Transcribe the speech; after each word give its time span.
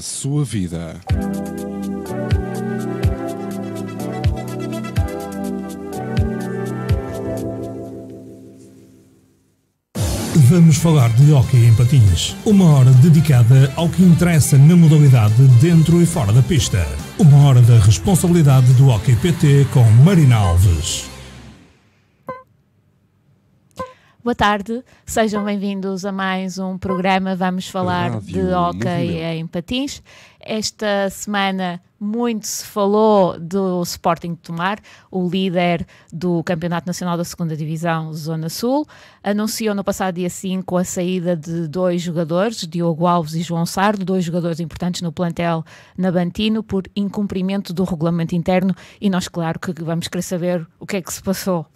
sua 0.00 0.44
vida. 0.44 0.96
Vamos 10.48 10.78
falar 10.78 11.10
de 11.10 11.30
hóquei 11.30 11.66
em 11.66 11.74
patins. 11.74 12.34
Uma 12.46 12.64
hora 12.72 12.90
dedicada 12.90 13.70
ao 13.76 13.88
que 13.88 14.02
interessa 14.02 14.56
na 14.56 14.74
modalidade 14.74 15.46
dentro 15.60 16.00
e 16.00 16.06
fora 16.06 16.32
da 16.32 16.42
pista. 16.42 16.86
Uma 17.18 17.46
hora 17.46 17.60
da 17.60 17.78
responsabilidade 17.78 18.72
do 18.72 18.88
Hockey 18.88 19.14
PT 19.16 19.66
com 19.72 19.84
Marina 20.04 20.36
Alves. 20.36 21.17
Boa 24.28 24.34
tarde, 24.34 24.84
sejam 25.06 25.42
bem-vindos 25.42 26.04
a 26.04 26.12
mais 26.12 26.58
um 26.58 26.76
programa. 26.76 27.34
Vamos 27.34 27.66
falar 27.66 28.10
Rádio 28.10 28.26
de 28.26 28.52
hóquei 28.52 29.22
em 29.22 29.46
patins. 29.46 30.02
Esta 30.40 31.10
semana 31.10 31.80
muito 32.00 32.46
se 32.46 32.64
falou 32.64 33.38
do 33.40 33.82
Sporting 33.82 34.34
de 34.34 34.36
Tomar, 34.36 34.78
o 35.10 35.28
líder 35.28 35.84
do 36.12 36.44
Campeonato 36.44 36.86
Nacional 36.86 37.16
da 37.16 37.24
Segunda 37.24 37.56
Divisão 37.56 38.12
Zona 38.14 38.48
Sul. 38.48 38.86
Anunciou 39.22 39.74
no 39.74 39.82
passado 39.82 40.14
dia 40.14 40.30
5 40.30 40.76
a 40.76 40.84
saída 40.84 41.36
de 41.36 41.66
dois 41.66 42.00
jogadores, 42.00 42.66
Diogo 42.68 43.06
Alves 43.06 43.34
e 43.34 43.42
João 43.42 43.66
Sardo, 43.66 44.04
dois 44.04 44.24
jogadores 44.24 44.60
importantes 44.60 45.02
no 45.02 45.10
plantel 45.10 45.64
Nabantino, 45.96 46.62
por 46.62 46.84
incumprimento 46.94 47.72
do 47.72 47.82
regulamento 47.82 48.36
interno. 48.36 48.74
E 49.00 49.10
nós, 49.10 49.26
claro, 49.26 49.58
que 49.58 49.72
vamos 49.82 50.06
querer 50.06 50.22
saber 50.22 50.66
o 50.78 50.86
que 50.86 50.98
é 50.98 51.02
que 51.02 51.12
se 51.12 51.22
passou. 51.22 51.66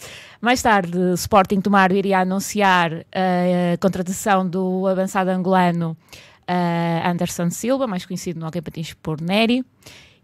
Mais 0.41 0.62
tarde, 0.62 0.97
Sporting 1.15 1.61
Tomar 1.61 1.91
iria 1.91 2.20
anunciar 2.20 2.93
a 3.12 3.76
contratação 3.81 4.49
do 4.49 4.87
avançado 4.87 5.31
angolano 5.31 5.97
uh, 6.49 7.09
Anderson 7.09 7.50
Silva, 7.50 7.87
mais 7.87 8.05
conhecido 8.06 8.39
no 8.41 8.47
Hockey 8.47 8.61
Patins 8.61 8.94
por 8.94 9.21
Neri. 9.21 9.65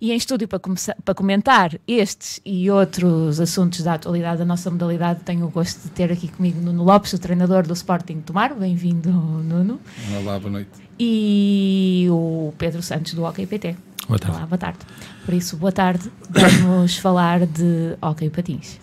E 0.01 0.13
em 0.13 0.17
estúdio 0.17 0.47
para, 0.47 0.61
começar- 0.61 0.95
para 1.05 1.13
comentar 1.13 1.73
estes 1.87 2.41
e 2.45 2.71
outros 2.71 3.41
assuntos 3.41 3.83
da 3.83 3.95
atualidade 3.95 4.39
da 4.39 4.45
nossa 4.45 4.71
modalidade, 4.71 5.21
tenho 5.25 5.45
o 5.45 5.51
gosto 5.51 5.83
de 5.83 5.91
ter 5.91 6.13
aqui 6.13 6.29
comigo 6.29 6.61
Nuno 6.61 6.85
Lopes, 6.85 7.13
o 7.15 7.19
treinador 7.19 7.67
do 7.67 7.73
Sporting 7.75 8.21
Tomar. 8.21 8.55
Bem-vindo, 8.55 9.11
Nuno. 9.11 9.81
Olá, 10.23 10.39
boa 10.39 10.53
noite. 10.53 10.71
E 11.01 12.07
o 12.11 12.53
Pedro 12.59 12.81
Santos 12.81 13.13
do 13.15 13.25
Hockey 13.25 13.45
PT. 13.45 13.75
Boa 14.07 14.19
tarde. 14.21 14.37
Olá, 14.37 14.47
boa 14.47 14.59
tarde. 14.59 14.79
Por 15.25 15.35
isso, 15.35 15.57
boa 15.57 15.73
tarde. 15.73 16.11
Vamos 16.31 16.97
falar 16.97 17.45
de 17.45 17.97
Hockey 18.01 18.31
Patins. 18.31 18.79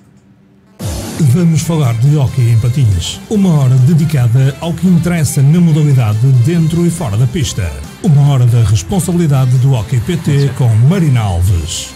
Vamos 1.17 1.61
falar 1.61 1.93
de 1.93 2.17
hóquei 2.17 2.51
em 2.51 2.59
patins. 2.59 3.21
Uma 3.29 3.61
hora 3.61 3.75
dedicada 3.75 4.53
ao 4.59 4.73
que 4.73 4.85
interessa 4.85 5.41
na 5.41 5.61
modalidade 5.61 6.19
dentro 6.45 6.85
e 6.85 6.89
fora 6.89 7.15
da 7.15 7.25
pista. 7.25 7.71
Uma 8.03 8.33
hora 8.33 8.45
da 8.45 8.61
responsabilidade 8.63 9.57
do 9.59 9.71
Hockey 9.71 10.01
PT 10.01 10.51
com 10.57 10.67
Marina 10.89 11.21
Alves. 11.21 11.93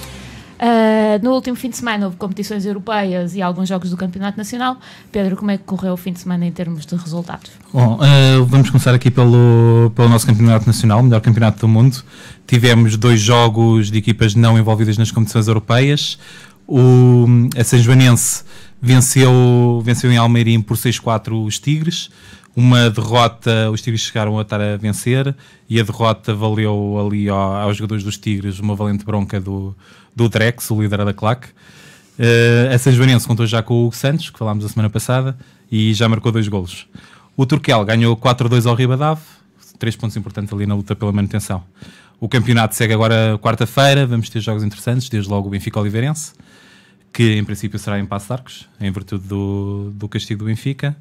Uh, 0.58 1.22
no 1.22 1.34
último 1.34 1.58
fim 1.58 1.70
de 1.70 1.76
semana 1.76 2.06
houve 2.06 2.16
competições 2.16 2.66
europeias 2.66 3.36
e 3.36 3.42
alguns 3.42 3.68
jogos 3.68 3.90
do 3.90 3.98
Campeonato 3.98 4.38
Nacional. 4.38 4.78
Pedro, 5.12 5.36
como 5.36 5.52
é 5.52 5.58
que 5.58 5.66
correu 5.66 5.94
o 5.94 5.98
fim 5.98 6.14
de 6.14 6.22
semana 6.22 6.46
em 6.46 6.52
termos 6.52 6.86
de 6.86 6.96
resultados? 6.96 7.52
Bom, 7.74 8.00
eh, 8.02 8.38
vamos 8.48 8.70
começar 8.70 8.94
aqui 8.94 9.12
pelo, 9.12 9.92
pelo 9.96 10.08
nosso 10.08 10.26
campeonato 10.26 10.66
nacional, 10.66 11.02
o 11.02 11.04
melhor 11.04 11.20
campeonato 11.20 11.60
do 11.60 11.68
mundo. 11.68 12.02
Tivemos 12.48 12.96
dois 12.96 13.20
jogos 13.20 13.92
de 13.92 13.98
equipas 13.98 14.34
não 14.34 14.58
envolvidas 14.58 14.98
nas 14.98 15.12
competições 15.12 15.50
europeias. 15.50 16.18
O, 16.66 17.26
a 17.58 17.64
São 17.64 17.80
Joanense 17.80 18.44
venceu, 18.82 19.82
venceu 19.84 20.12
em 20.12 20.18
Almeirim 20.18 20.62
por 20.62 20.78
6-4 20.78 21.46
os 21.46 21.60
Tigres. 21.60 22.10
Uma 22.56 22.90
derrota, 22.90 23.70
os 23.72 23.82
Tigres 23.82 24.02
chegaram 24.02 24.38
a 24.38 24.42
estar 24.42 24.60
a 24.60 24.76
vencer 24.76 25.36
e 25.70 25.80
a 25.80 25.84
derrota 25.84 26.34
valeu 26.34 26.98
ali 27.00 27.30
ao- 27.30 27.56
aos 27.56 27.78
jogadores 27.78 28.04
dos 28.04 28.18
Tigres 28.18 28.60
uma 28.60 28.76
valente 28.76 29.06
bronca 29.06 29.40
do, 29.40 29.76
do 30.16 30.28
Drex, 30.28 30.70
o 30.72 30.82
líder 30.82 31.06
da 31.06 31.14
claque. 31.14 31.48
Uh, 32.18 32.74
a 32.74 32.78
São 32.78 32.92
Joanense 32.92 33.26
contou 33.26 33.46
já 33.48 33.62
com 33.64 33.74
o 33.76 33.86
Hugo 33.86 33.96
Santos, 33.96 34.30
que 34.30 34.38
falámos 34.38 34.66
a 34.66 34.70
semana 34.70 34.90
passada, 34.90 35.38
e 35.72 35.94
já 35.94 36.10
marcou 36.10 36.32
dois 36.34 36.48
golos. 36.50 36.86
O 37.38 37.46
Turquel 37.46 37.86
ganhou 37.86 38.18
4-2 38.18 38.66
ao 38.66 38.76
Ribadave, 38.76 39.22
três 39.78 39.96
pontos 39.96 40.18
importantes 40.18 40.52
ali 40.54 40.66
na 40.66 40.76
luta 40.76 40.94
pela 40.98 41.14
manutenção. 41.14 41.64
O 42.20 42.28
campeonato 42.28 42.76
segue 42.76 42.94
agora 42.94 43.40
quarta-feira, 43.42 44.06
vamos 44.06 44.30
ter 44.30 44.42
jogos 44.42 44.64
interessantes, 44.64 45.08
desde 45.08 45.30
logo 45.30 45.48
o 45.48 45.52
Benfica 45.52 45.80
Oliveirense, 45.80 46.34
que 47.12 47.36
em 47.36 47.44
princípio 47.44 47.80
será 47.80 48.00
em 48.00 48.06
Passo 48.06 48.28
de 48.28 48.34
Arcos, 48.34 48.70
em 48.80 48.92
virtude 48.92 49.28
do, 49.28 49.92
do 49.94 50.08
castigo 50.08 50.40
do 50.40 50.46
Benfica. 50.46 50.96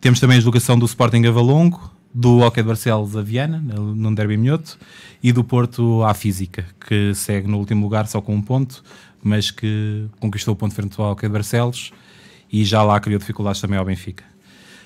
Temos 0.00 0.20
também 0.20 0.36
a 0.36 0.38
deslocação 0.38 0.78
do 0.78 0.86
Sporting 0.86 1.24
a 1.26 1.30
Valongo, 1.30 1.92
do 2.14 2.38
Hockey 2.38 2.62
de 2.62 2.68
Barcelos 2.68 3.16
a 3.16 3.22
Viana, 3.22 3.58
num 3.58 4.14
derby 4.14 4.36
minhoto, 4.36 4.78
e 5.22 5.32
do 5.32 5.44
Porto 5.44 6.02
à 6.04 6.14
Física, 6.14 6.64
que 6.86 7.14
segue 7.14 7.48
no 7.48 7.58
último 7.58 7.82
lugar 7.82 8.06
só 8.06 8.20
com 8.20 8.34
um 8.34 8.42
ponto, 8.42 8.82
mas 9.22 9.50
que 9.50 10.06
conquistou 10.20 10.54
o 10.54 10.56
ponto 10.56 10.74
frente 10.74 10.98
ao 11.00 11.12
Hockey 11.12 11.26
de 11.26 11.32
Barcelos 11.32 11.92
e 12.50 12.64
já 12.64 12.82
lá 12.82 12.98
criou 12.98 13.18
dificuldades 13.18 13.60
também 13.60 13.78
ao 13.78 13.84
Benfica. 13.84 14.24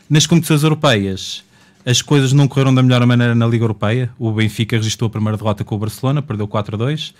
Nas 0.08 0.26
competições 0.26 0.62
europeias, 0.62 1.44
as 1.86 2.02
coisas 2.02 2.32
não 2.32 2.46
correram 2.48 2.74
da 2.74 2.82
melhor 2.82 3.04
maneira 3.06 3.34
na 3.34 3.46
Liga 3.46 3.64
Europeia. 3.64 4.10
O 4.18 4.30
Benfica 4.32 4.76
registrou 4.76 5.08
a 5.08 5.10
primeira 5.10 5.36
derrota 5.36 5.64
com 5.64 5.74
o 5.74 5.78
Barcelona, 5.78 6.22
perdeu 6.22 6.46
4-2. 6.46 7.14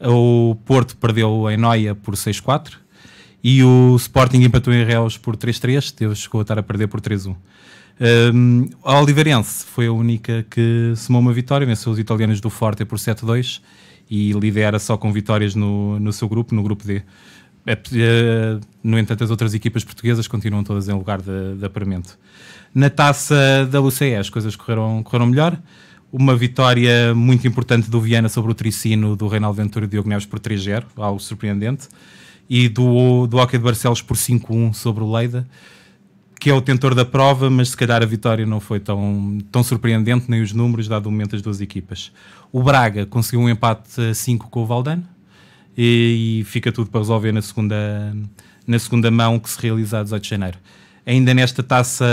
O 0.00 0.56
Porto 0.64 0.96
perdeu 0.96 1.50
em 1.50 1.56
Noia 1.56 1.94
por 1.94 2.14
6-4. 2.14 2.74
E 3.42 3.62
o 3.62 3.94
Sporting 3.96 4.42
empatou 4.42 4.72
em 4.72 4.84
Reus 4.84 5.16
por 5.16 5.36
3-3. 5.36 5.92
Teve, 5.92 6.14
chegou 6.14 6.40
a 6.40 6.42
estar 6.42 6.58
a 6.58 6.62
perder 6.62 6.88
por 6.88 7.00
3-1. 7.00 7.36
Um, 7.98 8.68
a 8.84 9.00
Oliveirense 9.00 9.64
foi 9.64 9.86
a 9.86 9.92
única 9.92 10.44
que 10.50 10.92
somou 10.96 11.20
uma 11.20 11.32
vitória, 11.32 11.66
venceu 11.66 11.92
os 11.92 11.98
italianos 11.98 12.40
do 12.40 12.50
Forte 12.50 12.84
por 12.84 12.98
7-2 12.98 13.60
e 14.10 14.32
lidera 14.32 14.78
só 14.78 14.96
com 14.96 15.12
vitórias 15.12 15.54
no, 15.54 15.98
no 15.98 16.12
seu 16.12 16.28
grupo, 16.28 16.54
no 16.54 16.62
grupo 16.62 16.84
D. 16.84 17.02
É, 17.66 17.72
eh, 17.72 18.60
no 18.82 18.98
entanto, 18.98 19.24
as 19.24 19.30
outras 19.30 19.52
equipas 19.52 19.82
portuguesas 19.82 20.28
continuam 20.28 20.62
todas 20.62 20.88
em 20.88 20.92
lugar 20.92 21.20
de, 21.20 21.56
de 21.58 21.64
apuramento. 21.64 22.16
Na 22.72 22.88
taça 22.88 23.66
da 23.70 23.80
UCE 23.80 24.14
as 24.14 24.30
coisas 24.30 24.54
correram, 24.54 25.02
correram 25.02 25.26
melhor. 25.26 25.58
Uma 26.12 26.36
vitória 26.36 27.12
muito 27.14 27.48
importante 27.48 27.90
do 27.90 28.00
Viana 28.00 28.28
sobre 28.28 28.52
o 28.52 28.54
Tricino 28.54 29.16
do 29.16 29.26
Reinaldo 29.26 29.56
Ventura 29.56 29.86
e 29.86 29.88
Diogo 29.88 30.08
Neves 30.08 30.26
por 30.26 30.38
3-0, 30.38 30.84
algo 30.96 31.18
surpreendente. 31.18 31.88
E 32.48 32.68
do, 32.68 33.26
do 33.26 33.38
Hockey 33.38 33.58
de 33.58 33.64
Barcelos 33.64 34.02
por 34.02 34.16
5-1 34.16 34.72
sobre 34.74 35.02
o 35.02 35.12
Leida, 35.12 35.46
que 36.38 36.50
é 36.50 36.54
o 36.54 36.60
tentor 36.60 36.94
da 36.94 37.04
prova, 37.04 37.50
mas 37.50 37.70
se 37.70 37.76
calhar 37.76 38.02
a 38.02 38.06
vitória 38.06 38.46
não 38.46 38.60
foi 38.60 38.78
tão, 38.78 39.38
tão 39.50 39.62
surpreendente, 39.62 40.30
nem 40.30 40.42
os 40.42 40.52
números, 40.52 40.86
dado 40.86 41.06
o 41.06 41.10
momento 41.10 41.32
das 41.32 41.42
duas 41.42 41.60
equipas. 41.60 42.12
O 42.52 42.62
Braga 42.62 43.06
conseguiu 43.06 43.40
um 43.40 43.48
empate 43.48 44.00
a 44.00 44.14
5 44.14 44.48
com 44.48 44.62
o 44.62 44.66
Valdano 44.66 45.04
e, 45.76 46.40
e 46.40 46.44
fica 46.44 46.70
tudo 46.70 46.90
para 46.90 47.00
resolver 47.00 47.32
na 47.32 47.42
segunda, 47.42 48.16
na 48.66 48.78
segunda 48.78 49.10
mão 49.10 49.38
que 49.38 49.50
se 49.50 49.60
realiza 49.60 50.00
a 50.00 50.02
18 50.02 50.22
de 50.22 50.28
janeiro. 50.28 50.58
Ainda 51.06 51.32
nesta 51.32 51.62
taça, 51.62 52.04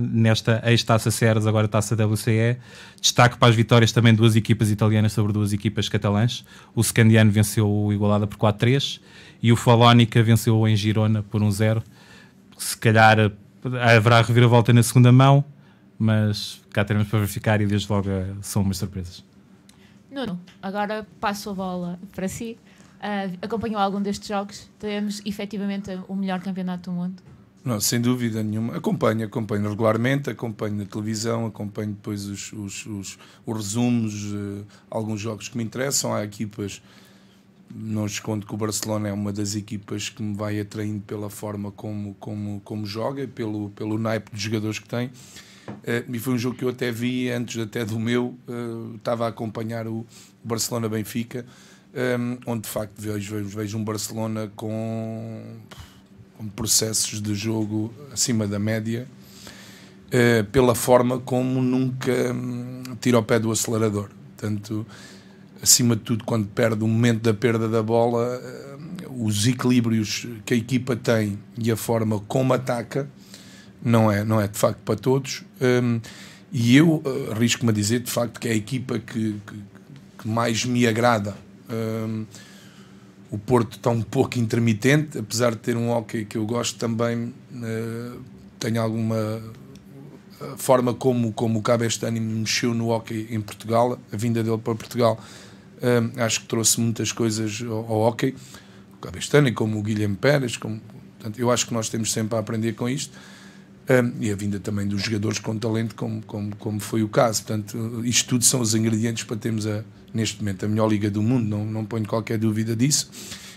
nesta 0.00 0.62
ex-taça 0.64 1.10
Ceres, 1.10 1.46
agora 1.46 1.68
taça 1.68 1.94
WCE, 1.94 2.56
destaque 2.98 3.36
para 3.36 3.48
as 3.48 3.54
vitórias 3.54 3.92
também 3.92 4.14
duas 4.14 4.36
equipas 4.36 4.70
italianas 4.70 5.12
sobre 5.12 5.34
duas 5.34 5.52
equipas 5.52 5.86
catalãs. 5.86 6.46
O 6.74 6.82
Scandiano 6.82 7.30
venceu 7.30 7.70
o 7.70 7.92
Igualada 7.92 8.26
por 8.26 8.38
4-3 8.38 9.00
e 9.42 9.52
o 9.52 9.56
Falónica 9.56 10.22
venceu 10.22 10.66
em 10.66 10.74
Girona 10.74 11.22
por 11.22 11.42
1-0 11.42 11.82
se 12.58 12.76
calhar 12.76 13.18
eh, 13.18 13.30
haverá 13.96 14.20
reviravolta 14.20 14.72
na 14.72 14.82
segunda 14.82 15.12
mão, 15.12 15.44
mas 15.98 16.60
cá 16.70 16.84
teremos 16.84 17.08
para 17.08 17.20
verificar 17.20 17.60
e 17.60 17.66
desde 17.66 17.90
logo 17.90 18.10
eh, 18.10 18.34
são 18.42 18.62
umas 18.62 18.76
surpresas. 18.76 19.24
Nuno, 20.10 20.40
agora 20.60 21.06
passo 21.20 21.50
a 21.50 21.54
bola 21.54 21.98
para 22.14 22.28
si. 22.28 22.58
Ah, 23.00 23.30
acompanhou 23.40 23.80
algum 23.80 24.02
destes 24.02 24.28
jogos? 24.28 24.68
Temos 24.78 25.22
efetivamente 25.24 25.96
o 26.08 26.16
melhor 26.16 26.40
campeonato 26.40 26.90
do 26.90 26.96
mundo? 26.96 27.22
Não, 27.64 27.80
sem 27.80 28.00
dúvida 28.00 28.42
nenhuma. 28.42 28.76
Acompanho, 28.76 29.26
acompanho 29.26 29.68
regularmente, 29.68 30.30
acompanho 30.30 30.76
na 30.76 30.84
televisão, 30.84 31.46
acompanho 31.46 31.92
depois 31.92 32.24
os, 32.24 32.52
os, 32.52 32.86
os, 32.86 33.18
os 33.44 33.56
resumos, 33.56 34.14
eh, 34.32 34.64
alguns 34.88 35.20
jogos 35.20 35.48
que 35.48 35.56
me 35.56 35.64
interessam. 35.64 36.14
Há 36.14 36.24
equipas, 36.24 36.80
não 37.74 38.06
escondo 38.06 38.46
que 38.46 38.54
o 38.54 38.56
Barcelona 38.56 39.08
é 39.08 39.12
uma 39.12 39.32
das 39.32 39.54
equipas 39.54 40.08
que 40.08 40.22
me 40.22 40.34
vai 40.34 40.58
atraindo 40.60 41.00
pela 41.00 41.28
forma 41.28 41.70
como, 41.72 42.14
como, 42.14 42.60
como 42.64 42.86
joga, 42.86 43.26
pelo, 43.26 43.70
pelo 43.70 43.98
naipe 43.98 44.30
de 44.34 44.40
jogadores 44.40 44.78
que 44.78 44.88
tem. 44.88 45.10
Eh, 45.84 46.04
e 46.08 46.18
foi 46.18 46.34
um 46.34 46.38
jogo 46.38 46.56
que 46.56 46.64
eu 46.64 46.70
até 46.70 46.90
vi 46.90 47.30
antes 47.30 47.60
até 47.60 47.84
do 47.84 47.98
meu, 47.98 48.36
eh, 48.48 48.96
estava 48.96 49.26
a 49.26 49.28
acompanhar 49.28 49.86
o 49.86 50.06
Barcelona-Benfica, 50.42 51.44
eh, 51.94 52.16
onde 52.46 52.62
de 52.62 52.68
facto 52.68 53.00
vejo, 53.00 53.34
vejo, 53.34 53.48
vejo 53.48 53.78
um 53.78 53.84
Barcelona 53.84 54.50
com 54.56 55.42
processos 56.46 57.20
de 57.20 57.34
jogo 57.34 57.92
acima 58.12 58.46
da 58.46 58.58
média, 58.58 59.06
eh, 60.10 60.42
pela 60.44 60.74
forma 60.74 61.18
como 61.18 61.60
nunca 61.60 62.32
hum, 62.32 62.82
tira 63.00 63.18
o 63.18 63.22
pé 63.22 63.38
do 63.38 63.50
acelerador. 63.50 64.10
Portanto, 64.36 64.86
acima 65.62 65.96
de 65.96 66.02
tudo, 66.02 66.24
quando 66.24 66.46
perde 66.46 66.84
o 66.84 66.88
momento 66.88 67.22
da 67.22 67.34
perda 67.34 67.68
da 67.68 67.82
bola, 67.82 68.40
eh, 68.42 68.76
os 69.10 69.46
equilíbrios 69.46 70.26
que 70.44 70.54
a 70.54 70.56
equipa 70.56 70.94
tem 70.94 71.38
e 71.56 71.70
a 71.70 71.76
forma 71.76 72.20
como 72.20 72.54
ataca 72.54 73.08
não 73.82 74.10
é, 74.10 74.24
não 74.24 74.40
é 74.40 74.48
de 74.48 74.56
facto 74.58 74.78
para 74.84 74.96
todos. 74.96 75.44
Um, 75.60 76.00
e 76.50 76.76
eu 76.76 77.02
uh, 77.04 77.32
arrisco-me 77.32 77.70
a 77.70 77.74
dizer 77.74 78.00
de 78.00 78.10
facto 78.10 78.40
que 78.40 78.48
é 78.48 78.52
a 78.52 78.54
equipa 78.54 78.98
que, 78.98 79.34
que, 79.46 79.54
que 80.18 80.28
mais 80.28 80.64
me 80.64 80.86
agrada. 80.86 81.36
O 83.30 83.38
Porto 83.38 83.76
está 83.76 83.90
um 83.90 84.02
pouco 84.02 84.38
intermitente, 84.38 85.18
apesar 85.18 85.50
de 85.50 85.58
ter 85.58 85.76
um 85.76 85.90
hockey 85.90 86.24
que 86.24 86.38
eu 86.38 86.46
gosto 86.46 86.78
também, 86.78 87.34
uh, 87.52 88.20
tem 88.58 88.78
alguma 88.78 89.40
forma 90.56 90.94
como, 90.94 91.32
como 91.32 91.58
o 91.58 91.62
Cabestani 91.62 92.20
mexeu 92.20 92.72
no 92.72 92.88
hockey 92.88 93.26
em 93.30 93.40
Portugal, 93.40 93.98
a 94.12 94.16
vinda 94.16 94.42
dele 94.42 94.58
para 94.58 94.74
Portugal, 94.74 95.18
uh, 95.78 96.22
acho 96.22 96.42
que 96.42 96.46
trouxe 96.46 96.80
muitas 96.80 97.12
coisas 97.12 97.62
ao, 97.62 97.92
ao 97.92 98.00
hockey. 98.00 98.34
O 98.94 99.00
Cabestani, 99.00 99.52
como 99.52 99.78
o 99.78 99.82
Guilherme 99.82 100.16
Pérez, 100.16 100.56
como, 100.56 100.80
portanto, 101.16 101.38
eu 101.38 101.50
acho 101.50 101.66
que 101.66 101.74
nós 101.74 101.88
temos 101.88 102.12
sempre 102.12 102.36
a 102.36 102.40
aprender 102.40 102.74
com 102.74 102.88
isto. 102.88 103.16
E 104.20 104.30
a 104.30 104.36
vinda 104.36 104.60
também 104.60 104.86
dos 104.86 105.02
jogadores 105.02 105.38
com 105.38 105.56
talento, 105.56 105.94
como, 105.94 106.22
como, 106.22 106.54
como 106.56 106.78
foi 106.78 107.02
o 107.02 107.08
caso. 107.08 107.42
Portanto, 107.42 108.04
isto 108.04 108.28
tudo 108.28 108.44
são 108.44 108.60
os 108.60 108.74
ingredientes 108.74 109.24
para 109.24 109.36
termos, 109.36 109.66
a, 109.66 109.82
neste 110.12 110.40
momento, 110.40 110.66
a 110.66 110.68
melhor 110.68 110.88
Liga 110.88 111.10
do 111.10 111.22
Mundo, 111.22 111.48
não, 111.48 111.64
não 111.64 111.84
ponho 111.86 112.06
qualquer 112.06 112.38
dúvida 112.38 112.76
disso. 112.76 113.10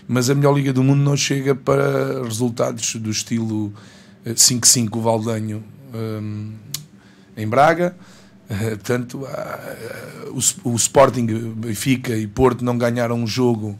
Mas 0.08 0.30
a 0.30 0.34
melhor 0.34 0.56
Liga 0.56 0.72
do 0.72 0.82
Mundo 0.82 1.00
não 1.00 1.16
chega 1.16 1.54
para 1.54 2.22
resultados 2.24 2.94
do 2.96 3.10
estilo 3.10 3.72
5-5 4.26 5.00
Valdanho 5.00 5.62
um, 5.94 6.52
em 7.36 7.46
Braga. 7.46 7.94
Uh, 8.50 8.70
portanto, 8.70 9.26
o, 10.64 10.74
Sporting, 10.74 11.26
Benfica 11.56 12.16
e 12.16 12.26
Porto 12.26 12.64
não 12.64 12.76
ganharam 12.76 13.16
um 13.16 13.26
jogo, 13.26 13.78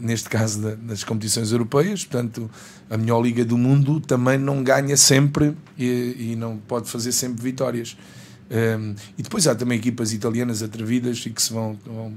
neste 0.00 0.28
caso 0.28 0.60
da, 0.60 0.74
das 0.74 1.04
competições 1.04 1.52
europeias. 1.52 2.04
Portanto, 2.04 2.50
a 2.90 2.96
melhor 2.96 3.22
liga 3.22 3.44
do 3.44 3.56
mundo 3.56 4.00
também 4.00 4.38
não 4.38 4.62
ganha 4.62 4.96
sempre 4.96 5.56
e, 5.78 6.32
e 6.32 6.36
não 6.36 6.56
pode 6.56 6.88
fazer 6.90 7.12
sempre 7.12 7.42
vitórias. 7.42 7.96
Um, 8.50 8.94
e 9.18 9.22
depois 9.22 9.46
há 9.46 9.54
também 9.54 9.78
equipas 9.78 10.12
italianas 10.12 10.62
atrevidas 10.62 11.24
e 11.26 11.30
que 11.30 11.42
se 11.42 11.52
vão, 11.52 11.76
vão 11.84 12.12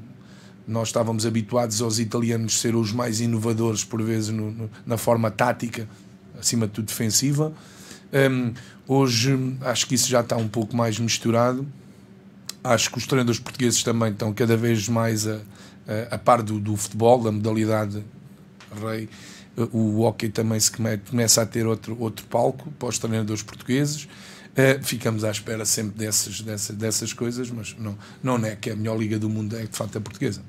nós 0.67 0.89
estávamos 0.89 1.25
habituados 1.25 1.81
aos 1.81 1.97
italianos 1.97 2.59
ser 2.59 2.75
os 2.75 2.91
mais 2.91 3.19
inovadores 3.19 3.83
por 3.83 4.03
vezes 4.03 4.29
no, 4.29 4.51
no, 4.51 4.69
na 4.85 4.97
forma 4.97 5.31
tática, 5.31 5.89
acima 6.39 6.67
de 6.67 6.73
tudo 6.73 6.85
defensiva. 6.85 7.51
Um, 8.13 8.53
hoje 8.87 9.37
acho 9.61 9.87
que 9.87 9.95
isso 9.95 10.07
já 10.07 10.21
está 10.21 10.37
um 10.37 10.47
pouco 10.47 10.75
mais 10.75 10.99
misturado. 10.99 11.67
Acho 12.63 12.91
que 12.91 12.97
os 12.99 13.07
treinadores 13.07 13.39
portugueses 13.39 13.81
também 13.81 14.11
estão 14.11 14.31
cada 14.31 14.55
vez 14.55 14.87
mais 14.87 15.25
a, 15.25 15.39
a, 16.11 16.15
a 16.15 16.17
par 16.17 16.41
do, 16.43 16.59
do 16.59 16.77
futebol, 16.77 17.21
da 17.21 17.31
modalidade 17.31 18.03
rei 18.81 19.09
o 19.73 20.01
hockey 20.01 20.29
também 20.29 20.59
se 20.59 20.71
começa 20.71 21.41
a 21.41 21.45
ter 21.45 21.65
outro, 21.65 21.97
outro 21.99 22.25
palco 22.27 22.71
para 22.71 22.87
os 22.87 22.97
treinadores 22.97 23.43
portugueses. 23.43 24.05
Uh, 24.05 24.83
ficamos 24.83 25.23
à 25.23 25.31
espera 25.31 25.65
sempre 25.65 25.97
dessas, 25.97 26.41
dessas, 26.41 26.75
dessas 26.75 27.13
coisas, 27.13 27.49
mas 27.51 27.75
não, 27.77 27.97
não 28.21 28.45
é 28.45 28.55
que 28.55 28.69
a 28.69 28.75
melhor 28.75 28.97
liga 28.97 29.19
do 29.19 29.29
mundo 29.29 29.55
é 29.55 29.63
de 29.63 29.75
facto 29.75 29.97
a 29.97 30.01
portuguesa. 30.01 30.41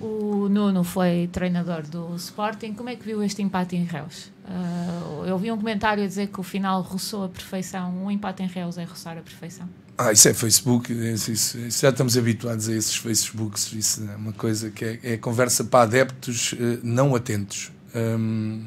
O 0.00 0.48
Nuno 0.48 0.84
foi 0.84 1.28
treinador 1.32 1.82
do 1.82 2.14
Sporting. 2.16 2.74
Como 2.74 2.88
é 2.88 2.96
que 2.96 3.04
viu 3.04 3.22
este 3.22 3.42
empate 3.42 3.76
em 3.76 3.84
Reus? 3.84 4.30
Uh, 4.44 5.24
eu 5.26 5.38
vi 5.38 5.50
um 5.50 5.56
comentário 5.56 6.04
a 6.04 6.06
dizer 6.06 6.28
que 6.28 6.40
o 6.40 6.42
final 6.42 6.82
roçou 6.82 7.24
a 7.24 7.28
perfeição. 7.28 8.04
Um 8.04 8.10
empate 8.10 8.42
em 8.42 8.46
Reus 8.46 8.76
é 8.76 8.84
roçar 8.84 9.16
a 9.16 9.22
perfeição. 9.22 9.68
Ah, 9.96 10.10
isso 10.10 10.28
é 10.28 10.34
Facebook, 10.34 10.92
isso, 10.92 11.30
isso, 11.30 11.58
isso, 11.58 11.82
já 11.82 11.90
estamos 11.90 12.16
habituados 12.16 12.68
a 12.68 12.74
esses 12.74 12.96
Facebooks. 12.96 13.72
Isso 13.72 14.02
é 14.10 14.16
uma 14.16 14.32
coisa 14.32 14.68
que 14.70 14.84
é, 14.84 14.98
é 15.04 15.16
conversa 15.16 15.62
para 15.62 15.84
adeptos 15.84 16.52
uh, 16.52 16.80
não 16.82 17.14
atentos. 17.14 17.70
Um, 17.94 18.64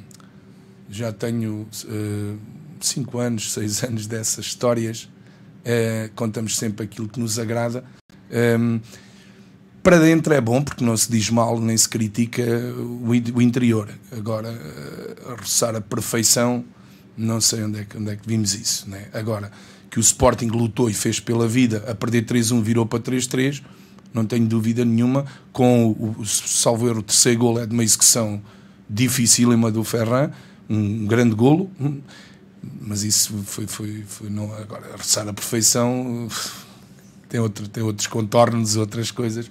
já 0.89 1.12
tenho 1.12 1.67
uh, 1.86 2.38
cinco 2.79 3.19
anos, 3.19 3.51
seis 3.53 3.84
anos 3.84 4.07
dessas 4.07 4.46
histórias. 4.46 5.10
Uh, 5.65 6.10
contamos 6.15 6.57
sempre 6.57 6.86
aquilo 6.86 7.10
que 7.10 7.19
nos 7.19 7.38
agrada. 7.38 7.84
Um, 8.31 8.79
para 9.84 10.00
dentro 10.00 10.34
é 10.34 10.39
bom 10.39 10.62
porque 10.63 10.84
não 10.84 10.96
se 10.96 11.12
diz 11.12 11.29
mal 11.29 11.60
nem 11.60 11.77
se 11.77 11.89
critica 11.89 12.41
o, 12.77 13.10
o 13.10 13.41
interior. 13.41 13.89
Agora, 14.13 14.50
uh, 14.50 15.31
a 15.34 15.36
roçar 15.36 15.75
a 15.75 15.81
perfeição, 15.81 16.63
não 17.17 17.41
sei 17.41 17.63
onde 17.63 17.79
é 17.79 17.84
que, 17.84 17.98
onde 17.98 18.12
é 18.12 18.15
que 18.15 18.25
vimos 18.25 18.53
isso. 18.53 18.89
Né? 18.89 19.10
Agora, 19.12 19.51
que 19.89 20.00
o 20.00 20.01
Sporting 20.01 20.48
lutou 20.48 20.89
e 20.89 20.94
fez 20.94 21.20
pela 21.20 21.48
vida, 21.48 21.84
a 21.88 21.96
perder 21.96 22.25
3-1 22.25 22.62
virou 22.62 22.86
para 22.86 23.00
3-3, 23.00 23.63
não 24.13 24.25
tenho 24.25 24.46
dúvida 24.46 24.84
nenhuma. 24.84 25.25
Com 25.51 25.91
o, 25.91 26.25
salvo 26.25 26.88
o 26.89 27.03
terceiro 27.03 27.39
gol 27.39 27.60
é 27.60 27.65
de 27.65 27.74
uma 27.74 27.84
execução 27.84 28.41
dificílima 28.89 29.72
do 29.72 29.84
Ferran, 29.84 30.32
um 30.70 31.06
grande 31.06 31.36
golo, 31.36 31.70
mas 32.82 33.03
isso 33.03 33.34
foi, 33.46 33.67
foi, 33.67 34.03
foi 34.08 34.29
não, 34.29 34.53
agora, 34.56 34.91
roçar 34.98 35.27
a 35.27 35.34
perfeição 35.34 36.27
tem, 37.29 37.39
outro, 37.39 37.67
tem 37.67 37.84
outros 37.84 38.08
contornos, 38.08 38.75
outras 38.75 39.12
coisas. 39.12 39.50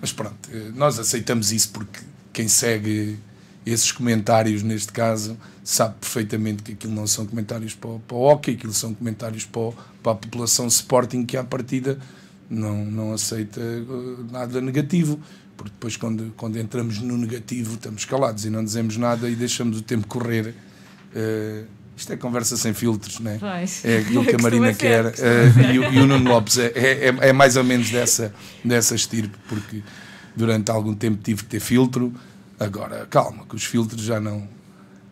Mas 0.00 0.12
pronto, 0.12 0.36
nós 0.74 0.98
aceitamos 0.98 1.52
isso 1.52 1.70
porque 1.70 2.00
quem 2.32 2.48
segue 2.48 3.18
esses 3.64 3.92
comentários, 3.92 4.62
neste 4.62 4.92
caso, 4.92 5.36
sabe 5.62 5.94
perfeitamente 6.00 6.62
que 6.62 6.72
aquilo 6.72 6.92
não 6.92 7.06
são 7.06 7.26
comentários 7.26 7.74
para, 7.74 7.98
para 8.06 8.16
o 8.16 8.20
hockey, 8.20 8.52
aquilo 8.52 8.72
são 8.72 8.94
comentários 8.94 9.44
para, 9.44 9.72
para 10.02 10.12
a 10.12 10.14
população 10.14 10.66
Sporting 10.66 11.24
que, 11.24 11.36
à 11.36 11.44
partida, 11.44 11.98
não, 12.50 12.84
não 12.84 13.12
aceita 13.12 13.60
nada 14.30 14.60
negativo 14.60 15.18
porque 15.56 15.70
depois 15.70 15.96
quando, 15.96 16.32
quando 16.36 16.58
entramos 16.58 16.98
no 16.98 17.16
negativo 17.16 17.74
estamos 17.74 18.04
calados 18.04 18.44
e 18.44 18.50
não 18.50 18.64
dizemos 18.64 18.96
nada 18.96 19.28
e 19.28 19.36
deixamos 19.36 19.78
o 19.78 19.82
tempo 19.82 20.06
correr. 20.06 20.54
Uh, 21.14 21.64
isto 21.96 22.12
é 22.12 22.16
conversa 22.16 22.56
sem 22.56 22.72
filtros, 22.72 23.20
né? 23.20 23.38
é 23.84 23.98
aquilo 23.98 24.24
que 24.24 24.34
a 24.34 24.38
Marina 24.42 24.74
quer. 24.74 25.06
Uh, 25.06 25.60
e, 25.70 25.96
e, 25.96 26.00
o 26.00 26.06
Nuno 26.06 26.28
Lopes 26.28 26.58
é, 26.58 26.66
é, 26.74 27.08
é, 27.08 27.28
é, 27.28 27.32
mais 27.32 27.56
ou 27.56 27.62
menos 27.62 27.90
dessa, 27.90 28.34
dessa 28.64 28.94
estirpe, 28.94 29.36
porque 29.48 29.82
durante 30.34 30.70
algum 30.70 30.94
tempo 30.94 31.22
tive 31.22 31.44
que 31.44 31.50
ter 31.50 31.60
filtro. 31.60 32.12
Agora, 32.62 33.06
calma, 33.10 33.44
que 33.48 33.56
os 33.56 33.64
filtros 33.64 34.02
já 34.02 34.20
não. 34.20 34.46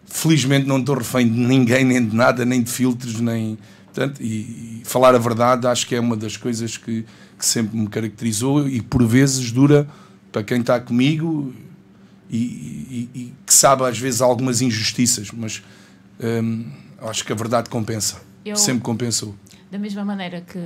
Felizmente 0.06 0.66
não 0.66 0.78
estou 0.78 0.96
refém 0.96 1.26
de 1.28 1.36
ninguém, 1.36 1.84
nem 1.84 2.06
de 2.06 2.14
nada, 2.14 2.44
nem 2.44 2.62
de 2.62 2.70
filtros, 2.70 3.20
nem. 3.20 3.58
Portanto, 3.86 4.22
e, 4.22 4.80
e 4.80 4.82
falar 4.84 5.16
a 5.16 5.18
verdade 5.18 5.66
acho 5.66 5.84
que 5.84 5.96
é 5.96 6.00
uma 6.00 6.16
das 6.16 6.36
coisas 6.36 6.76
que, 6.76 7.04
que 7.36 7.44
sempre 7.44 7.76
me 7.76 7.88
caracterizou 7.88 8.68
e 8.68 8.80
por 8.80 9.04
vezes 9.04 9.50
dura 9.50 9.88
para 10.30 10.44
quem 10.44 10.60
está 10.60 10.78
comigo 10.78 11.52
e, 12.30 12.36
e, 12.36 13.08
e, 13.12 13.32
que 13.44 13.52
sabe 13.52 13.84
às 13.84 13.98
vezes 13.98 14.20
algumas 14.20 14.62
injustiças, 14.62 15.32
mas 15.32 15.60
hum, 16.22 16.66
acho 17.02 17.24
que 17.24 17.32
a 17.32 17.34
verdade 17.34 17.68
compensa. 17.68 18.20
Eu, 18.44 18.54
Sempre 18.54 18.82
compensou. 18.82 19.34
Da 19.70 19.78
mesma 19.78 20.04
maneira 20.04 20.40
que 20.40 20.58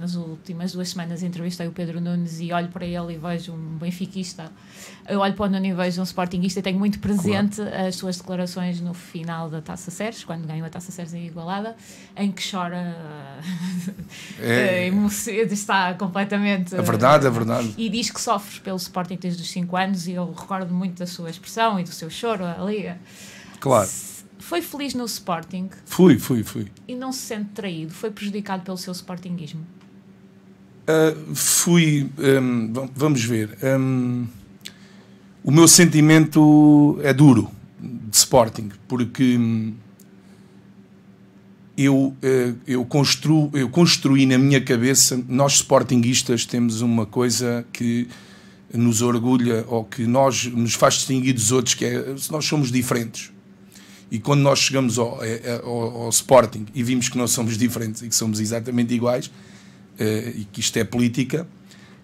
nas 0.00 0.14
últimas 0.14 0.72
duas 0.72 0.88
semanas 0.88 1.22
entrevistei 1.22 1.66
o 1.66 1.72
Pedro 1.72 2.00
Nunes 2.00 2.40
e 2.40 2.52
olho 2.54 2.68
para 2.68 2.86
ele 2.86 3.12
e 3.12 3.18
vejo 3.18 3.52
um 3.52 3.76
benfiquista, 3.76 4.50
eu 5.06 5.20
olho 5.20 5.34
para 5.34 5.44
o 5.44 5.48
Nuno 5.50 5.66
e 5.66 5.74
vejo 5.74 6.00
um 6.00 6.04
sportinguista 6.04 6.60
e 6.60 6.62
tenho 6.62 6.78
muito 6.78 6.98
presente 6.98 7.56
claro. 7.56 7.86
as 7.86 7.96
suas 7.96 8.16
declarações 8.16 8.80
no 8.80 8.94
final 8.94 9.50
da 9.50 9.60
Taça 9.60 9.90
Sérgio, 9.90 10.26
quando 10.26 10.46
ganhou 10.46 10.66
a 10.66 10.70
Taça 10.70 10.90
Sérgio 10.90 11.18
em 11.18 11.26
Igualada, 11.26 11.76
em 12.16 12.32
que 12.32 12.42
chora, 12.50 12.96
é, 14.40 14.88
está 15.52 15.92
completamente... 15.92 16.74
É 16.74 16.80
verdade, 16.80 17.26
é 17.26 17.30
verdade. 17.30 17.74
E 17.76 17.90
diz 17.90 18.10
que 18.10 18.20
sofres 18.20 18.58
pelo 18.58 18.78
Sporting 18.78 19.18
desde 19.20 19.42
os 19.42 19.50
5 19.50 19.76
anos 19.76 20.08
e 20.08 20.12
eu 20.12 20.32
recordo 20.32 20.72
muito 20.72 20.98
da 20.98 21.06
sua 21.06 21.28
expressão 21.28 21.78
e 21.78 21.84
do 21.84 21.92
seu 21.92 22.08
choro 22.08 22.46
ali. 22.46 22.90
Claro. 23.60 23.88
Foi 24.46 24.62
feliz 24.62 24.94
no 24.94 25.04
Sporting? 25.06 25.68
Fui, 25.86 26.20
fui, 26.20 26.44
fui. 26.44 26.68
E 26.86 26.94
não 26.94 27.10
se 27.10 27.18
sente 27.18 27.50
traído? 27.52 27.92
Foi 27.92 28.12
prejudicado 28.12 28.62
pelo 28.62 28.76
seu 28.76 28.92
Sportinguismo? 28.92 29.66
Uh, 30.86 31.34
fui. 31.34 32.08
Um, 32.16 32.72
vamos 32.94 33.24
ver. 33.24 33.58
Um, 33.60 34.24
o 35.42 35.50
meu 35.50 35.66
sentimento 35.66 36.96
é 37.02 37.12
duro 37.12 37.50
de 37.80 38.16
Sporting, 38.16 38.70
porque 38.86 39.36
hum, 39.36 39.74
eu, 41.76 41.96
uh, 41.96 42.58
eu, 42.68 42.84
construo, 42.84 43.50
eu 43.52 43.68
construí 43.68 44.26
na 44.26 44.38
minha 44.38 44.60
cabeça, 44.60 45.20
nós 45.26 45.54
Sportinguistas 45.54 46.46
temos 46.46 46.82
uma 46.82 47.04
coisa 47.04 47.66
que 47.72 48.06
nos 48.72 49.02
orgulha 49.02 49.64
ou 49.66 49.84
que 49.84 50.06
nós, 50.06 50.46
nos 50.46 50.74
faz 50.74 50.94
distinguir 50.94 51.34
dos 51.34 51.50
outros, 51.50 51.74
que 51.74 51.84
é 51.84 52.14
nós 52.30 52.44
somos 52.44 52.70
diferentes. 52.70 53.34
E 54.10 54.18
quando 54.18 54.40
nós 54.40 54.60
chegamos 54.60 54.98
ao, 54.98 55.22
é, 55.22 55.40
é, 55.42 55.60
ao, 55.64 56.02
ao, 56.02 56.08
Sporting 56.10 56.66
e 56.74 56.82
vimos 56.82 57.08
que 57.08 57.18
não 57.18 57.26
somos 57.26 57.58
diferentes 57.58 58.02
e 58.02 58.08
que 58.08 58.14
somos 58.14 58.38
exatamente 58.38 58.94
iguais, 58.94 59.26
uh, 59.26 59.32
e 59.98 60.46
que 60.52 60.60
isto 60.60 60.76
é 60.76 60.84
política, 60.84 61.46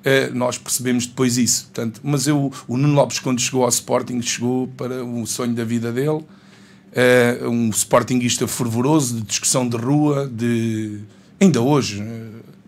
uh, 0.00 0.34
nós 0.34 0.58
percebemos 0.58 1.06
depois 1.06 1.38
isso. 1.38 1.64
Portanto, 1.66 2.00
mas 2.02 2.26
eu, 2.26 2.52
o 2.66 2.76
Nuno 2.76 2.94
Lopes, 2.94 3.20
quando 3.20 3.40
chegou 3.40 3.62
ao 3.62 3.68
Sporting, 3.68 4.20
chegou 4.20 4.66
para 4.68 5.04
um 5.04 5.24
sonho 5.24 5.54
da 5.54 5.64
vida 5.64 5.92
dele, 5.92 6.08
uh, 6.10 7.48
um 7.48 7.70
Sportingista 7.70 8.48
fervoroso, 8.48 9.16
de 9.16 9.22
discussão 9.22 9.68
de 9.68 9.76
rua, 9.76 10.28
de. 10.28 11.00
Ainda 11.40 11.60
hoje, 11.60 12.02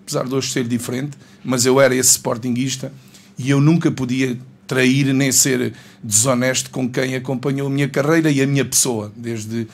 apesar 0.03 0.27
de 0.27 0.35
hoje 0.35 0.51
ser 0.51 0.67
diferente, 0.67 1.17
mas 1.45 1.65
eu 1.65 1.81
era 1.81 1.95
esse 1.95 2.11
Sportingista 2.11 2.93
e 3.39 3.51
eu 3.51 3.61
nunca 3.61 3.91
podia 3.91 4.37
trair 4.67 5.13
nem 5.13 5.31
ser 5.31 5.73
desonesto 6.03 6.71
com 6.71 6.89
quem 6.89 7.15
acompanhou 7.15 7.67
a 7.67 7.71
minha 7.71 7.89
carreira 7.89 8.31
e 8.31 8.41
a 8.41 8.47
minha 8.47 8.65
pessoa, 8.65 9.13
desde, 9.17 9.67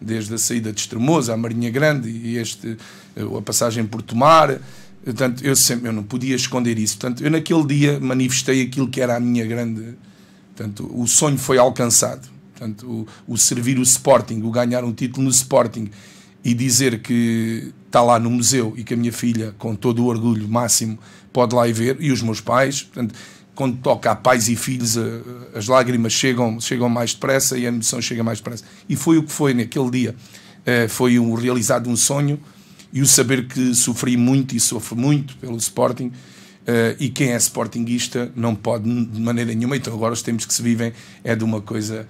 desde 0.00 0.34
a 0.34 0.38
saída 0.38 0.72
de 0.72 0.80
Estremosa, 0.80 1.34
a 1.34 1.36
Marinha 1.36 1.70
Grande 1.70 2.08
e 2.08 2.36
este, 2.36 2.76
a 3.36 3.42
passagem 3.42 3.86
por 3.86 4.02
Tomar. 4.02 4.60
Portanto, 5.04 5.44
eu, 5.44 5.56
sempre, 5.56 5.88
eu 5.88 5.92
não 5.92 6.02
podia 6.02 6.36
esconder 6.36 6.78
isso. 6.78 6.98
Portanto, 6.98 7.22
eu 7.22 7.30
naquele 7.30 7.66
dia 7.66 8.00
manifestei 8.00 8.62
aquilo 8.62 8.88
que 8.88 9.00
era 9.00 9.16
a 9.16 9.20
minha 9.20 9.46
grande. 9.46 9.94
Portanto, 10.54 10.90
o 10.94 11.06
sonho 11.06 11.38
foi 11.38 11.56
alcançado. 11.56 12.28
Portanto, 12.52 13.06
o, 13.26 13.32
o 13.32 13.38
servir 13.38 13.78
o 13.78 13.82
Sporting, 13.82 14.42
o 14.42 14.50
ganhar 14.50 14.84
um 14.84 14.92
título 14.92 15.24
no 15.24 15.30
Sporting 15.30 15.88
e 16.44 16.54
dizer 16.54 17.00
que 17.00 17.72
está 17.86 18.02
lá 18.02 18.18
no 18.18 18.30
museu 18.30 18.74
e 18.76 18.84
que 18.84 18.94
a 18.94 18.96
minha 18.96 19.12
filha, 19.12 19.54
com 19.58 19.74
todo 19.74 20.02
o 20.02 20.06
orgulho 20.06 20.48
máximo, 20.48 20.98
pode 21.32 21.54
lá 21.54 21.68
ir 21.68 21.72
ver, 21.72 21.96
e 22.00 22.10
os 22.10 22.22
meus 22.22 22.40
pais. 22.40 22.82
Portanto, 22.82 23.14
quando 23.58 23.76
toca 23.78 24.12
a 24.12 24.14
pais 24.14 24.48
e 24.48 24.54
filhos, 24.54 24.96
as 25.52 25.66
lágrimas 25.66 26.12
chegam, 26.12 26.60
chegam 26.60 26.88
mais 26.88 27.12
depressa 27.12 27.58
e 27.58 27.66
a 27.66 27.68
emoção 27.70 28.00
chega 28.00 28.22
mais 28.22 28.38
depressa. 28.38 28.62
E 28.88 28.94
foi 28.94 29.18
o 29.18 29.24
que 29.24 29.32
foi 29.32 29.52
naquele 29.52 29.90
dia. 29.90 30.14
Eh, 30.64 30.86
foi 30.86 31.18
um, 31.18 31.34
realizado 31.34 31.90
um 31.90 31.96
sonho 31.96 32.38
e 32.92 33.02
o 33.02 33.06
saber 33.06 33.48
que 33.48 33.74
sofri 33.74 34.16
muito 34.16 34.54
e 34.54 34.60
sofro 34.60 34.94
muito 34.94 35.36
pelo 35.38 35.56
Sporting. 35.56 36.06
Uh, 36.06 36.94
e 37.00 37.08
quem 37.08 37.32
é 37.32 37.36
sportinguista 37.36 38.30
não 38.36 38.54
pode 38.54 38.84
de 39.06 39.20
maneira 39.20 39.52
nenhuma, 39.52 39.76
então 39.76 39.92
agora 39.92 40.12
os 40.14 40.22
tempos 40.22 40.46
que 40.46 40.54
se 40.54 40.62
vivem 40.62 40.92
é 41.24 41.34
de 41.34 41.42
uma 41.42 41.60
coisa. 41.60 42.06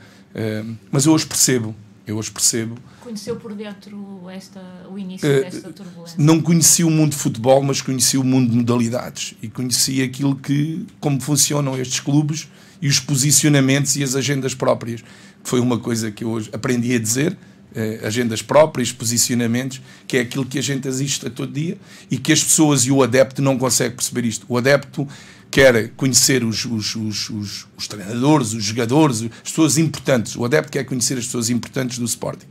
Mas 0.92 1.06
eu 1.06 1.14
hoje 1.14 1.24
percebo, 1.24 1.74
eu 2.10 2.16
hoje 2.16 2.30
percebo 2.30 2.76
conheceu 3.08 3.36
por 3.36 3.54
dentro 3.54 4.28
esta, 4.28 4.60
o 4.90 4.98
início 4.98 5.28
uh, 5.28 5.40
desta 5.40 5.72
turbulência? 5.72 6.16
Não 6.18 6.40
conheci 6.40 6.84
o 6.84 6.90
mundo 6.90 7.12
de 7.12 7.16
futebol, 7.16 7.62
mas 7.62 7.80
conheci 7.80 8.18
o 8.18 8.24
mundo 8.24 8.50
de 8.50 8.56
modalidades 8.56 9.34
e 9.42 9.48
conheci 9.48 10.02
aquilo 10.02 10.36
que, 10.36 10.86
como 11.00 11.18
funcionam 11.20 11.78
estes 11.80 12.00
clubes 12.00 12.48
e 12.82 12.88
os 12.88 13.00
posicionamentos 13.00 13.96
e 13.96 14.02
as 14.02 14.14
agendas 14.14 14.54
próprias. 14.54 15.02
Foi 15.42 15.58
uma 15.58 15.78
coisa 15.78 16.10
que 16.10 16.22
eu 16.22 16.30
hoje 16.30 16.50
aprendi 16.52 16.94
a 16.94 16.98
dizer, 16.98 17.32
uh, 17.32 18.06
agendas 18.06 18.42
próprias, 18.42 18.92
posicionamentos, 18.92 19.80
que 20.06 20.18
é 20.18 20.20
aquilo 20.20 20.44
que 20.44 20.58
a 20.58 20.62
gente 20.62 20.86
assiste 20.86 21.26
a 21.26 21.30
todo 21.30 21.50
dia 21.50 21.78
e 22.10 22.18
que 22.18 22.30
as 22.30 22.44
pessoas 22.44 22.82
e 22.82 22.90
o 22.90 23.02
adepto 23.02 23.40
não 23.40 23.56
conseguem 23.56 23.96
perceber 23.96 24.26
isto. 24.26 24.44
O 24.50 24.58
adepto 24.58 25.08
quer 25.50 25.90
conhecer 25.90 26.44
os, 26.44 26.64
os, 26.64 26.94
os, 26.94 27.66
os, 27.76 27.88
treinadores, 27.88 28.52
os 28.52 28.64
jogadores, 28.64 29.22
as 29.22 29.50
pessoas 29.50 29.78
importantes. 29.78 30.36
O 30.36 30.44
adepto 30.44 30.72
quer 30.72 30.84
conhecer 30.84 31.18
as 31.18 31.24
pessoas 31.24 31.50
importantes 31.50 31.98
do 31.98 32.04
Sporting. 32.04 32.46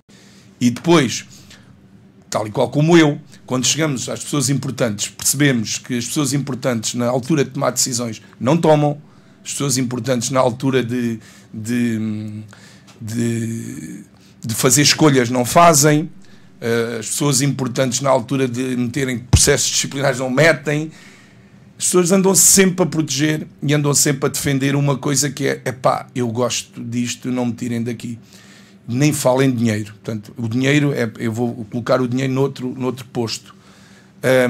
E 0.59 0.69
depois, 0.71 1.25
tal 2.29 2.47
e 2.47 2.51
qual 2.51 2.69
como 2.69 2.97
eu, 2.97 3.19
quando 3.45 3.65
chegamos 3.65 4.09
às 4.09 4.23
pessoas 4.23 4.49
importantes, 4.49 5.09
percebemos 5.09 5.77
que 5.77 5.97
as 5.97 6.05
pessoas 6.05 6.33
importantes, 6.33 6.95
na 6.95 7.07
altura 7.07 7.43
de 7.43 7.51
tomar 7.51 7.71
decisões, 7.71 8.21
não 8.39 8.57
tomam, 8.57 8.99
as 9.43 9.51
pessoas 9.51 9.77
importantes, 9.77 10.29
na 10.31 10.39
altura 10.39 10.83
de, 10.83 11.19
de, 11.53 12.43
de, 12.99 14.03
de 14.45 14.55
fazer 14.55 14.81
escolhas, 14.81 15.29
não 15.29 15.45
fazem, 15.45 16.09
eh, 16.59 16.97
as 16.99 17.07
pessoas 17.07 17.41
importantes, 17.41 18.01
na 18.01 18.09
altura 18.09 18.47
de 18.47 18.75
meterem 18.75 19.19
processos 19.19 19.69
disciplinares, 19.69 20.19
não 20.19 20.29
metem. 20.29 20.91
As 21.77 21.85
pessoas 21.85 22.11
andam 22.11 22.33
-se 22.33 22.41
sempre 22.41 22.83
a 22.83 22.87
proteger 22.87 23.47
e 23.61 23.73
andam 23.73 23.93
sempre 23.93 24.25
a 24.25 24.29
defender 24.29 24.75
uma 24.75 24.97
coisa 24.97 25.29
que 25.29 25.47
é: 25.47 25.71
pá, 25.71 26.07
eu 26.15 26.27
gosto 26.29 26.83
disto, 26.83 27.31
não 27.31 27.45
me 27.45 27.53
tirem 27.53 27.83
daqui 27.83 28.17
nem 28.87 29.11
fala 29.11 29.43
em 29.43 29.51
dinheiro. 29.51 29.93
Portanto, 29.93 30.33
o 30.37 30.47
dinheiro 30.47 30.93
é, 30.93 31.11
eu 31.19 31.31
vou 31.31 31.65
colocar 31.65 32.01
o 32.01 32.07
dinheiro 32.07 32.31
noutro, 32.31 32.73
noutro 32.77 33.05
posto. 33.05 33.53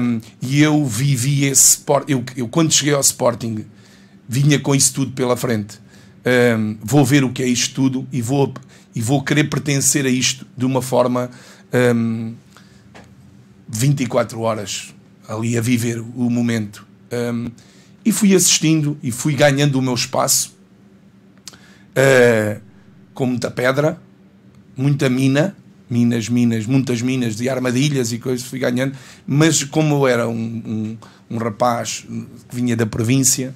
Um, 0.00 0.20
e 0.40 0.62
eu 0.62 0.84
vivi 0.86 1.44
esse 1.44 1.70
Sport. 1.70 2.08
Eu, 2.08 2.24
eu, 2.36 2.48
quando 2.48 2.72
cheguei 2.72 2.94
ao 2.94 3.00
Sporting, 3.00 3.66
vinha 4.28 4.58
com 4.58 4.74
isso 4.74 4.94
tudo 4.94 5.12
pela 5.12 5.36
frente. 5.36 5.80
Um, 6.56 6.76
vou 6.82 7.04
ver 7.04 7.24
o 7.24 7.32
que 7.32 7.42
é 7.42 7.46
isto 7.46 7.74
tudo 7.74 8.06
e 8.12 8.22
vou, 8.22 8.54
e 8.94 9.00
vou 9.00 9.22
querer 9.22 9.44
pertencer 9.44 10.06
a 10.06 10.10
isto 10.10 10.46
de 10.56 10.64
uma 10.64 10.82
forma 10.82 11.30
um, 11.94 12.34
24 13.68 14.40
horas 14.40 14.94
ali 15.28 15.58
a 15.58 15.60
viver 15.60 15.98
o 16.00 16.30
momento. 16.30 16.87
Um, 17.12 17.50
e 18.04 18.12
fui 18.12 18.34
assistindo 18.34 18.96
e 19.02 19.10
fui 19.10 19.34
ganhando 19.34 19.78
o 19.78 19.82
meu 19.82 19.94
espaço 19.94 20.56
uh, 21.96 22.60
com 23.12 23.26
muita 23.26 23.50
pedra, 23.50 24.00
muita 24.76 25.08
mina, 25.08 25.56
minas, 25.90 26.28
minas, 26.28 26.66
muitas 26.66 27.02
minas 27.02 27.36
de 27.36 27.48
armadilhas 27.48 28.12
e 28.12 28.18
coisas, 28.18 28.46
fui 28.46 28.58
ganhando, 28.58 28.94
mas 29.26 29.64
como 29.64 29.96
eu 29.96 30.06
era 30.06 30.28
um, 30.28 30.34
um, 30.34 30.98
um 31.30 31.38
rapaz 31.38 32.06
que 32.48 32.56
vinha 32.56 32.76
da 32.76 32.86
província, 32.86 33.54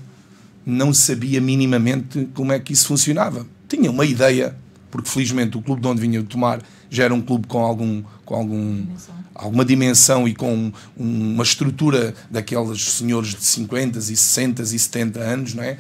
não 0.65 0.93
sabia 0.93 1.41
minimamente 1.41 2.29
como 2.35 2.53
é 2.53 2.59
que 2.59 2.73
isso 2.73 2.89
funcionava. 2.89 3.47
Tinha 3.69 3.91
uma 3.91 4.05
ideia, 4.05 4.57
porque 4.91 5.09
felizmente 5.09 5.57
o 5.57 5.63
clube 5.63 5.81
de 5.81 5.89
onde 5.89 6.01
vinha 6.01 6.23
tomar 6.23 6.61
já 6.91 7.05
era 7.05 7.15
um 7.15 7.21
clube 7.21 7.47
com 7.47 7.59
algum 7.59 8.03
com 8.25 8.35
algum. 8.35 8.87
Alguma 9.35 9.65
dimensão 9.65 10.27
e 10.29 10.35
com 10.35 10.73
uma 10.97 11.43
estrutura 11.43 12.15
daqueles 12.31 12.93
senhores 12.93 13.31
de 13.31 13.45
50 13.45 13.99
e 13.99 14.03
60 14.03 14.63
e 14.63 14.67
70 14.79 15.21
anos, 15.21 15.55
não 15.55 15.63
é? 15.63 15.79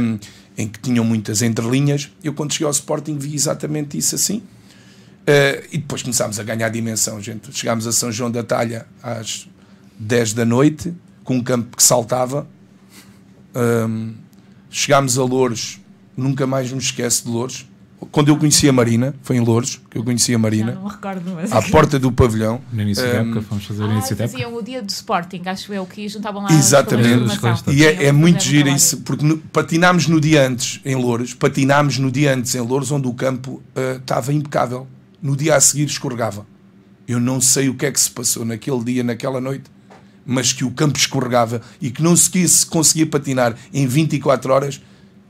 Um, 0.00 0.18
em 0.58 0.68
que 0.68 0.78
tinham 0.78 1.04
muitas 1.04 1.42
entrelinhas. 1.42 2.10
Eu 2.22 2.34
quando 2.34 2.52
cheguei 2.52 2.66
ao 2.66 2.72
Sporting 2.72 3.16
vi 3.16 3.34
exatamente 3.34 3.96
isso 3.96 4.14
assim 4.14 4.42
Uh, 5.20 5.62
e 5.70 5.78
depois 5.78 6.02
começámos 6.02 6.40
a 6.40 6.42
ganhar 6.42 6.68
dimensão, 6.70 7.20
gente. 7.20 7.52
Chegámos 7.52 7.86
a 7.86 7.92
São 7.92 8.10
João 8.10 8.30
da 8.30 8.42
Talha 8.42 8.86
às 9.02 9.48
10 9.98 10.32
da 10.32 10.44
noite, 10.44 10.94
com 11.22 11.36
um 11.36 11.42
campo 11.42 11.76
que 11.76 11.82
saltava. 11.82 12.48
Um, 13.54 14.14
chegámos 14.70 15.18
a 15.18 15.22
Louros, 15.22 15.78
nunca 16.16 16.46
mais 16.46 16.72
me 16.72 16.78
esqueço 16.78 17.24
de 17.24 17.30
Louros. 17.30 17.66
Quando 18.10 18.28
eu 18.28 18.36
conheci 18.36 18.68
a 18.68 18.72
Marina, 18.72 19.14
foi 19.22 19.36
em 19.36 19.40
Louros 19.40 19.80
que 19.90 19.98
eu 19.98 20.02
conheci 20.02 20.34
a 20.34 20.38
Marina. 20.38 20.72
não 20.72 20.84
me 20.84 20.90
recordo, 20.90 21.32
mas... 21.34 21.52
À 21.52 21.60
porta 21.70 21.98
do 21.98 22.10
pavilhão. 22.10 22.60
No 22.72 22.80
início 22.80 23.04
um, 23.04 23.08
da 23.08 23.18
época, 23.18 23.42
fomos 23.42 23.64
fazer 23.66 23.82
o 23.82 23.92
início 23.92 24.16
da 24.16 24.24
época. 24.24 24.48
o 24.48 24.62
dia 24.62 24.82
do 24.82 24.88
Sporting, 24.88 25.42
acho 25.44 25.72
eu, 25.72 25.84
que 25.84 26.08
juntavam 26.08 26.42
lá 26.42 26.52
Exatamente. 26.52 27.38
E 27.68 27.84
é, 27.84 28.06
é 28.06 28.12
muito 28.12 28.42
giro 28.42 28.68
isso, 28.70 28.98
porque 29.02 29.24
no, 29.24 29.36
patinámos 29.36 30.08
no 30.08 30.20
dia 30.20 30.46
antes 30.46 30.80
em 30.84 30.94
Louros, 30.94 31.34
patinámos 31.34 31.98
no 31.98 32.10
dia 32.10 32.34
antes 32.34 32.54
em 32.54 32.60
Louros, 32.60 32.90
onde 32.90 33.06
o 33.06 33.12
campo 33.12 33.62
uh, 33.76 33.98
estava 33.98 34.32
impecável 34.32 34.86
no 35.22 35.36
dia 35.36 35.54
a 35.54 35.60
seguir 35.60 35.84
escorregava. 35.84 36.46
Eu 37.06 37.20
não 37.20 37.40
sei 37.40 37.68
o 37.68 37.74
que 37.74 37.86
é 37.86 37.92
que 37.92 38.00
se 38.00 38.10
passou 38.10 38.44
naquele 38.44 38.82
dia, 38.82 39.04
naquela 39.04 39.40
noite, 39.40 39.64
mas 40.24 40.52
que 40.52 40.64
o 40.64 40.70
campo 40.70 40.98
escorregava 40.98 41.60
e 41.80 41.90
que 41.90 42.02
não 42.02 42.16
se 42.16 42.30
conseguia 42.66 43.06
patinar 43.06 43.56
em 43.72 43.86
24 43.86 44.52
horas, 44.52 44.80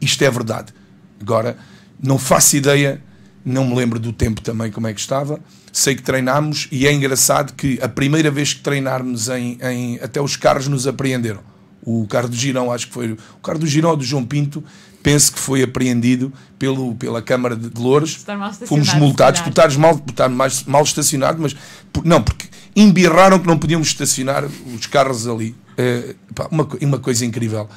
isto 0.01 0.23
é 0.23 0.31
verdade. 0.31 0.73
Agora, 1.21 1.57
não 2.03 2.19
faço 2.19 2.57
ideia, 2.57 3.03
não 3.45 3.67
me 3.67 3.75
lembro 3.75 3.99
do 3.99 4.13
tempo 4.13 4.41
também 4.41 4.71
como 4.71 4.87
é 4.87 4.95
que 4.95 5.01
estava. 5.01 5.41
Sei 5.73 5.95
que 5.95 6.03
treinámos 6.03 6.69
e 6.71 6.87
é 6.87 6.93
engraçado 6.93 7.55
que 7.55 7.79
a 7.81 7.89
primeira 7.89 8.31
vez 8.31 8.53
que 8.53 8.61
treinarmos 8.61 9.29
em, 9.29 9.59
em 9.63 10.01
até 10.01 10.21
os 10.21 10.37
carros 10.37 10.67
nos 10.67 10.87
apreenderam. 10.87 11.41
O 11.83 12.07
carro 12.07 12.29
do 12.29 12.37
Girão, 12.37 12.71
acho 12.71 12.89
que 12.89 12.93
foi 12.93 13.13
o 13.13 13.17
carro 13.43 13.59
do 13.59 13.67
Girão 13.67 13.97
do 13.97 14.05
João 14.05 14.25
Pinto, 14.25 14.63
penso 15.03 15.33
que 15.33 15.39
foi 15.39 15.63
apreendido 15.63 16.33
pelo, 16.59 16.95
pela 16.95 17.23
Câmara 17.23 17.57
de 17.57 17.71
Louros. 17.81 18.25
Fomos 18.67 18.93
multados 18.95 19.41
por 19.41 19.51
estar 19.51 19.71
mal, 19.79 19.97
por 19.97 20.11
estar 20.11 20.29
mais, 20.29 20.65
mal 20.65 20.83
estacionado, 20.83 21.41
mas 21.41 21.57
por, 21.93 22.05
não, 22.05 22.23
porque 22.23 22.49
embirraram 22.77 23.39
que 23.39 23.47
não 23.47 23.59
podíamos 23.59 23.89
estacionar 23.89 24.45
os 24.45 24.87
carros 24.87 25.27
ali. 25.27 25.55
É, 25.77 26.15
pá, 26.35 26.49
uma, 26.51 26.69
uma 26.83 26.99
coisa 26.99 27.25
incrível. 27.25 27.69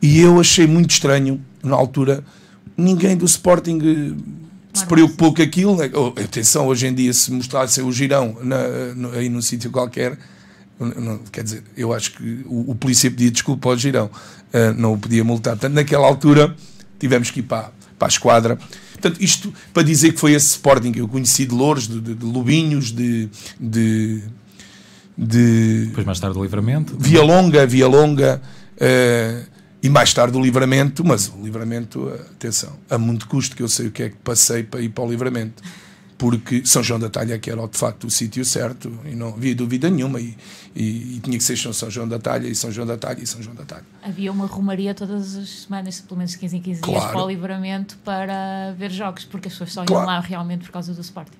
E 0.00 0.20
eu 0.20 0.40
achei 0.40 0.66
muito 0.66 0.90
estranho, 0.90 1.40
na 1.62 1.76
altura, 1.76 2.24
ninguém 2.76 3.16
do 3.16 3.24
Sporting 3.24 3.78
eh, 3.82 4.42
se 4.72 4.86
preocupou 4.86 5.34
com 5.34 5.42
aquilo. 5.42 5.76
Né? 5.76 5.90
Oh, 5.94 6.08
atenção, 6.08 6.66
hoje 6.66 6.86
em 6.86 6.94
dia, 6.94 7.12
se 7.12 7.30
mostrasse 7.32 7.80
o 7.80 7.92
girão 7.92 8.36
na, 8.42 8.94
no, 8.94 9.12
aí 9.12 9.28
num 9.28 9.42
sítio 9.42 9.70
qualquer, 9.70 10.18
não, 10.78 11.18
quer 11.30 11.44
dizer, 11.44 11.62
eu 11.76 11.92
acho 11.92 12.12
que 12.12 12.44
o, 12.46 12.70
o 12.70 12.74
polícia 12.74 13.10
pedia 13.10 13.30
desculpa 13.30 13.68
ao 13.68 13.76
girão, 13.76 14.06
uh, 14.06 14.74
não 14.76 14.94
o 14.94 14.98
podia 14.98 15.22
multar. 15.22 15.54
Portanto, 15.54 15.74
naquela 15.74 16.06
altura 16.06 16.56
tivemos 16.98 17.30
que 17.30 17.40
ir 17.40 17.44
para, 17.44 17.70
para 17.98 18.08
a 18.08 18.10
esquadra. 18.10 18.58
Portanto, 18.92 19.20
isto 19.20 19.52
para 19.72 19.82
dizer 19.82 20.12
que 20.12 20.20
foi 20.20 20.32
esse 20.32 20.46
Sporting 20.50 20.92
que 20.92 21.00
eu 21.00 21.08
conheci 21.08 21.44
de 21.44 21.54
Louros, 21.54 21.88
de, 21.88 22.00
de, 22.00 22.14
de 22.14 22.24
Lubinhos, 22.24 22.92
de, 22.92 23.28
de, 23.60 24.22
de. 25.16 25.86
Depois 25.86 26.06
mais 26.06 26.20
tarde 26.20 26.38
o 26.38 26.42
Livramento. 26.42 26.96
Via 26.98 27.22
Longa, 27.22 27.66
Via 27.66 27.86
Longa. 27.86 28.40
Uh, 28.76 29.51
e 29.82 29.88
mais 29.88 30.14
tarde 30.14 30.36
o 30.36 30.40
livramento, 30.40 31.04
mas 31.04 31.28
o 31.28 31.42
livramento, 31.42 32.08
atenção, 32.32 32.72
a 32.88 32.96
muito 32.96 33.26
custo 33.26 33.56
que 33.56 33.62
eu 33.62 33.68
sei 33.68 33.88
o 33.88 33.90
que 33.90 34.04
é 34.04 34.08
que 34.10 34.16
passei 34.16 34.62
para 34.62 34.80
ir 34.80 34.90
para 34.90 35.04
o 35.04 35.10
livramento 35.10 35.62
porque 36.22 36.62
São 36.64 36.84
João 36.84 37.00
da 37.00 37.10
Talha 37.10 37.36
que 37.36 37.50
era 37.50 37.66
de 37.66 37.76
facto 37.76 38.06
o 38.06 38.10
sítio 38.10 38.44
certo 38.44 38.96
e 39.04 39.12
não 39.12 39.30
havia 39.30 39.56
dúvida 39.56 39.90
nenhuma 39.90 40.20
e, 40.20 40.36
e, 40.72 41.16
e, 41.16 41.20
tinha 41.20 41.36
que 41.36 41.42
ser 41.42 41.56
São 41.56 41.90
João 41.90 42.06
da 42.06 42.16
Talha 42.16 42.46
e 42.46 42.54
São 42.54 42.70
João 42.70 42.86
da 42.86 42.96
Talha 42.96 43.20
e 43.20 43.26
São 43.26 43.42
João 43.42 43.56
da 43.56 43.64
Talha. 43.64 43.84
Havia 44.00 44.30
uma 44.30 44.46
romaria 44.46 44.94
todas 44.94 45.34
as 45.34 45.48
semanas, 45.64 46.00
pelo 46.00 46.18
menos 46.18 46.36
15 46.36 46.56
em 46.56 46.62
15 46.62 46.80
claro. 46.80 47.00
dias 47.00 47.10
para 47.10 47.24
o 47.24 47.28
livramento 47.28 47.98
para 48.04 48.72
ver 48.78 48.92
jogos, 48.92 49.24
porque 49.24 49.48
as 49.48 49.54
pessoas 49.54 49.72
só 49.72 49.84
claro. 49.84 50.04
iam 50.04 50.06
lá 50.06 50.20
realmente 50.20 50.62
por 50.62 50.70
causa 50.70 50.94
do 50.94 51.00
Sporting. 51.00 51.36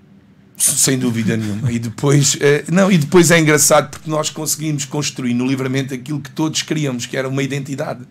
Sem 0.56 0.98
dúvida 0.98 1.36
nenhuma. 1.36 1.70
E 1.70 1.78
depois, 1.78 2.36
eh, 2.40 2.64
não, 2.68 2.90
e 2.90 2.98
depois 2.98 3.30
é 3.30 3.38
engraçado 3.38 3.88
porque 3.88 4.10
nós 4.10 4.30
conseguimos 4.30 4.84
construir 4.84 5.32
no 5.34 5.46
livramento 5.46 5.94
aquilo 5.94 6.20
que 6.20 6.30
todos 6.30 6.60
queríamos, 6.62 7.06
que 7.06 7.16
era 7.16 7.28
uma 7.28 7.42
identidade. 7.44 8.04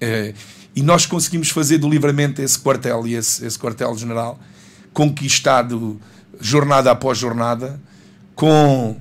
Eh, 0.00 0.34
E 0.76 0.82
nós 0.82 1.06
conseguimos 1.06 1.48
fazer 1.48 1.78
do 1.78 1.88
livramento 1.88 2.42
esse 2.42 2.58
quartel 2.58 3.06
e 3.06 3.14
esse, 3.14 3.46
esse 3.46 3.58
quartel-general 3.58 4.38
conquistado 4.92 5.98
jornada 6.38 6.90
após 6.90 7.16
jornada, 7.16 7.80
com 8.34 8.94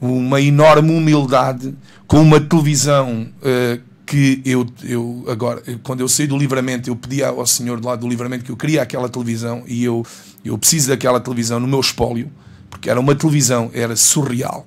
uma 0.00 0.40
enorme 0.40 0.92
humildade, 0.92 1.76
com 2.08 2.20
uma 2.20 2.40
televisão 2.40 3.28
uh, 3.38 3.80
que 4.04 4.42
eu, 4.44 4.66
eu 4.82 5.24
agora, 5.28 5.62
quando 5.84 6.00
eu 6.00 6.08
saí 6.08 6.26
do 6.26 6.36
livramento, 6.36 6.90
eu 6.90 6.96
pedi 6.96 7.22
ao 7.22 7.46
Senhor 7.46 7.78
do 7.78 7.86
lado 7.86 8.00
do 8.00 8.08
livramento 8.08 8.44
que 8.44 8.50
eu 8.50 8.56
queria 8.56 8.82
aquela 8.82 9.08
televisão 9.08 9.62
e 9.68 9.84
eu, 9.84 10.04
eu 10.44 10.58
preciso 10.58 10.88
daquela 10.88 11.20
televisão 11.20 11.60
no 11.60 11.68
meu 11.68 11.78
espólio, 11.78 12.28
porque 12.68 12.90
era 12.90 12.98
uma 12.98 13.14
televisão, 13.14 13.70
era 13.72 13.94
surreal, 13.94 14.66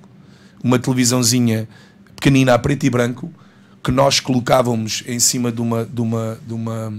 uma 0.62 0.78
televisãozinha 0.78 1.68
pequenina 2.16 2.54
a 2.54 2.58
preto 2.58 2.86
e 2.86 2.90
branco, 2.90 3.30
que 3.84 3.92
nós 3.92 4.18
colocávamos 4.18 5.04
em 5.06 5.20
cima 5.20 5.52
de 5.52 5.60
uma, 5.60 5.84
de 5.84 6.00
uma, 6.00 6.38
de 6.46 6.54
uma, 6.54 6.92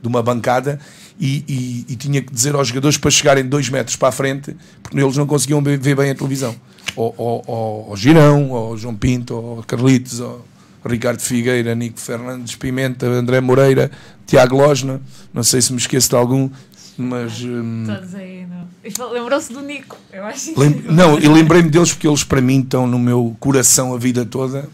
de 0.00 0.08
uma 0.08 0.22
bancada 0.22 0.78
e, 1.18 1.44
e, 1.48 1.92
e, 1.92 1.96
tinha 1.96 2.22
que 2.22 2.32
dizer 2.32 2.54
aos 2.54 2.68
jogadores 2.68 2.96
para 2.96 3.10
chegarem 3.10 3.44
dois 3.44 3.68
metros 3.68 3.96
para 3.96 4.08
a 4.08 4.12
frente, 4.12 4.56
porque 4.82 4.96
eles 4.98 5.16
não 5.16 5.26
conseguiam 5.26 5.60
ver 5.60 5.96
bem 5.96 6.10
a 6.10 6.14
televisão. 6.14 6.54
Ao, 6.96 7.92
Girão, 7.96 8.54
ao 8.54 8.76
João 8.78 8.94
Pinto, 8.94 9.34
ao 9.34 9.64
Carlitos, 9.64 10.20
ao 10.20 10.44
Ricardo 10.84 11.20
Figueira, 11.20 11.74
Nico 11.74 11.98
Fernandes 11.98 12.54
Pimenta, 12.54 13.06
André 13.06 13.40
Moreira, 13.40 13.90
Tiago 14.26 14.56
Losna, 14.56 15.00
não 15.34 15.42
sei 15.42 15.60
se 15.60 15.72
me 15.72 15.78
esqueço 15.78 16.08
de 16.10 16.16
algum, 16.16 16.48
mas. 16.96 17.40
Hum, 17.42 17.84
Todos 17.86 18.14
aí, 18.14 18.46
não. 18.46 19.10
Lembrou-se 19.12 19.52
do 19.52 19.60
Nico, 19.60 19.96
eu 20.12 20.24
acho. 20.24 20.58
Lem 20.58 20.82
não, 20.88 21.18
e 21.18 21.28
lembrei-me 21.28 21.68
deles 21.68 21.92
porque 21.92 22.06
eles 22.06 22.24
para 22.24 22.40
mim 22.40 22.60
estão 22.60 22.86
no 22.86 22.98
meu 22.98 23.36
coração 23.38 23.94
a 23.94 23.98
vida 23.98 24.24
toda, 24.24 24.68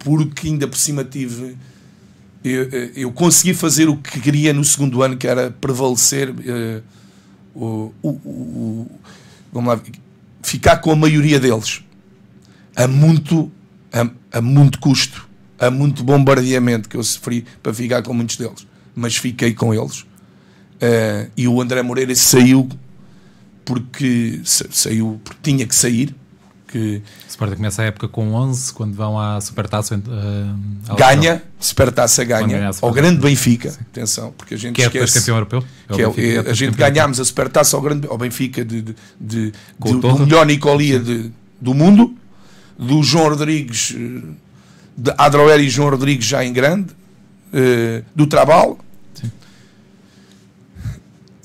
porque 0.00 0.48
ainda 0.48 0.66
por 0.66 0.76
cima 0.76 1.04
tive. 1.04 1.56
Eu, 2.42 2.68
eu 2.96 3.12
consegui 3.12 3.52
fazer 3.54 3.88
o 3.88 3.96
que 3.96 4.20
queria 4.20 4.52
no 4.52 4.64
segundo 4.64 5.02
ano, 5.02 5.16
que 5.16 5.26
era 5.26 5.50
prevalecer 5.50 6.30
uh, 6.30 6.82
o, 7.54 7.92
o, 8.02 8.08
o, 8.08 8.90
vamos 9.52 9.74
lá, 9.74 9.80
ficar 10.42 10.78
com 10.78 10.90
a 10.90 10.96
maioria 10.96 11.38
deles 11.38 11.84
a 12.74 12.88
muito, 12.88 13.52
a, 13.92 14.38
a 14.38 14.40
muito 14.40 14.80
custo 14.80 15.28
a 15.60 15.70
muito 15.70 16.02
bombardeamento 16.02 16.88
que 16.88 16.96
eu 16.96 17.04
sofri 17.04 17.44
para 17.62 17.74
ficar 17.74 18.02
com 18.02 18.14
muitos 18.14 18.36
deles, 18.36 18.66
mas 18.96 19.16
fiquei 19.16 19.52
com 19.52 19.74
eles. 19.74 20.00
Uh, 20.00 21.30
e 21.36 21.46
o 21.46 21.60
André 21.60 21.82
Moreira 21.82 22.14
saiu 22.14 22.66
porque 23.62 24.40
saiu 24.44 25.20
porque 25.22 25.40
tinha 25.42 25.66
que 25.66 25.74
sair. 25.74 26.14
Que 26.70 27.02
o 27.26 27.28
Sporting 27.28 27.56
começa 27.56 27.82
a 27.82 27.86
época 27.86 28.06
com 28.06 28.32
11, 28.32 28.72
quando 28.74 28.94
vão 28.94 29.18
à 29.18 29.40
Supertaça. 29.40 29.96
Uh, 29.96 30.94
ganha, 30.94 31.42
Supertaça 31.58 32.22
ganha, 32.22 32.70
ao 32.80 32.92
grande 32.92 33.20
Benfica. 33.20 33.70
Sim. 33.70 33.80
Atenção, 33.80 34.32
porque 34.38 34.54
a 34.54 34.56
gente 34.56 34.76
que 34.76 34.82
é 34.82 34.86
esquece. 34.86 35.18
campeão 35.18 35.36
europeu? 35.36 35.64
É 35.88 35.94
que 35.94 36.02
é, 36.02 36.06
Benfica, 36.06 36.48
é, 36.48 36.50
a 36.50 36.54
gente 36.54 36.76
ganhámos 36.76 37.18
a 37.18 37.24
Supertaça 37.24 37.76
ao, 37.76 37.82
grande, 37.82 38.06
ao 38.06 38.16
Benfica 38.16 38.64
de, 38.64 38.82
de, 38.82 38.94
de, 39.20 39.52
de 39.52 39.96
do 39.96 40.18
melhor 40.20 40.46
Nicolia 40.46 41.00
de, 41.00 41.32
do 41.60 41.74
mundo, 41.74 42.14
do 42.78 43.02
João 43.02 43.30
Rodrigues 43.30 43.94
eh, 43.96 44.22
de 44.96 45.12
Adroer 45.18 45.60
e 45.60 45.68
João 45.68 45.90
Rodrigues 45.90 46.24
já 46.24 46.44
em 46.44 46.52
grande, 46.52 46.92
uh, 47.52 48.04
do 48.14 48.26
Trabal. 48.26 48.78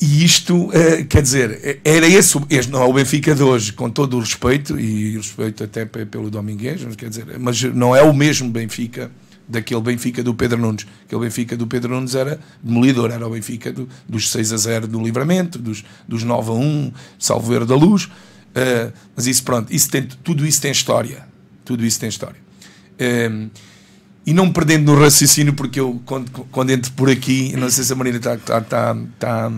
E 0.01 0.25
isto, 0.25 0.67
uh, 0.67 1.05
quer 1.08 1.21
dizer, 1.21 1.79
era 1.84 2.08
esse, 2.08 2.38
este 2.49 2.71
não 2.71 2.81
é 2.81 2.86
o 2.86 2.93
Benfica 2.93 3.34
de 3.34 3.41
hoje, 3.41 3.71
com 3.71 3.89
todo 3.89 4.17
o 4.17 4.19
respeito, 4.19 4.77
e 4.79 5.15
respeito 5.15 5.63
até 5.63 5.86
pelo 5.86 6.29
Domingues, 6.29 6.84
mas, 6.84 6.95
quer 6.95 7.10
dizer, 7.10 7.39
mas 7.39 7.62
não 7.63 7.95
é 7.95 8.01
o 8.01 8.13
mesmo 8.13 8.49
Benfica 8.49 9.10
daquele 9.47 9.81
Benfica 9.81 10.23
do 10.23 10.34
Pedro 10.34 10.60
Nunes. 10.60 10.86
Aquele 11.05 11.21
Benfica 11.21 11.55
do 11.55 11.67
Pedro 11.67 11.95
Nunes 11.95 12.15
era 12.15 12.39
demolidor, 12.62 13.12
era 13.12 13.25
o 13.25 13.31
Benfica 13.31 13.71
do, 13.71 13.88
dos 14.08 14.31
6 14.31 14.53
a 14.53 14.58
0 14.58 14.88
do 14.88 15.01
Livramento, 15.01 15.58
dos, 15.60 15.84
dos 16.08 16.23
9 16.23 16.49
a 16.49 16.53
1, 16.53 16.91
Salveiro 17.17 17.65
da 17.65 17.75
Luz. 17.75 18.05
Uh, 18.05 18.91
mas 19.15 19.27
isso, 19.27 19.43
pronto, 19.43 19.73
isso 19.73 19.89
tem, 19.89 20.03
tudo 20.23 20.45
isso 20.45 20.62
tem 20.62 20.71
história. 20.71 21.27
Tudo 21.63 21.86
isso 21.86 21.99
tem 21.99 22.10
história. 22.10 22.39
Um, 23.31 23.49
e 24.25 24.34
não 24.34 24.51
perdendo 24.51 24.91
no 24.91 24.99
raciocínio, 24.99 25.53
porque 25.53 25.79
eu, 25.79 26.01
quando, 26.05 26.31
quando 26.51 26.71
entro 26.71 26.91
por 26.93 27.10
aqui, 27.10 27.55
não 27.55 27.69
sei 27.69 27.84
se 27.84 27.93
a 27.93 27.95
Marina 27.95 28.17
está 28.17 28.38
tá, 28.38 28.62
tá, 28.62 28.97
tá 29.19 29.51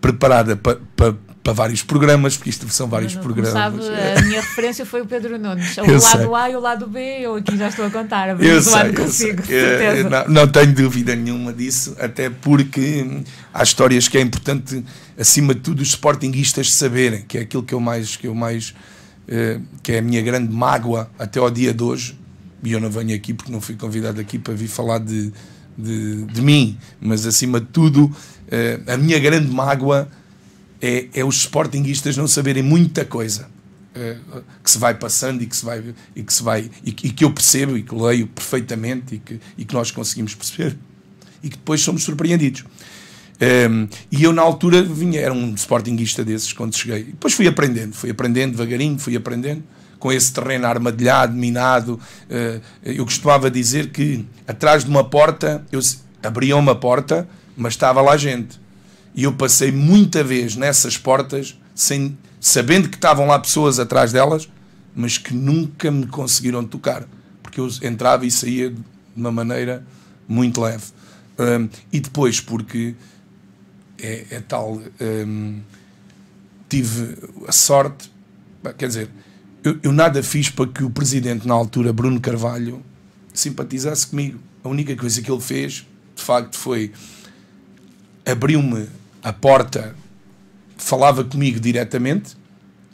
preparada 0.00 0.56
para 0.56 0.76
pa, 0.96 1.14
pa 1.42 1.52
vários 1.52 1.82
programas, 1.82 2.36
porque 2.36 2.50
isto 2.50 2.68
são 2.70 2.88
vários 2.88 3.14
não, 3.14 3.22
programas. 3.22 3.52
Sabe, 3.52 3.78
a 4.18 4.22
minha 4.22 4.40
referência 4.40 4.86
foi 4.86 5.02
o 5.02 5.06
Pedro 5.06 5.38
Nunes. 5.38 5.76
O 5.78 5.84
eu 5.84 6.00
lado 6.00 6.22
sei. 6.22 6.34
A 6.34 6.50
e 6.50 6.56
o 6.56 6.60
lado 6.60 6.86
B, 6.86 7.00
eu 7.20 7.36
aqui 7.36 7.56
já 7.56 7.68
estou 7.68 7.86
a 7.86 7.90
contar. 7.90 8.30
A 8.30 8.32
eu 8.32 8.62
sei, 8.62 8.88
eu 8.88 8.94
consigo, 8.94 9.44
sei. 9.44 10.04
Não, 10.04 10.28
não 10.28 10.48
tenho 10.48 10.74
dúvida 10.74 11.14
nenhuma 11.14 11.52
disso, 11.52 11.94
até 11.98 12.30
porque 12.30 13.22
há 13.52 13.62
histórias 13.62 14.08
que 14.08 14.16
é 14.16 14.20
importante, 14.20 14.84
acima 15.18 15.54
de 15.54 15.60
tudo, 15.60 15.82
os 15.82 15.88
sportinguistas 15.88 16.74
saberem, 16.74 17.22
que 17.22 17.38
é 17.38 17.40
aquilo 17.42 17.62
que 17.62 17.74
eu 17.74 17.80
mais. 17.80 18.16
Que 18.16 18.26
eu 18.26 18.34
mais 18.34 18.74
eh, 19.26 19.58
que 19.82 19.92
é 19.92 19.98
a 19.98 20.02
minha 20.02 20.20
grande 20.20 20.52
mágoa 20.52 21.10
até 21.18 21.38
ao 21.40 21.50
dia 21.50 21.72
de 21.72 21.82
hoje, 21.82 22.18
e 22.62 22.72
eu 22.72 22.80
não 22.80 22.90
venho 22.90 23.14
aqui 23.14 23.32
porque 23.32 23.50
não 23.50 23.60
fui 23.60 23.74
convidado 23.74 24.20
aqui 24.20 24.38
para 24.38 24.52
vir 24.52 24.68
falar 24.68 24.98
de, 24.98 25.32
de, 25.78 26.24
de 26.24 26.42
mim, 26.42 26.76
mas 27.00 27.24
acima 27.24 27.58
de 27.58 27.66
tudo, 27.66 28.14
eh, 28.50 28.80
a 28.86 28.96
minha 28.96 29.18
grande 29.18 29.50
mágoa 29.50 30.08
é, 30.80 31.08
é 31.14 31.24
os 31.24 31.36
sportinguistas 31.36 32.16
não 32.16 32.26
saberem 32.26 32.62
muita 32.62 33.04
coisa. 33.04 33.48
Eh, 33.94 34.16
que 34.62 34.70
se 34.70 34.78
vai 34.78 34.94
passando 34.94 35.42
e 35.42 35.46
que 35.46 35.56
se 35.56 35.64
vai 35.64 35.94
e 36.16 36.22
que 36.22 36.32
se 36.32 36.42
vai 36.42 36.68
e 36.82 36.90
que, 36.90 37.06
e 37.06 37.10
que 37.10 37.24
eu 37.24 37.32
percebo 37.32 37.76
e 37.76 37.82
que 37.82 37.94
leio 37.94 38.26
perfeitamente 38.26 39.14
e 39.14 39.18
que, 39.18 39.40
e 39.56 39.64
que 39.64 39.72
nós 39.72 39.92
conseguimos 39.92 40.34
perceber 40.34 40.76
e 41.40 41.48
que 41.48 41.56
depois 41.56 41.80
somos 41.80 42.02
surpreendidos 42.02 42.64
um, 43.40 43.88
e 44.10 44.22
eu, 44.22 44.32
na 44.32 44.42
altura, 44.42 44.82
vinha, 44.82 45.20
era 45.20 45.32
um 45.32 45.54
sportinguista 45.54 46.24
desses 46.24 46.52
quando 46.52 46.76
cheguei. 46.76 47.00
E 47.00 47.04
depois 47.04 47.34
fui 47.34 47.46
aprendendo, 47.46 47.92
fui 47.92 48.10
aprendendo 48.10 48.52
devagarinho, 48.52 48.98
fui 48.98 49.16
aprendendo 49.16 49.62
com 49.98 50.12
esse 50.12 50.32
terreno 50.32 50.66
armadilhado, 50.66 51.34
minado. 51.34 52.00
Uh, 52.28 52.60
eu 52.82 53.04
costumava 53.04 53.50
dizer 53.50 53.90
que 53.90 54.24
atrás 54.46 54.84
de 54.84 54.90
uma 54.90 55.04
porta, 55.04 55.64
eu 55.72 55.80
abria 56.22 56.56
uma 56.56 56.74
porta, 56.74 57.28
mas 57.56 57.74
estava 57.74 58.00
lá 58.00 58.16
gente. 58.16 58.60
E 59.14 59.24
eu 59.24 59.32
passei 59.32 59.70
muita 59.70 60.24
vez 60.24 60.56
nessas 60.56 60.96
portas, 60.96 61.58
sem, 61.74 62.18
sabendo 62.40 62.88
que 62.88 62.96
estavam 62.96 63.26
lá 63.26 63.38
pessoas 63.38 63.78
atrás 63.78 64.12
delas, 64.12 64.48
mas 64.94 65.18
que 65.18 65.34
nunca 65.34 65.90
me 65.90 66.06
conseguiram 66.06 66.64
tocar, 66.64 67.06
porque 67.42 67.60
eu 67.60 67.68
entrava 67.82 68.26
e 68.26 68.30
saía 68.30 68.70
de 68.70 68.80
uma 69.16 69.30
maneira 69.30 69.84
muito 70.26 70.60
leve. 70.60 70.84
Um, 71.38 71.68
e 71.92 72.00
depois, 72.00 72.40
porque 72.40 72.94
é, 74.00 74.26
é 74.30 74.40
tal. 74.40 74.80
Hum, 75.00 75.60
tive 76.68 77.16
a 77.46 77.52
sorte, 77.52 78.10
quer 78.76 78.88
dizer, 78.88 79.10
eu, 79.62 79.78
eu, 79.82 79.92
nada 79.92 80.22
fiz 80.22 80.50
para 80.50 80.66
que 80.66 80.82
o 80.82 80.90
presidente, 80.90 81.46
na 81.46 81.54
altura, 81.54 81.92
Bruno 81.92 82.20
Carvalho, 82.20 82.82
simpatizasse 83.32 84.06
comigo. 84.06 84.38
A 84.62 84.68
única 84.68 84.94
coisa 84.96 85.22
que 85.22 85.30
ele 85.30 85.40
fez, 85.40 85.86
de 86.16 86.22
facto, 86.22 86.56
foi 86.56 86.92
abriu-me 88.26 88.88
a 89.22 89.32
porta, 89.32 89.94
falava 90.76 91.24
comigo 91.24 91.60
diretamente, 91.60 92.36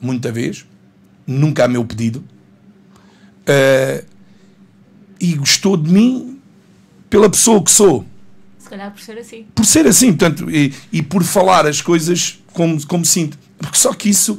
muita 0.00 0.30
vez, 0.30 0.64
nunca 1.26 1.64
a 1.64 1.68
meu 1.68 1.84
pedido, 1.84 2.24
uh, 3.48 4.06
e 5.20 5.34
gostou 5.34 5.76
de 5.76 5.90
mim 5.90 6.40
pela 7.08 7.28
pessoa 7.28 7.62
que 7.62 7.70
sou 7.70 8.06
calhar 8.70 8.90
por 8.92 9.00
ser 9.00 9.18
assim. 9.18 9.46
Por 9.54 9.66
ser 9.66 9.86
assim, 9.86 10.12
portanto, 10.12 10.48
e, 10.48 10.72
e 10.92 11.02
por 11.02 11.24
falar 11.24 11.66
as 11.66 11.82
coisas 11.82 12.38
como, 12.52 12.86
como 12.86 13.04
sinto. 13.04 13.36
Porque 13.58 13.76
só 13.76 13.92
que 13.92 14.08
isso. 14.08 14.38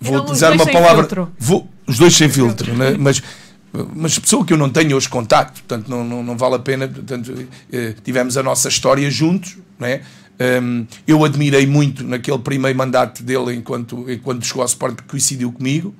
Vou 0.00 0.18
utilizar 0.18 0.52
uma 0.52 0.66
palavra. 0.66 1.28
Vou, 1.38 1.68
os 1.86 1.98
dois 1.98 2.16
sem 2.16 2.28
filtro, 2.28 2.74
né? 2.74 2.96
mas 2.98 3.22
mas 3.94 4.18
pessoa 4.18 4.44
que 4.44 4.52
eu 4.52 4.56
não 4.56 4.68
tenho 4.68 4.96
hoje 4.96 5.08
contacto, 5.08 5.62
portanto 5.62 5.88
não, 5.88 6.04
não, 6.04 6.22
não 6.22 6.36
vale 6.36 6.56
a 6.56 6.58
pena. 6.58 6.86
Portanto, 6.86 7.32
eh, 7.72 7.94
tivemos 8.04 8.36
a 8.36 8.42
nossa 8.42 8.68
história 8.68 9.10
juntos, 9.10 9.56
né? 9.78 10.02
Um, 10.62 10.86
eu 11.06 11.24
admirei 11.24 11.66
muito 11.66 12.02
naquele 12.02 12.38
primeiro 12.38 12.76
mandato 12.76 13.22
dele 13.22 13.54
enquanto, 13.54 14.10
enquanto 14.10 14.44
chegou 14.44 14.62
ao 14.62 14.66
Sport, 14.66 14.96
que 14.96 15.02
coincidiu 15.04 15.52
comigo. 15.52 15.94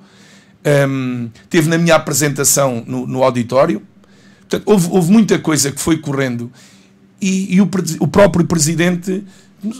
Um, 0.87 1.29
teve 1.49 1.69
na 1.69 1.77
minha 1.77 1.95
apresentação 1.95 2.83
no, 2.85 3.07
no 3.07 3.23
auditório, 3.23 3.81
Portanto, 4.41 4.63
houve, 4.65 4.87
houve 4.91 5.11
muita 5.11 5.39
coisa 5.39 5.71
que 5.71 5.79
foi 5.79 5.97
correndo 5.97 6.51
e, 7.19 7.55
e 7.55 7.61
o, 7.61 7.69
o, 7.99 8.07
próprio 8.07 8.45
presidente 8.45 9.23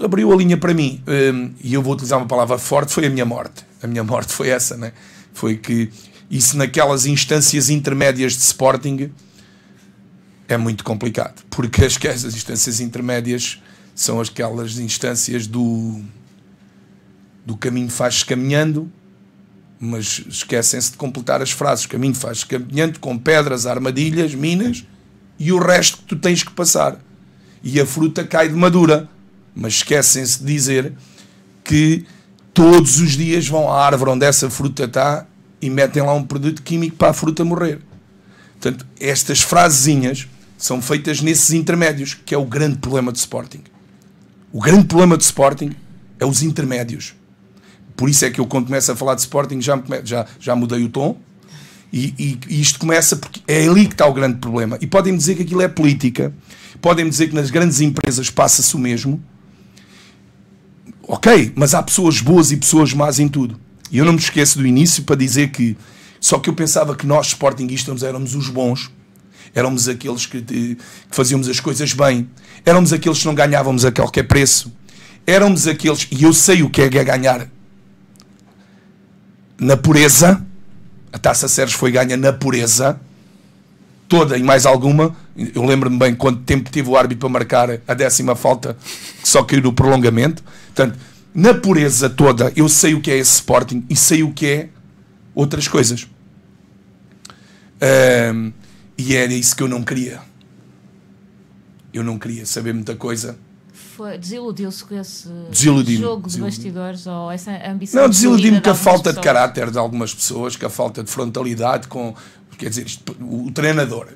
abriu 0.04 0.32
a 0.32 0.36
linha 0.36 0.58
para 0.58 0.74
mim. 0.74 1.02
Um, 1.08 1.52
e 1.62 1.74
eu 1.74 1.82
vou 1.82 1.94
utilizar 1.94 2.18
uma 2.18 2.28
palavra 2.28 2.58
forte: 2.58 2.92
foi 2.92 3.06
a 3.06 3.10
minha 3.10 3.26
morte. 3.26 3.66
A 3.82 3.88
minha 3.88 4.04
morte 4.04 4.34
foi 4.34 4.50
essa, 4.50 4.78
né? 4.78 4.94
Foi 5.34 5.58
que 5.58 5.90
isso 6.36 6.58
naquelas 6.58 7.06
instâncias 7.06 7.70
intermédias 7.70 8.34
de 8.34 8.42
Sporting 8.42 9.12
é 10.48 10.58
muito 10.58 10.84
complicado, 10.84 11.44
porque 11.50 11.86
as, 11.86 11.98
as 12.06 12.36
instâncias 12.36 12.80
intermédias 12.80 13.62
são 13.96 14.20
aquelas 14.20 14.78
instâncias 14.78 15.48
do, 15.48 16.02
do 17.46 17.56
caminho 17.56 17.90
faz 17.90 18.24
caminhando 18.24 18.92
mas 19.84 20.24
esquecem-se 20.30 20.92
de 20.92 20.98
completar 20.98 21.42
as 21.42 21.52
frases. 21.52 21.86
Caminho 21.86 22.16
faz 22.16 22.46
caminhando 22.46 23.00
com 23.00 23.18
pedras, 23.18 23.66
armadilhas, 23.66 24.34
minas 24.34 24.86
e 25.38 25.52
o 25.52 25.60
resto 25.60 25.98
que 25.98 26.04
tu 26.06 26.16
tens 26.16 26.42
que 26.42 26.52
passar. 26.52 26.98
E 27.62 27.82
a 27.82 27.86
fruta 27.86 28.24
cai 28.24 28.48
de 28.48 28.56
madura. 28.56 29.10
Mas 29.54 29.74
esquecem-se 29.76 30.40
de 30.40 30.46
dizer 30.46 30.94
que 31.66 32.06
todos 32.54 33.00
os 33.00 33.12
dias 33.12 33.46
vão 33.48 33.70
à 33.70 33.86
árvore 33.86 34.12
onde 34.12 34.26
essa 34.26 34.50
fruta 34.50 34.86
está 34.86 35.28
e 35.64 35.70
metem 35.70 36.04
lá 36.04 36.14
um 36.14 36.26
produto 36.26 36.62
químico 36.62 36.98
para 36.98 37.12
a 37.12 37.14
fruta 37.14 37.46
morrer. 37.46 37.80
Portanto, 38.60 38.86
estas 39.00 39.42
frasezinhas 39.42 40.28
são 40.58 40.82
feitas 40.82 41.22
nesses 41.22 41.52
intermédios, 41.52 42.14
que 42.14 42.36
é 42.36 42.38
o 42.38 42.46
grande 42.46 42.80
problema 42.80 43.14
do 43.14 43.16
Sporting. 43.16 43.62
O 44.52 44.60
grande 44.60 44.86
problema 44.88 45.16
do 45.16 45.22
Sporting 45.22 45.72
é 46.20 46.26
os 46.26 46.44
intermédios. 46.44 47.16
Por 47.96 48.10
isso 48.10 48.26
é 48.26 48.30
que 48.30 48.42
eu, 48.42 48.46
quando 48.46 48.66
começo 48.66 48.92
a 48.92 48.96
falar 48.96 49.16
de 49.16 49.22
Sporting, 49.22 49.62
já, 49.62 49.82
já, 50.04 50.26
já 50.38 50.54
mudei 50.54 50.84
o 50.84 50.90
tom. 50.90 51.18
E, 51.94 52.14
e, 52.20 52.40
e 52.50 52.60
isto 52.60 52.78
começa 52.78 53.16
porque 53.16 53.40
é 53.48 53.66
ali 53.66 53.86
que 53.86 53.94
está 53.94 54.06
o 54.06 54.14
grande 54.14 54.40
problema. 54.40 54.78
E 54.82 54.88
podem 54.88 55.16
dizer 55.16 55.36
que 55.36 55.44
aquilo 55.44 55.62
é 55.62 55.70
política, 55.70 56.34
podem 56.82 57.08
dizer 57.08 57.30
que 57.30 57.36
nas 57.36 57.50
grandes 57.50 57.80
empresas 57.80 58.30
passa-se 58.30 58.76
o 58.76 58.80
mesmo. 58.80 59.24
Ok, 61.04 61.54
mas 61.56 61.74
há 61.74 61.82
pessoas 61.82 62.20
boas 62.20 62.52
e 62.52 62.58
pessoas 62.58 62.94
más 62.94 63.18
em 63.18 63.30
tudo. 63.30 63.63
E 63.94 64.00
eu 64.00 64.06
não 64.06 64.14
me 64.14 64.20
esqueço 64.20 64.58
do 64.58 64.66
início 64.66 65.04
para 65.04 65.16
dizer 65.16 65.52
que 65.52 65.78
só 66.20 66.40
que 66.40 66.50
eu 66.50 66.54
pensava 66.56 66.96
que 66.96 67.06
nós, 67.06 67.28
Sportingistas, 67.28 68.02
éramos 68.02 68.34
os 68.34 68.50
bons. 68.50 68.90
Éramos 69.54 69.88
aqueles 69.88 70.26
que, 70.26 70.42
que 70.42 70.78
fazíamos 71.12 71.48
as 71.48 71.60
coisas 71.60 71.94
bem. 71.94 72.28
Éramos 72.66 72.92
aqueles 72.92 73.20
que 73.20 73.26
não 73.28 73.36
ganhávamos 73.36 73.86
a 73.86 73.92
qualquer 73.92 74.24
preço. 74.24 74.74
Éramos 75.28 75.68
aqueles, 75.68 76.08
e 76.10 76.24
eu 76.24 76.34
sei 76.34 76.64
o 76.64 76.72
que 76.72 76.82
é 76.82 76.90
ganhar 76.90 77.48
na 79.60 79.78
pureza. 79.78 80.44
A 81.12 81.20
taça 81.20 81.48
Sérgio 81.48 81.78
foi 81.78 81.92
ganha 81.92 82.18
na 82.18 82.34
pureza. 82.34 83.00
Toda 84.10 84.38
e 84.40 84.42
mais 84.42 84.66
alguma. 84.66 85.16
Eu 85.54 85.64
lembro-me 85.66 86.00
bem 86.00 86.16
quanto 86.16 86.42
tempo 86.42 86.72
teve 86.72 86.90
o 86.90 86.98
árbitro 86.98 87.20
para 87.20 87.30
marcar 87.30 87.80
a 87.88 87.94
décima 87.94 88.36
falta, 88.36 88.76
que 89.22 89.30
só 89.30 89.44
caiu 89.44 89.62
no 89.62 89.74
prolongamento. 89.74 90.44
Portanto, 90.74 90.98
na 91.34 91.54
pureza 91.54 92.10
toda, 92.10 92.52
eu 92.56 92.70
sei 92.70 92.94
o 92.94 93.02
que 93.02 93.10
é 93.12 93.18
esse 93.18 93.36
Sporting 93.36 93.86
e 93.90 93.96
sei 93.96 94.24
o 94.24 94.32
que 94.32 94.46
é 94.46 94.70
outras 95.34 95.68
coisas. 95.68 96.08
Um, 97.82 98.54
e 98.98 99.16
era 99.16 99.34
isso 99.34 99.56
que 99.56 99.64
eu 99.64 99.68
não 99.68 99.84
queria. 99.84 100.22
Eu 101.94 102.04
não 102.04 102.18
queria 102.18 102.46
saber 102.46 102.74
muita 102.74 102.96
coisa. 102.96 103.38
Desiludiu-se 104.20 104.84
com 104.84 105.00
esse 105.00 105.30
desiludi 105.52 105.98
jogo 105.98 106.28
de 106.28 106.40
bastidores 106.40 107.06
ou 107.06 107.32
essa 107.32 107.52
ambição? 107.70 108.02
Não, 108.02 108.10
desiludi-me 108.10 108.60
com 108.60 108.72
a 108.72 108.76
falta 108.76 109.04
pessoas. 109.04 109.16
de 109.16 109.22
caráter 109.22 109.72
de 109.72 109.78
algumas 109.78 110.14
pessoas, 110.14 110.56
com 110.56 110.66
a 110.66 110.70
falta 110.70 111.04
de 111.04 111.12
frontalidade 111.12 111.88
com. 111.88 112.16
Quer 112.58 112.70
dizer, 112.70 112.86
isto, 112.88 113.16
o, 113.22 113.48
o 113.48 113.52
treinador, 113.52 114.08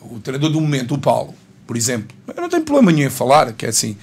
o 0.00 0.18
treinador 0.20 0.50
do 0.50 0.60
momento, 0.60 0.94
o 0.94 0.98
Paulo, 0.98 1.34
por 1.66 1.76
exemplo, 1.76 2.16
eu 2.34 2.40
não 2.40 2.48
tenho 2.48 2.64
problema 2.64 2.92
nenhum 2.92 3.06
em 3.06 3.10
falar, 3.10 3.52
que 3.52 3.66
é 3.66 3.70
assim. 3.70 3.96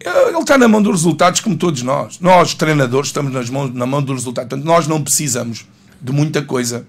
Ele 0.00 0.38
está 0.38 0.56
na 0.56 0.66
mão 0.66 0.80
dos 0.80 0.92
resultados, 0.92 1.40
como 1.40 1.56
todos 1.56 1.82
nós. 1.82 2.18
Nós, 2.20 2.54
treinadores, 2.54 3.08
estamos 3.08 3.30
nas 3.32 3.50
mãos, 3.50 3.74
na 3.74 3.84
mão 3.84 4.02
dos 4.02 4.16
resultados. 4.16 4.48
Portanto, 4.48 4.66
nós 4.66 4.86
não 4.86 5.02
precisamos 5.02 5.66
de 6.00 6.10
muita 6.10 6.40
coisa. 6.40 6.86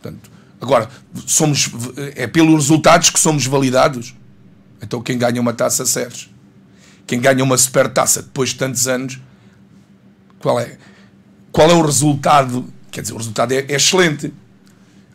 Portanto, 0.00 0.30
agora, 0.60 0.88
somos, 1.26 1.70
é 2.14 2.26
pelos 2.26 2.54
resultados 2.54 3.08
que 3.08 3.18
somos 3.18 3.46
validados. 3.46 4.14
Então, 4.82 5.00
quem 5.00 5.16
ganha 5.16 5.40
uma 5.40 5.54
taça 5.54 5.86
Sérgio, 5.86 6.28
quem 7.06 7.20
ganha 7.20 7.42
uma 7.42 7.56
super 7.56 7.88
taça 7.88 8.22
depois 8.22 8.50
de 8.50 8.56
tantos 8.56 8.86
anos, 8.86 9.18
qual 10.38 10.60
é? 10.60 10.76
Qual 11.50 11.70
é 11.70 11.74
o 11.74 11.82
resultado? 11.82 12.66
Quer 12.90 13.00
dizer, 13.00 13.14
o 13.14 13.16
resultado 13.16 13.52
é, 13.52 13.60
é 13.60 13.76
excelente. 13.76 14.32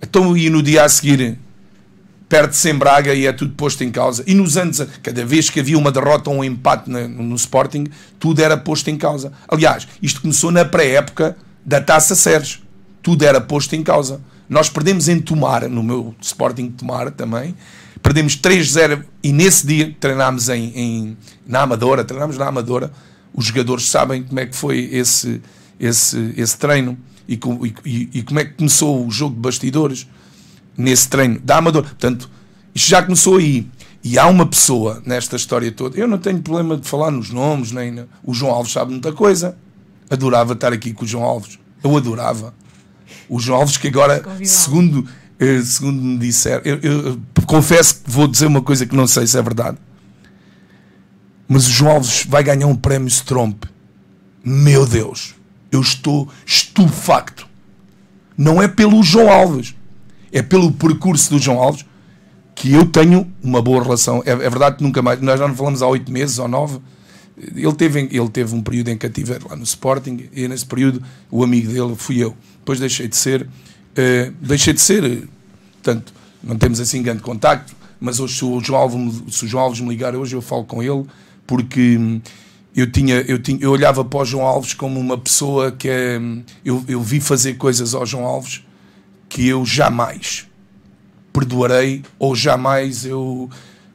Então, 0.02 0.36
e 0.36 0.50
no 0.50 0.64
dia 0.64 0.84
a 0.84 0.90
seguir, 0.90 1.38
perde-se 2.30 2.70
em 2.70 2.76
Braga 2.76 3.14
e 3.14 3.26
é 3.26 3.32
tudo 3.32 3.54
posto 3.54 3.84
em 3.84 3.92
causa. 3.92 4.24
E 4.28 4.34
nos 4.34 4.58
anos, 4.58 4.86
cada 5.02 5.26
vez 5.26 5.50
que 5.50 5.60
havia 5.60 5.78
uma 5.78 5.92
derrota 5.92 6.30
ou 6.30 6.38
um 6.38 6.44
empate 6.44 6.90
no, 6.90 7.08
no 7.08 7.36
Sporting, 7.36 7.86
tudo 8.20 8.42
era 8.42 8.58
posto 8.58 8.90
em 8.90 8.98
causa. 8.98 9.32
Aliás, 9.48 9.88
isto 10.02 10.22
começou 10.22 10.52
na 10.52 10.66
pré-época 10.66 11.38
da 11.66 11.80
Taça 11.82 12.16
Sérgio. 12.16 12.60
Tudo 13.02 13.24
era 13.24 13.40
posto 13.40 13.76
em 13.76 13.84
causa. 13.84 14.22
Nós 14.50 14.70
perdemos 14.70 15.08
em 15.08 15.20
Tomar, 15.20 15.68
no 15.70 15.84
meu 15.84 16.16
Sporting 16.22 16.70
Tomar 16.70 17.12
também, 17.12 17.54
perdemos 18.02 18.38
3-0 18.38 19.04
e 19.22 19.34
nesse 19.34 19.68
dia 19.68 19.94
treinámos 20.00 20.48
em, 20.48 20.72
em, 20.74 21.18
na 21.46 21.62
Amadora, 21.62 22.04
treinámos 22.04 22.38
na 22.38 22.48
Amadora. 22.48 22.92
Os 23.34 23.46
jogadores 23.46 23.90
sabem 23.90 24.24
como 24.24 24.40
é 24.40 24.46
que 24.46 24.56
foi 24.56 24.90
esse, 24.92 25.42
esse, 25.78 26.34
esse 26.38 26.58
treino 26.58 26.98
e, 27.28 27.38
e, 27.86 28.10
e 28.14 28.24
como 28.24 28.40
é 28.40 28.46
que 28.46 28.54
começou 28.54 29.06
o 29.06 29.12
jogo 29.12 29.36
de 29.36 29.42
bastidores 29.42 30.08
nesse 30.78 31.10
treino 31.10 31.40
da 31.40 31.58
Amadora. 31.58 31.88
Portanto, 31.88 32.30
isto 32.74 32.90
já 32.90 33.02
começou 33.02 33.38
aí. 33.38 33.68
E 34.04 34.18
há 34.18 34.28
uma 34.28 34.46
pessoa 34.46 35.02
nesta 35.06 35.36
história 35.36 35.72
toda. 35.72 35.98
Eu 35.98 36.08
não 36.08 36.18
tenho 36.18 36.40
problema 36.42 36.78
de 36.78 36.88
falar 36.88 37.12
nos 37.12 37.32
nomes, 37.32 37.72
nem. 37.72 38.06
O 38.24 38.34
João 38.34 38.54
Alves 38.54 38.72
sabe 38.72 38.92
muita 38.92 39.12
coisa. 39.12 39.58
Adorava 40.10 40.54
estar 40.54 40.72
aqui 40.72 40.94
com 40.94 41.04
o 41.04 41.08
João 41.08 41.24
Alves. 41.24 41.60
Eu 41.84 41.98
adorava. 41.98 42.54
O 43.28 43.40
João 43.40 43.60
Alves, 43.60 43.76
que 43.76 43.88
agora, 43.88 44.24
segundo, 44.46 45.06
eh, 45.40 45.62
segundo 45.62 46.02
me 46.02 46.18
disseram, 46.18 46.62
eu, 46.64 46.80
eu, 46.82 47.08
eu, 47.08 47.22
confesso 47.46 47.96
que 47.96 48.10
vou 48.10 48.28
dizer 48.28 48.46
uma 48.46 48.62
coisa 48.62 48.86
que 48.86 48.96
não 48.96 49.08
sei 49.08 49.28
se 49.28 49.38
é 49.38 49.42
verdade. 49.42 49.78
Mas 51.48 51.68
o 51.68 51.72
João 51.72 51.96
Alves 51.96 52.26
vai 52.28 52.44
ganhar 52.44 52.68
um 52.68 52.76
prémio 52.76 53.08
Stromp. 53.08 53.66
Meu 54.44 54.86
Deus, 54.86 55.36
eu 55.72 55.82
estou 55.82 56.30
estupefacto. 56.46 57.48
Não 58.38 58.62
é 58.62 58.68
pelo 58.68 59.04
João 59.04 59.30
Alves 59.30 59.76
é 60.32 60.42
pelo 60.42 60.72
percurso 60.72 61.32
do 61.32 61.40
João 61.40 61.60
Alves 61.60 61.86
que 62.58 62.74
eu 62.74 62.86
tenho 62.86 63.32
uma 63.42 63.62
boa 63.62 63.84
relação. 63.84 64.24
É, 64.26 64.32
é 64.32 64.36
verdade 64.36 64.78
que 64.78 64.84
nunca 64.84 65.02
mais, 65.02 65.22
nós 65.22 65.40
já 65.40 65.48
não 65.48 65.56
falamos 65.56 65.82
há 65.82 65.88
oito 65.88 66.12
meses 66.12 66.40
ou 66.40 66.48
nove. 66.48 66.80
Ele 67.38 67.74
teve, 67.74 68.00
ele 68.12 68.30
teve 68.30 68.56
um 68.56 68.64
período 68.64 68.90
em 68.90 68.98
cativeiro 68.98 69.48
lá 69.48 69.56
no 69.56 69.64
Sporting 69.64 70.28
e 70.34 70.48
nesse 70.48 70.66
período 70.66 71.04
o 71.30 71.44
amigo 71.44 71.72
dele 71.72 71.96
fui 71.96 72.18
eu. 72.18 72.36
Depois 72.58 72.80
deixei 72.80 73.08
de 73.08 73.16
ser, 73.16 73.44
uh, 73.44 74.34
deixei 74.42 74.74
de 74.74 74.82
ser, 74.82 75.30
portanto, 75.74 76.12
não 76.44 76.58
temos 76.58 76.80
assim 76.80 77.04
grande 77.04 77.22
contacto, 77.22 77.76
mas 78.00 78.20
hoje 78.20 78.38
se 78.40 78.44
o 78.44 78.60
João 78.60 78.82
Alves, 78.82 79.36
se 79.36 79.46
o 79.46 79.48
João 79.48 79.66
Alves 79.66 79.80
me 79.80 79.90
ligar 79.90 80.16
hoje 80.16 80.36
eu 80.36 80.42
falo 80.42 80.66
com 80.66 80.82
ele 80.82 81.06
porque 81.46 82.00
eu 82.76 82.92
tinha, 82.92 83.18
eu 83.22 83.40
tinha, 83.40 83.60
eu 83.62 83.72
olhava 83.72 84.04
para 84.04 84.20
o 84.20 84.26
João 84.26 84.46
Alves 84.46 84.74
como 84.74 85.00
uma 85.00 85.18
pessoa 85.18 85.72
que 85.72 85.88
é, 85.88 86.20
eu, 86.66 86.84
eu 86.88 87.02
vi 87.02 87.22
fazer 87.22 87.54
coisas 87.54 87.94
ao 87.94 88.06
João 88.06 88.26
Alves 88.26 88.64
que 89.38 89.48
eu 89.48 89.64
jamais 89.64 90.48
perdoarei 91.32 92.02
ou 92.18 92.36
jamais 92.36 93.06
eu 93.06 93.48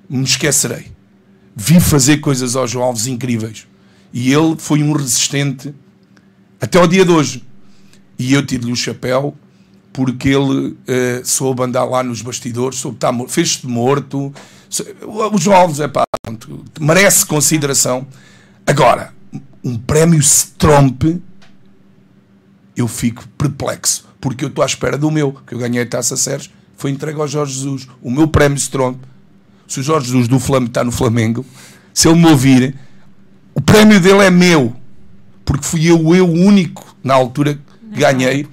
me 0.08 0.22
esquecerei. 0.22 0.92
Vi 1.56 1.80
fazer 1.80 2.18
coisas 2.18 2.54
ao 2.54 2.64
João 2.64 2.84
Alves 2.84 3.08
incríveis. 3.08 3.66
E 4.12 4.32
ele 4.32 4.54
foi 4.56 4.84
um 4.84 4.92
resistente 4.92 5.74
até 6.60 6.78
ao 6.78 6.86
dia 6.86 7.04
de 7.04 7.10
hoje. 7.10 7.44
E 8.16 8.32
eu 8.32 8.46
tiro-lhe 8.46 8.70
o 8.70 8.76
chapéu 8.76 9.36
porque 9.92 10.28
ele 10.28 10.68
uh, 10.68 10.76
soube 11.24 11.64
andar 11.64 11.82
lá 11.86 12.04
nos 12.04 12.22
bastidores, 12.22 12.78
soube 12.78 12.98
estar 12.98 13.12
fez-se 13.26 13.62
de 13.62 13.66
morto. 13.66 14.32
O 15.02 15.38
João 15.38 15.56
Alves 15.56 15.80
é 15.80 15.88
pá, 15.88 16.04
merece 16.78 17.26
consideração. 17.26 18.06
Agora, 18.64 19.12
um 19.64 19.76
prémio 19.76 20.20
Stromp, 20.20 21.02
eu 22.76 22.86
fico 22.86 23.26
perplexo 23.36 24.11
porque 24.22 24.44
eu 24.44 24.48
estou 24.48 24.62
à 24.62 24.66
espera 24.66 24.96
do 24.96 25.10
meu, 25.10 25.36
que 25.44 25.52
eu 25.52 25.58
ganhei 25.58 25.82
a 25.82 25.86
taça 25.86 26.16
Sérgio, 26.16 26.52
foi 26.76 26.92
entregue 26.92 27.20
ao 27.20 27.26
Jorge 27.26 27.54
Jesus. 27.54 27.88
O 28.00 28.08
meu 28.08 28.28
prémio 28.28 28.56
Strong, 28.56 28.96
se 29.66 29.80
o 29.80 29.82
Jorge 29.82 30.06
Jesus 30.06 30.28
do 30.28 30.38
Flamengo 30.38 30.70
está 30.70 30.84
no 30.84 30.92
Flamengo, 30.92 31.44
se 31.92 32.08
ele 32.08 32.20
me 32.20 32.26
ouvir, 32.26 32.76
o 33.52 33.60
prémio 33.60 33.98
dele 33.98 34.22
é 34.22 34.30
meu, 34.30 34.76
porque 35.44 35.64
fui 35.64 35.84
eu, 35.90 36.14
eu 36.14 36.30
único, 36.30 36.96
na 37.02 37.14
altura, 37.14 37.58
que 37.92 37.98
ganhei 37.98 38.46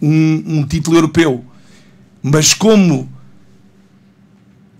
um, 0.00 0.44
um 0.46 0.66
título 0.66 0.98
europeu. 0.98 1.42
Mas 2.22 2.52
como 2.52 3.08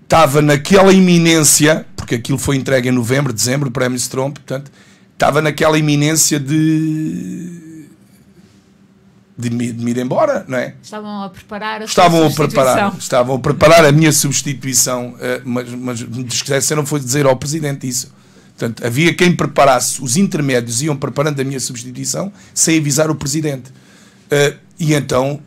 estava 0.03 0.43
naquela 0.43 0.93
iminência, 0.93 1.87
porque 1.95 2.15
aquilo 2.15 2.37
foi 2.37 2.55
entregue 2.55 2.89
em 2.89 2.91
novembro, 2.91 3.33
dezembro, 3.33 3.69
o 3.69 3.71
prémio 3.71 3.95
Strong, 3.97 4.33
portanto, 4.33 4.71
estava 5.11 5.41
naquela 5.41 5.77
iminência 5.77 6.39
de 6.39 7.68
de 9.39 9.49
me, 9.49 9.71
de 9.71 9.85
me, 9.85 9.91
ir 9.91 9.97
embora, 9.99 10.43
não 10.49 10.57
é? 10.57 10.75
Estavam 10.83 11.23
a 11.23 11.29
preparar 11.29 11.81
a 11.81 11.85
estavam 11.85 12.27
a 12.27 12.29
preparar, 12.29 12.97
estavam 12.97 13.35
a 13.37 13.39
preparar 13.39 13.85
a 13.85 13.91
minha 13.91 14.11
substituição, 14.11 15.15
eh, 15.21 15.41
mas, 15.45 15.69
mas 15.71 16.05
se 16.61 16.75
não 16.75 16.85
foi 16.85 16.99
dizer 16.99 17.25
ao 17.25 17.37
presidente 17.37 17.87
isso. 17.87 18.13
Portanto, 18.57 18.85
havia 18.85 19.13
quem 19.13 19.33
preparasse, 19.33 20.03
os 20.03 20.17
intermédios 20.17 20.81
iam 20.81 20.97
preparando 20.97 21.39
a 21.39 21.43
minha 21.45 21.59
substituição 21.61 22.33
sem 22.53 22.77
avisar 22.79 23.09
o 23.09 23.15
presidente. 23.15 23.71
Eh, 24.29 24.57
e 24.77 24.93
então 24.93 25.39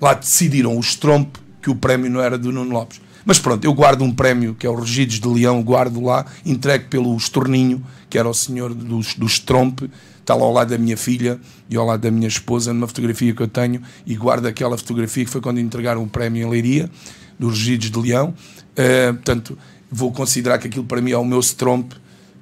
lá 0.00 0.14
decidiram 0.14 0.78
os 0.78 0.94
Trump 0.94 1.34
que 1.60 1.68
o 1.68 1.74
prémio 1.74 2.08
não 2.08 2.20
era 2.20 2.38
do 2.38 2.52
Nuno 2.52 2.72
Lopes. 2.72 3.00
Mas 3.24 3.40
pronto, 3.40 3.64
eu 3.64 3.74
guardo 3.74 4.02
um 4.02 4.12
prémio 4.12 4.54
que 4.54 4.64
é 4.64 4.70
o 4.70 4.76
Regidos 4.76 5.18
de 5.18 5.26
Leão, 5.26 5.60
guardo 5.64 6.00
lá, 6.00 6.24
entregue 6.44 6.84
pelo 6.84 7.16
Estorninho, 7.16 7.84
que 8.08 8.16
era 8.16 8.28
o 8.28 8.34
senhor 8.34 8.72
dos, 8.72 9.14
dos 9.14 9.40
Tromp, 9.40 9.80
está 10.26 10.34
lá 10.34 10.42
ao 10.42 10.52
lado 10.52 10.70
da 10.70 10.78
minha 10.78 10.96
filha 10.96 11.38
e 11.70 11.76
ao 11.76 11.86
lado 11.86 12.00
da 12.00 12.10
minha 12.10 12.26
esposa, 12.26 12.74
numa 12.74 12.88
fotografia 12.88 13.32
que 13.32 13.40
eu 13.40 13.46
tenho, 13.46 13.80
e 14.04 14.16
guardo 14.16 14.46
aquela 14.46 14.76
fotografia 14.76 15.24
que 15.24 15.30
foi 15.30 15.40
quando 15.40 15.60
entregaram 15.60 16.02
o 16.02 16.08
prémio 16.08 16.44
em 16.44 16.50
Leiria. 16.50 16.90
dos 17.38 17.58
Regidos 17.58 17.90
de 17.90 17.98
Leão. 17.98 18.34
Uh, 18.72 19.14
portanto, 19.14 19.56
vou 19.90 20.10
considerar 20.10 20.58
que 20.58 20.66
aquilo 20.66 20.84
para 20.84 21.00
mim 21.00 21.12
é 21.12 21.16
o 21.16 21.24
meu 21.24 21.38
Stromp. 21.38 21.92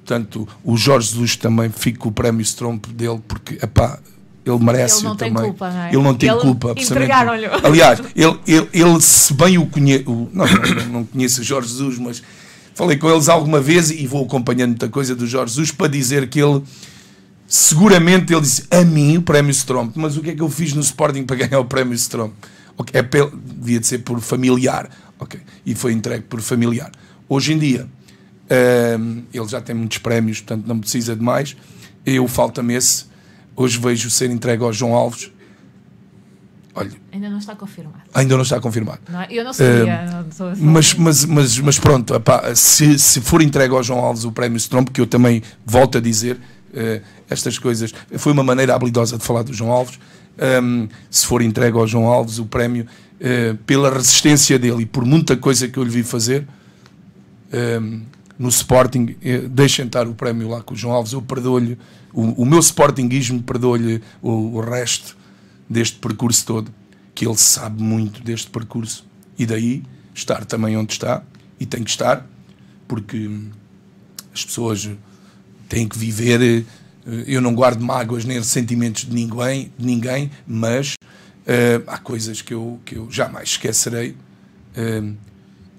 Portanto, 0.03 0.47
o 0.63 0.75
Jorge 0.75 1.09
Jesus 1.09 1.35
também 1.35 1.69
fica 1.69 1.99
com 1.99 2.09
o 2.09 2.11
prémio 2.11 2.41
Stromp 2.41 2.87
dele, 2.87 3.21
porque, 3.27 3.55
epá, 3.55 3.99
ele 4.43 4.59
merece 4.63 4.97
ele 4.97 5.03
não 5.03 5.15
tem 5.15 5.33
também. 5.33 5.49
Culpa, 5.49 5.69
não 5.69 5.81
é? 5.81 5.89
Ele 5.89 6.01
não 6.01 6.13
tem 6.15 6.29
ele 6.29 6.39
culpa. 6.39 6.73
Entregaram-lhe. 6.75 7.45
Aliás, 7.63 8.01
ele, 8.15 8.39
ele, 8.47 8.69
ele, 8.73 9.01
se 9.01 9.33
bem 9.33 9.57
o 9.57 9.65
conhece, 9.67 10.05
não, 10.05 10.29
não, 10.33 10.45
não 10.91 11.03
conheço 11.03 11.41
o 11.41 11.43
Jorge 11.43 11.69
Jesus, 11.69 11.99
mas 11.99 12.23
falei 12.73 12.97
com 12.97 13.09
eles 13.09 13.29
alguma 13.29 13.59
vez 13.59 13.91
e 13.91 14.05
vou 14.07 14.23
acompanhando 14.23 14.69
muita 14.69 14.89
coisa 14.89 15.15
do 15.15 15.27
Jorge 15.27 15.53
Jesus 15.53 15.71
para 15.71 15.87
dizer 15.87 16.27
que 16.29 16.39
ele 16.39 16.63
seguramente 17.47 18.33
ele 18.33 18.41
disse 18.41 18.65
a 18.71 18.83
mim 18.83 19.17
o 19.17 19.21
prémio 19.21 19.51
Stromp, 19.51 19.95
mas 19.95 20.17
o 20.17 20.21
que 20.21 20.31
é 20.31 20.35
que 20.35 20.41
eu 20.41 20.49
fiz 20.49 20.73
no 20.73 20.81
Sporting 20.81 21.23
para 21.23 21.35
ganhar 21.35 21.59
o 21.59 21.65
prémio 21.65 21.93
Stromp? 21.95 22.33
Okay, 22.77 22.99
é 22.99 23.03
pel, 23.03 23.31
devia 23.31 23.79
de 23.79 23.87
ser 23.87 23.99
por 23.99 24.19
familiar, 24.19 24.89
ok, 25.19 25.39
e 25.65 25.73
foi 25.73 25.93
entregue 25.93 26.25
por 26.25 26.41
familiar. 26.41 26.91
Hoje 27.29 27.53
em 27.53 27.57
dia 27.57 27.87
um, 28.99 29.23
ele 29.33 29.47
já 29.47 29.61
tem 29.61 29.75
muitos 29.75 29.97
prémios, 29.97 30.41
portanto 30.41 30.67
não 30.67 30.79
precisa 30.79 31.15
de 31.15 31.23
mais. 31.23 31.55
Eu 32.05 32.27
falta-me 32.27 32.75
esse. 32.75 33.05
Hoje 33.55 33.79
vejo 33.79 34.09
ser 34.09 34.29
entregue 34.29 34.63
ao 34.63 34.71
João 34.71 34.93
Alves. 34.93 35.31
Olha, 36.77 36.91
ainda 37.11 37.29
não 37.29 37.37
está 37.37 37.55
confirmado. 37.55 38.01
Ainda 38.13 38.35
não 38.35 38.43
está 38.43 38.59
confirmado. 38.59 38.99
Não, 39.09 39.21
é? 39.21 39.27
eu 39.29 39.45
não 39.45 39.53
sabia. 39.53 40.05
Uh, 40.05 40.43
não 40.43 40.73
mas, 40.73 40.93
mas, 40.93 41.25
mas, 41.25 41.57
mas 41.59 41.79
pronto, 41.79 42.13
se, 42.53 42.99
se 42.99 43.21
for 43.21 43.41
entregue 43.41 43.73
ao 43.73 43.81
João 43.81 43.99
Alves 43.99 44.25
o 44.25 44.31
prémio 44.31 44.57
Stromp, 44.57 44.89
que 44.89 44.99
eu 44.99 45.07
também 45.07 45.41
volto 45.65 45.97
a 45.97 46.01
dizer, 46.01 46.37
estas 47.29 47.57
coisas. 47.57 47.93
Foi 48.17 48.31
uma 48.31 48.43
maneira 48.43 48.75
habilidosa 48.75 49.17
de 49.17 49.23
falar 49.23 49.43
do 49.43 49.53
João 49.53 49.71
Alves. 49.71 49.99
Um, 50.63 50.89
se 51.09 51.25
for 51.25 51.41
entregue 51.41 51.77
ao 51.77 51.87
João 51.87 52.07
Alves 52.07 52.39
o 52.39 52.45
prémio, 52.45 52.85
uh, 53.15 53.55
pela 53.65 53.89
resistência 53.89 54.59
dele 54.59 54.83
e 54.83 54.85
por 54.85 55.05
muita 55.05 55.37
coisa 55.37 55.67
que 55.67 55.77
eu 55.77 55.83
lhe 55.83 55.89
vi 55.89 56.03
fazer 56.03 56.45
um, 57.81 58.01
no 58.37 58.49
Sporting, 58.49 59.15
uh, 59.15 59.49
deixem 59.49 59.85
estar 59.85 60.07
o 60.07 60.13
prémio 60.13 60.49
lá 60.49 60.61
com 60.61 60.73
o 60.73 60.77
João 60.77 60.93
Alves. 60.93 61.13
Eu 61.13 61.21
perdoo-lhe, 61.21 61.77
o, 62.13 62.41
o, 62.41 62.45
meu 62.45 62.59
Sportingismo 62.59 63.41
perdoou-lhe 63.43 64.01
o, 64.21 64.57
o 64.57 64.61
resto 64.61 65.15
deste 65.69 65.97
percurso 65.99 66.45
todo, 66.45 66.73
que 67.13 67.25
ele 67.25 67.37
sabe 67.37 67.81
muito 67.81 68.21
deste 68.21 68.49
percurso 68.49 69.05
e 69.37 69.45
daí 69.45 69.83
estar 70.13 70.45
também 70.45 70.77
onde 70.77 70.93
está 70.93 71.23
e 71.59 71.65
tem 71.65 71.83
que 71.83 71.89
estar, 71.89 72.27
porque 72.87 73.29
as 74.33 74.43
pessoas 74.43 74.89
têm 75.75 75.89
que 75.89 75.99
viver 75.99 76.41
eh, 76.41 76.63
eu 77.27 77.41
não 77.41 77.53
guardo 77.53 77.81
mágoas 77.81 78.23
nem 78.23 78.37
ressentimentos 78.37 79.03
de 79.03 79.13
ninguém, 79.13 79.73
de 79.77 79.85
ninguém 79.85 80.31
mas 80.47 80.93
uh, 80.93 81.83
há 81.85 81.97
coisas 81.97 82.41
que 82.41 82.53
eu, 82.53 82.79
que 82.85 82.95
eu 82.95 83.11
jamais 83.11 83.49
esquecerei 83.49 84.11
uh, 84.11 85.13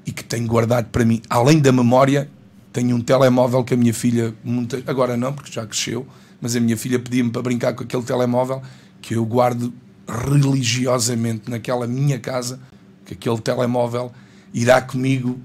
e 0.05 0.13
que 0.13 0.23
tenho 0.23 0.47
guardado 0.47 0.89
para 0.91 1.03
mim. 1.03 1.23
Além 1.31 1.59
da 1.59 1.73
memória, 1.73 2.29
tenho 2.75 2.95
um 2.95 3.01
telemóvel 3.01 3.65
que 3.65 3.73
a 3.73 3.77
minha 3.77 3.95
filha, 3.95 4.35
muita, 4.45 4.83
agora 4.87 5.17
não, 5.17 5.33
porque 5.33 5.51
já 5.51 5.67
cresceu, 5.67 6.07
mas 6.43 6.55
a 6.55 6.61
minha 6.61 6.77
filha 6.77 6.99
pedia-me 6.99 7.31
para 7.31 7.41
brincar 7.41 7.73
com 7.73 7.83
aquele 7.83 8.03
telemóvel 8.03 8.63
que 9.01 9.15
eu 9.15 9.25
guardo 9.25 9.73
religiosamente 10.07 11.51
naquela 11.51 11.87
minha 11.87 12.21
casa, 12.21 12.61
que 13.07 13.15
aquele 13.15 13.41
telemóvel 13.41 14.13
irá 14.53 14.81
comigo 14.83 15.41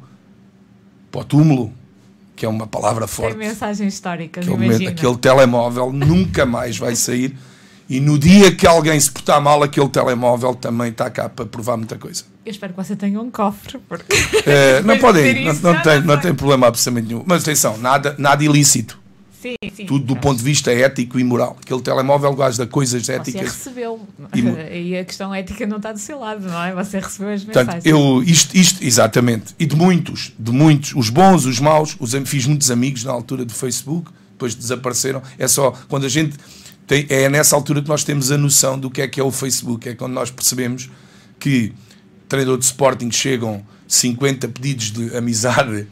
para 1.09 1.21
o 1.21 1.23
túmulo 1.23 1.73
que 2.41 2.45
é 2.47 2.49
uma 2.49 2.65
palavra 2.65 3.05
forte. 3.05 3.37
Tem 3.37 3.49
mensagens 3.49 3.93
históricas, 3.93 4.47
aquele, 4.47 4.65
imagina. 4.65 4.89
aquele 4.89 5.15
telemóvel 5.15 5.93
nunca 5.93 6.43
mais 6.43 6.75
vai 6.75 6.95
sair. 6.95 7.37
E 7.87 7.99
no 7.99 8.17
dia 8.17 8.51
que 8.51 8.65
alguém 8.65 8.99
se 8.99 9.11
portar 9.11 9.39
mal, 9.39 9.61
aquele 9.61 9.87
telemóvel 9.89 10.55
também 10.55 10.89
está 10.89 11.07
cá 11.11 11.29
para 11.29 11.45
provar 11.45 11.77
muita 11.77 11.99
coisa. 11.99 12.23
Eu 12.43 12.49
espero 12.49 12.73
que 12.73 12.83
você 12.83 12.95
tenha 12.95 13.21
um 13.21 13.29
cofre. 13.29 13.77
Porque... 13.87 14.15
É, 14.47 14.81
não 14.81 14.97
pode 14.99 15.19
ir, 15.19 15.45
não, 15.45 15.53
não, 15.53 15.81
tem, 15.83 16.01
não 16.01 16.19
tem 16.19 16.33
problema 16.33 16.65
absolutamente 16.65 17.09
nenhum. 17.09 17.23
Mas 17.27 17.43
atenção, 17.43 17.77
nada, 17.77 18.15
nada 18.17 18.43
ilícito. 18.43 18.99
Sim, 19.41 19.55
sim, 19.73 19.85
Tudo 19.87 20.05
do 20.05 20.15
ponto 20.15 20.37
de 20.37 20.43
vista 20.43 20.71
ético 20.71 21.19
e 21.19 21.23
moral. 21.23 21.57
Aquele 21.59 21.81
telemóvel 21.81 22.35
gosta 22.35 22.63
de 22.63 22.71
coisas 22.71 23.09
éticas. 23.09 23.51
Você 23.51 23.57
recebeu. 23.57 23.99
E, 24.35 24.41
e, 24.91 24.97
a 24.99 25.03
questão 25.03 25.33
ética 25.33 25.65
não 25.65 25.77
está 25.77 25.91
do 25.91 25.97
seu 25.97 26.19
lado, 26.19 26.47
não 26.47 26.61
é? 26.61 26.75
Você 26.75 26.99
recebeu 26.99 27.33
as 27.33 27.43
Portanto, 27.43 27.65
mensagens. 27.65 27.85
Eu, 27.87 28.21
isto, 28.21 28.55
isto, 28.55 28.83
exatamente. 28.83 29.55
E 29.57 29.65
de 29.65 29.75
muitos, 29.75 30.31
de 30.37 30.51
muitos, 30.51 30.93
os 30.93 31.09
bons, 31.09 31.45
os 31.45 31.59
maus, 31.59 31.97
os, 31.99 32.11
fiz 32.25 32.45
muitos 32.45 32.69
amigos 32.69 33.03
na 33.03 33.11
altura 33.11 33.43
do 33.43 33.51
Facebook, 33.51 34.11
depois 34.33 34.53
desapareceram. 34.53 35.23
É 35.39 35.47
só 35.47 35.71
quando 35.87 36.05
a 36.05 36.09
gente. 36.09 36.37
Tem, 36.85 37.07
é 37.09 37.27
nessa 37.27 37.55
altura 37.55 37.81
que 37.81 37.89
nós 37.89 38.03
temos 38.03 38.31
a 38.31 38.37
noção 38.37 38.77
do 38.77 38.91
que 38.91 39.01
é 39.01 39.07
que 39.07 39.19
é 39.19 39.23
o 39.23 39.31
Facebook. 39.31 39.89
É 39.89 39.95
quando 39.95 40.13
nós 40.13 40.29
percebemos 40.29 40.87
que 41.39 41.73
treinador 42.29 42.59
de 42.59 42.65
Sporting 42.65 43.09
chegam 43.09 43.65
50 43.87 44.47
pedidos 44.49 44.91
de 44.91 45.17
amizade 45.17 45.87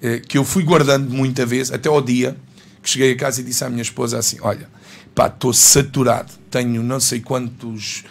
eh, 0.00 0.20
que 0.20 0.38
eu 0.38 0.44
fui 0.44 0.62
guardando 0.62 1.10
muita 1.10 1.44
vez, 1.44 1.72
até 1.72 1.88
ao 1.88 2.00
dia 2.00 2.36
que 2.82 2.90
cheguei 2.90 3.12
a 3.12 3.16
casa 3.16 3.40
e 3.40 3.44
disse 3.44 3.64
à 3.64 3.70
minha 3.70 3.82
esposa 3.82 4.18
assim: 4.18 4.38
Olha, 4.40 4.68
pá, 5.14 5.28
estou 5.28 5.52
saturado, 5.52 6.32
tenho 6.50 6.82
não 6.82 6.98
sei 6.98 7.20
quantos 7.20 8.04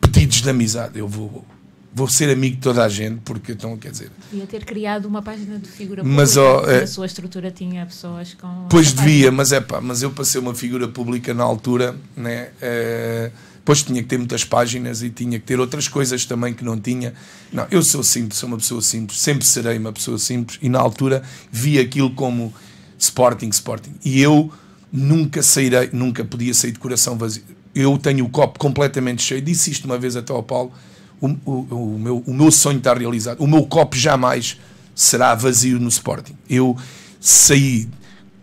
pedidos 0.00 0.42
de 0.42 0.50
amizade, 0.50 0.98
eu 0.98 1.08
vou, 1.08 1.44
vou 1.92 2.08
ser 2.08 2.30
amigo 2.30 2.56
de 2.56 2.62
toda 2.62 2.84
a 2.84 2.88
gente, 2.88 3.20
porque 3.24 3.52
então, 3.52 3.76
quer 3.76 3.90
dizer. 3.90 4.10
Devia 4.30 4.46
ter 4.46 4.64
criado 4.64 5.06
uma 5.06 5.22
página 5.22 5.58
de 5.58 5.68
figura 5.68 6.02
pública, 6.02 6.20
mas, 6.20 6.36
oh, 6.36 6.60
é, 6.68 6.82
a 6.82 6.86
sua 6.86 7.06
estrutura 7.06 7.50
tinha 7.50 7.86
pessoas 7.86 8.34
com. 8.34 8.66
Pois 8.68 8.92
devia, 8.92 9.32
mas 9.32 9.52
é 9.52 9.60
pá, 9.60 9.80
mas 9.80 10.02
eu 10.02 10.10
passei 10.10 10.40
uma 10.40 10.54
figura 10.54 10.86
pública 10.88 11.32
na 11.32 11.44
altura, 11.44 11.96
né? 12.16 12.50
É, 12.60 13.30
Depois 13.56 13.82
tinha 13.82 14.02
que 14.02 14.08
ter 14.08 14.18
muitas 14.18 14.44
páginas 14.44 15.02
e 15.02 15.08
tinha 15.08 15.38
que 15.38 15.46
ter 15.46 15.58
outras 15.58 15.88
coisas 15.88 16.26
também 16.26 16.52
que 16.52 16.64
não 16.64 16.78
tinha. 16.78 17.14
Não, 17.52 17.66
eu 17.70 17.82
sou 17.82 18.02
simples, 18.02 18.38
sou 18.38 18.48
uma 18.48 18.58
pessoa 18.58 18.82
simples, 18.82 19.20
sempre 19.20 19.44
serei 19.44 19.78
uma 19.78 19.92
pessoa 19.92 20.18
simples 20.18 20.58
e 20.60 20.68
na 20.68 20.78
altura 20.78 21.22
vi 21.50 21.78
aquilo 21.78 22.10
como 22.10 22.52
Sporting, 22.98 23.48
Sporting. 23.48 23.94
E 24.04 24.20
eu 24.20 24.52
nunca 24.92 25.42
sairei, 25.42 25.90
nunca 25.92 26.24
podia 26.24 26.54
sair 26.54 26.72
de 26.72 26.78
coração 26.78 27.16
vazio. 27.16 27.42
Eu 27.74 27.98
tenho 27.98 28.24
o 28.24 28.28
copo 28.28 28.58
completamente 28.58 29.22
cheio. 29.22 29.42
Disse 29.42 29.70
isto 29.70 29.84
uma 29.86 29.98
vez 29.98 30.16
até 30.16 30.32
ao 30.32 30.42
Paulo. 30.42 30.72
O, 31.20 31.28
o, 31.44 31.94
o, 31.94 31.98
meu, 31.98 32.22
o 32.26 32.34
meu 32.34 32.50
sonho 32.50 32.78
está 32.78 32.94
realizado. 32.94 33.40
O 33.40 33.46
meu 33.46 33.64
copo 33.66 33.96
jamais 33.96 34.58
será 34.94 35.34
vazio 35.34 35.80
no 35.80 35.88
Sporting. 35.88 36.36
Eu 36.48 36.76
saí 37.20 37.88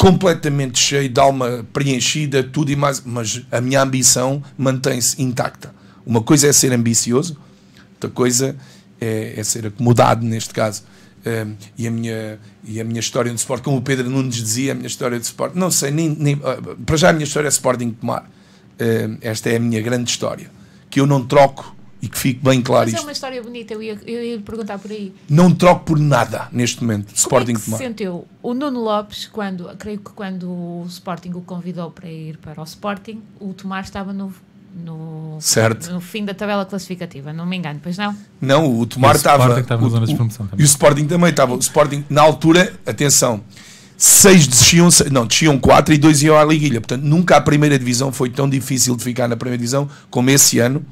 completamente 0.02 0.80
cheio, 0.80 1.08
de 1.08 1.20
alma 1.20 1.64
preenchida, 1.72 2.44
tudo 2.44 2.72
e 2.72 2.76
mais, 2.76 3.04
mas 3.06 3.44
a 3.52 3.62
minha 3.62 3.84
ambição 3.84 4.44
mantém-se 4.58 5.22
intacta. 5.22 5.74
Uma 6.04 6.24
coisa 6.24 6.48
é 6.48 6.52
ser 6.52 6.74
ambicioso, 6.74 7.38
outra 7.94 8.10
coisa 8.10 8.56
é, 9.00 9.36
é 9.38 9.44
ser 9.44 9.68
acomodado, 9.68 10.26
neste 10.26 10.56
caso. 10.56 10.82
Um, 11.24 11.56
e, 11.78 11.88
a 11.88 11.92
minha, 11.92 12.40
e 12.64 12.82
a 12.82 12.84
minha 12.84 13.00
história 13.00 13.32
no 13.32 13.36
Sport, 13.36 13.64
como 13.64 13.78
o 13.78 13.82
Pedro 13.82 14.10
Nunes 14.10 14.36
dizia, 14.36 14.72
a 14.72 14.76
minha 14.76 14.88
história 14.88 15.20
de 15.20 15.26
Sport, 15.26 15.54
não 15.54 15.70
sei, 15.70 15.92
nem, 15.92 16.10
nem, 16.10 16.34
uh, 16.36 16.76
para 16.84 16.98
já 16.98 17.10
a 17.10 17.14
minha 17.14 17.26
história 17.26 17.48
é 17.48 17.50
Sporting 17.50 17.92
Tomar. 17.92 18.24
Uh, 18.24 19.18
esta 19.22 19.50
é 19.50 19.58
a 19.58 19.60
minha 19.60 19.80
grande 19.82 20.10
história, 20.10 20.50
que 20.90 21.00
eu 21.00 21.06
não 21.06 21.24
troco 21.26 21.76
e 22.02 22.08
que 22.08 22.18
fique 22.18 22.44
bem 22.44 22.62
claro 22.62 22.86
Mas 22.86 22.94
isto. 22.94 23.04
é 23.04 23.06
uma 23.06 23.12
história 23.12 23.44
bonita, 23.44 23.74
eu 23.76 23.84
ia, 23.84 24.00
eu 24.08 24.24
ia 24.24 24.40
perguntar 24.40 24.80
por 24.80 24.90
aí. 24.90 25.14
Não 25.30 25.54
troco 25.54 25.86
por 25.86 26.00
nada 26.00 26.50
neste 26.52 26.82
momento, 26.82 27.06
Como 27.06 27.18
Sporting 27.18 27.52
é 27.52 27.56
que 27.56 27.62
Tomar. 27.66 27.78
se 27.78 27.84
sentiu 27.84 28.28
o 28.42 28.54
Nuno 28.56 28.80
Lopes, 28.80 29.28
quando, 29.28 29.66
creio 29.78 30.00
que 30.00 30.12
quando 30.12 30.50
o 30.50 30.86
Sporting 30.88 31.34
o 31.36 31.42
convidou 31.42 31.92
para 31.92 32.10
ir 32.10 32.38
para 32.38 32.60
o 32.60 32.64
Sporting, 32.64 33.22
o 33.40 33.54
Tomar 33.54 33.84
estava 33.84 34.12
no 34.12 34.34
no, 34.74 35.38
certo. 35.40 35.92
no 35.92 36.00
fim 36.00 36.24
da 36.24 36.34
tabela 36.34 36.66
classificativa, 36.66 37.34
não 37.34 37.46
me 37.46 37.58
engano, 37.58 37.80
pois 37.82 37.98
não? 37.98 38.16
Não, 38.40 38.80
o 38.80 38.86
Tomar 38.86 39.16
estava. 39.16 39.60
E 40.58 40.62
o 40.62 40.66
Sporting 40.66 41.06
também 41.06 41.30
estava. 41.30 41.54
O 41.54 41.60
Sporting, 41.60 42.06
na 42.10 42.22
altura, 42.22 42.74
atenção, 42.86 43.42
seis 43.98 44.48
desciam, 44.48 44.90
não, 45.12 45.28
desciam 45.28 45.58
quatro 45.58 45.94
e 45.94 45.98
dois 45.98 46.22
iam 46.24 46.38
à 46.38 46.44
liguilha. 46.44 46.80
Portanto, 46.80 47.04
nunca 47.04 47.36
a 47.38 47.42
primeira 47.42 47.78
divisão 47.78 48.12
foi 48.12 48.30
tão 48.30 48.50
difícil 48.50 48.96
de 48.96 49.04
ficar 49.04 49.28
na 49.28 49.36
primeira 49.36 49.58
divisão 49.58 49.90
como 50.10 50.30
esse 50.30 50.60
ano 50.60 50.86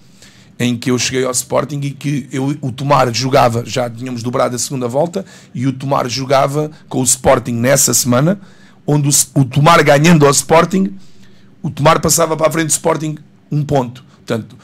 em 0.60 0.78
que 0.78 0.92
eu 0.92 1.00
cheguei 1.00 1.24
ao 1.24 1.32
Sporting 1.32 1.80
e 1.82 1.92
que 1.92 2.28
eu, 2.34 2.58
o 2.60 2.70
Tomar 2.70 3.14
jogava, 3.14 3.64
já 3.66 3.90
tínhamos 3.90 4.22
dobrado 4.22 4.58
a 4.58 4.60
segunda 4.60 4.90
volta, 4.90 5.26
e 5.56 5.66
o 5.66 5.72
Tomar 5.72 6.10
jogava 6.10 6.70
com 6.90 7.00
o 7.00 7.04
Sporting 7.04 7.54
nessa 7.54 7.94
semana, 7.94 8.42
onde 8.86 9.08
o, 9.08 9.40
o 9.40 9.46
Tomar 9.46 9.82
ganhando 9.84 10.26
ao 10.26 10.32
Sporting, 10.32 10.94
o 11.62 11.70
Tomar 11.70 12.02
passava 12.02 12.36
para 12.36 12.48
a 12.48 12.52
frente 12.52 12.68
do 12.68 12.72
Sporting 12.72 13.18
um 13.52 13.64
ponto. 13.64 14.04
Portanto, 14.04 14.56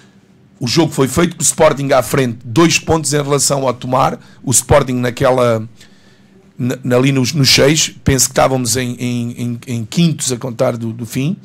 o 0.59 0.67
jogo 0.67 0.91
foi 0.91 1.07
feito 1.07 1.35
com 1.35 1.41
o 1.41 1.45
Sporting 1.45 1.91
à 1.91 2.01
frente, 2.01 2.39
dois 2.43 2.79
pontos 2.79 3.13
em 3.13 3.21
relação 3.21 3.67
ao 3.67 3.73
Tomar. 3.73 4.19
O 4.43 4.51
Sporting 4.51 4.93
naquela. 4.93 5.67
Na, 6.57 6.95
ali 6.95 7.11
nos, 7.11 7.33
nos 7.33 7.49
seis, 7.49 7.93
penso 8.03 8.27
que 8.27 8.31
estávamos 8.31 8.77
em, 8.77 8.95
em, 8.95 9.31
em, 9.31 9.59
em 9.67 9.85
quintos 9.85 10.31
a 10.31 10.37
contar 10.37 10.77
do, 10.77 10.93
do 10.93 11.05
fim, 11.05 11.35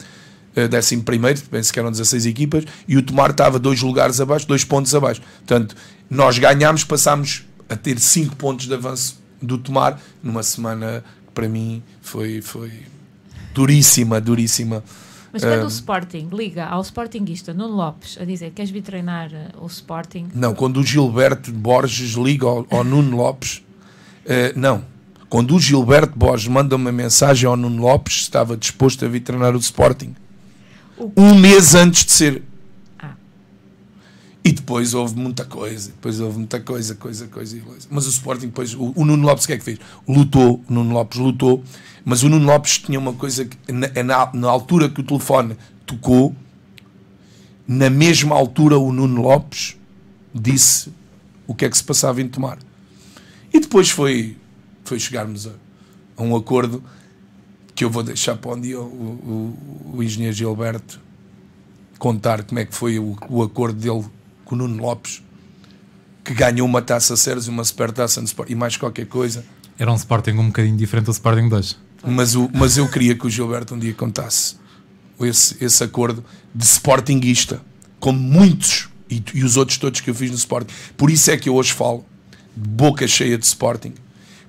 uh, 0.56 0.68
décimo 0.68 1.02
primeiro, 1.02 1.40
penso 1.50 1.72
que 1.72 1.80
eram 1.80 1.90
16 1.90 2.26
equipas, 2.26 2.64
e 2.86 2.96
o 2.96 3.02
Tomar 3.02 3.30
estava 3.30 3.58
dois 3.58 3.82
lugares 3.82 4.20
abaixo, 4.20 4.46
dois 4.46 4.62
pontos 4.62 4.94
abaixo. 4.94 5.20
Portanto, 5.38 5.74
nós 6.08 6.38
ganhámos, 6.38 6.84
passámos 6.84 7.44
a 7.68 7.74
ter 7.74 7.98
cinco 7.98 8.36
pontos 8.36 8.68
de 8.68 8.74
avanço 8.74 9.20
do 9.42 9.58
Tomar 9.58 10.00
numa 10.22 10.44
semana 10.44 11.02
que 11.26 11.32
para 11.32 11.48
mim 11.48 11.82
foi, 12.00 12.40
foi 12.40 12.70
duríssima, 13.52 14.20
duríssima 14.20 14.84
Mas 15.32 15.42
quando 15.44 15.60
Ah, 15.62 15.64
o 15.64 15.68
Sporting 15.68 16.28
liga 16.32 16.66
ao 16.66 16.80
Sportingista 16.82 17.54
Nuno 17.54 17.74
Lopes 17.76 18.18
a 18.20 18.24
dizer 18.24 18.50
queres 18.50 18.70
vir 18.70 18.82
treinar 18.82 19.30
eh, 19.32 19.48
o 19.60 19.66
Sporting, 19.66 20.28
Não, 20.34 20.54
quando 20.54 20.78
o 20.80 20.82
Gilberto 20.84 21.52
Borges 21.52 22.14
liga 22.14 22.46
ao, 22.46 22.66
ao 22.70 22.82
Nuno 22.84 23.16
Lopes, 23.16 23.62
eh, 24.26 24.52
não. 24.56 24.84
Quando 25.28 25.54
o 25.54 25.60
Gilberto 25.60 26.18
Borges 26.18 26.48
manda 26.48 26.74
uma 26.74 26.90
mensagem 26.90 27.46
ao 27.48 27.56
Nuno 27.56 27.80
Lopes, 27.82 28.16
estava 28.22 28.56
disposto 28.56 29.04
a 29.04 29.08
vir 29.08 29.20
treinar 29.20 29.54
o 29.54 29.58
Sporting. 29.58 30.14
O- 30.98 31.12
Um 31.16 31.34
mês 31.36 31.74
antes 31.76 32.04
de 32.04 32.10
ser. 32.12 32.42
E 34.50 34.52
depois 34.52 34.94
houve 34.94 35.14
muita 35.14 35.44
coisa, 35.44 35.92
depois 35.92 36.18
houve 36.18 36.38
muita 36.38 36.58
coisa, 36.58 36.96
coisa, 36.96 37.28
coisa 37.28 37.60
coisa. 37.60 37.86
Mas 37.88 38.04
o 38.08 38.10
Sporting 38.10 38.46
depois, 38.46 38.74
o, 38.74 38.92
o 38.96 39.04
Nuno 39.04 39.24
Lopes 39.24 39.44
o 39.44 39.46
que 39.46 39.52
é 39.52 39.58
que 39.58 39.62
fez? 39.62 39.78
Lutou, 40.08 40.64
o 40.68 40.74
Nuno 40.74 40.92
Lopes 40.92 41.20
lutou, 41.20 41.62
mas 42.04 42.24
o 42.24 42.28
Nuno 42.28 42.46
Lopes 42.46 42.78
tinha 42.78 42.98
uma 42.98 43.12
coisa 43.12 43.44
que 43.44 43.56
na, 43.70 43.86
na, 44.02 44.32
na 44.34 44.50
altura 44.50 44.88
que 44.88 45.02
o 45.02 45.04
telefone 45.04 45.56
tocou, 45.86 46.34
na 47.64 47.88
mesma 47.88 48.34
altura 48.34 48.76
o 48.76 48.92
Nuno 48.92 49.22
Lopes 49.22 49.76
disse 50.34 50.92
o 51.46 51.54
que 51.54 51.64
é 51.64 51.70
que 51.70 51.76
se 51.76 51.84
passava 51.84 52.20
em 52.20 52.26
tomar. 52.26 52.58
E 53.54 53.60
depois 53.60 53.88
foi, 53.88 54.36
foi 54.82 54.98
chegarmos 54.98 55.46
a, 55.46 55.52
a 56.16 56.24
um 56.24 56.34
acordo 56.34 56.82
que 57.72 57.84
eu 57.84 57.90
vou 57.90 58.02
deixar 58.02 58.36
para 58.36 58.50
um 58.50 58.60
dia 58.60 58.80
o, 58.80 58.82
o, 58.82 59.94
o 59.94 60.02
engenheiro 60.02 60.34
Gilberto 60.34 61.00
contar 62.00 62.42
como 62.42 62.58
é 62.58 62.64
que 62.64 62.74
foi 62.74 62.98
o, 62.98 63.16
o 63.28 63.44
acordo 63.44 63.78
dele 63.78 64.10
com 64.50 64.56
o 64.56 64.58
Nuno 64.58 64.82
Lopes, 64.82 65.22
que 66.24 66.34
ganhou 66.34 66.66
uma 66.66 66.82
taça 66.82 67.16
Ceres 67.16 67.44
e 67.44 67.50
uma 67.50 67.62
supertaça 67.62 68.20
no 68.20 68.26
Sport, 68.26 68.50
e 68.50 68.56
mais 68.56 68.76
qualquer 68.76 69.06
coisa. 69.06 69.44
Era 69.78 69.92
um 69.92 69.94
Sporting 69.94 70.32
um 70.32 70.48
bocadinho 70.48 70.76
diferente 70.76 71.04
do 71.04 71.12
Sporting 71.12 71.48
de 71.48 71.54
hoje. 71.54 71.76
Mas, 72.04 72.34
o, 72.34 72.50
mas 72.52 72.76
eu 72.76 72.88
queria 72.88 73.14
que 73.14 73.24
o 73.24 73.30
Gilberto 73.30 73.74
um 73.74 73.78
dia 73.78 73.94
contasse 73.94 74.56
esse, 75.20 75.56
esse 75.64 75.84
acordo 75.84 76.24
de 76.52 76.64
Sportingista, 76.64 77.62
como 78.00 78.18
muitos 78.18 78.88
e, 79.08 79.22
e 79.34 79.44
os 79.44 79.56
outros 79.56 79.78
todos 79.78 80.00
que 80.00 80.10
eu 80.10 80.14
fiz 80.14 80.30
no 80.30 80.36
Sporting. 80.36 80.74
Por 80.96 81.10
isso 81.10 81.30
é 81.30 81.36
que 81.36 81.48
eu 81.48 81.54
hoje 81.54 81.72
falo 81.72 82.04
de 82.56 82.68
boca 82.68 83.06
cheia 83.06 83.38
de 83.38 83.46
Sporting, 83.46 83.94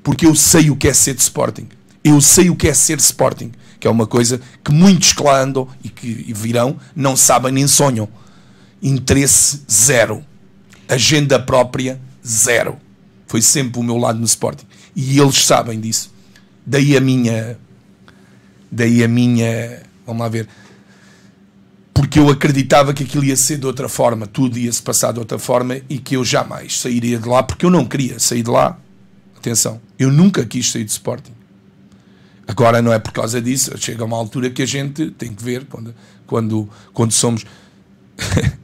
porque 0.02 0.26
eu 0.26 0.34
sei 0.34 0.72
o 0.72 0.76
que 0.76 0.88
é 0.88 0.94
ser 0.94 1.14
de 1.14 1.22
Sporting. 1.22 1.68
Eu 2.04 2.20
sei 2.20 2.50
o 2.50 2.56
que 2.56 2.68
é 2.68 2.74
ser 2.74 2.98
Sporting, 2.98 3.52
que 3.80 3.88
é 3.88 3.90
uma 3.92 4.08
coisa 4.08 4.42
que 4.64 4.72
muitos 4.72 5.14
que 5.14 5.22
lá 5.22 5.40
andam 5.40 5.68
e 5.84 5.90
que 5.90 6.26
e 6.28 6.34
virão 6.34 6.78
não 6.96 7.16
sabem 7.16 7.52
nem 7.52 7.68
sonham. 7.68 8.10
Interesse 8.82 9.62
zero. 9.70 10.24
Agenda 10.88 11.40
própria 11.40 12.00
zero. 12.26 12.78
Foi 13.28 13.42
sempre 13.42 13.80
o 13.80 13.84
meu 13.84 13.98
lado 13.98 14.20
no 14.20 14.26
Sporting. 14.26 14.66
E 14.96 15.20
eles 15.20 15.46
sabem 15.46 15.80
disso. 15.80 16.12
Daí 16.66 16.98
a 16.98 17.02
minha. 17.02 17.58
Daí 18.72 19.04
a 19.04 19.08
minha. 19.08 19.84
Vamos 20.06 20.22
lá 20.22 20.30
ver. 20.30 20.48
Porque 21.94 22.20
eu 22.20 22.30
acreditava 22.30 22.94
que 22.94 23.04
aquilo 23.04 23.24
ia 23.24 23.36
ser 23.36 23.58
de 23.58 23.66
outra 23.66 23.88
forma, 23.88 24.26
tudo 24.26 24.58
ia 24.58 24.72
se 24.72 24.82
passar 24.82 25.12
de 25.12 25.20
outra 25.20 25.38
forma 25.38 25.80
e 25.90 25.98
que 25.98 26.16
eu 26.16 26.24
jamais 26.24 26.80
sairia 26.80 27.20
de 27.20 27.28
lá, 27.28 27.44
porque 27.44 27.66
eu 27.66 27.70
não 27.70 27.86
queria 27.86 28.18
sair 28.18 28.44
de 28.44 28.50
lá. 28.50 28.78
Atenção, 29.38 29.82
eu 30.00 30.12
nunca 30.12 30.46
quis 30.46 30.72
sair 30.72 30.84
de 30.84 30.92
Sporting. 30.92 31.34
Agora 32.48 32.82
não 32.82 32.92
é 32.92 33.00
por 33.00 33.12
causa 33.12 33.42
disso, 33.42 33.72
chega 33.78 34.04
uma 34.04 34.18
altura 34.18 34.50
que 34.50 34.62
a 34.62 34.66
gente 34.66 35.12
tem 35.12 35.34
que 35.34 35.44
ver 35.44 35.66
quando, 35.66 35.96
quando, 36.26 36.70
quando 36.94 37.12
somos. 37.12 37.46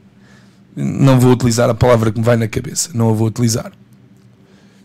não 0.84 1.18
vou 1.18 1.32
utilizar 1.32 1.68
a 1.68 1.74
palavra 1.74 2.12
que 2.12 2.18
me 2.18 2.24
vai 2.24 2.36
na 2.36 2.46
cabeça, 2.46 2.90
não 2.94 3.10
a 3.10 3.12
vou 3.12 3.26
utilizar. 3.26 3.72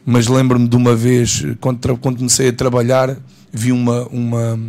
Mas 0.04 0.28
lembro-me 0.28 0.68
de 0.68 0.76
uma 0.76 0.96
vez, 0.96 1.46
quando, 1.62 1.98
quando 1.98 2.18
comecei 2.18 2.50
a 2.50 2.54
trabalhar, 2.54 3.16
vi 3.52 3.72
uma, 3.72 4.08
uma, 4.08 4.60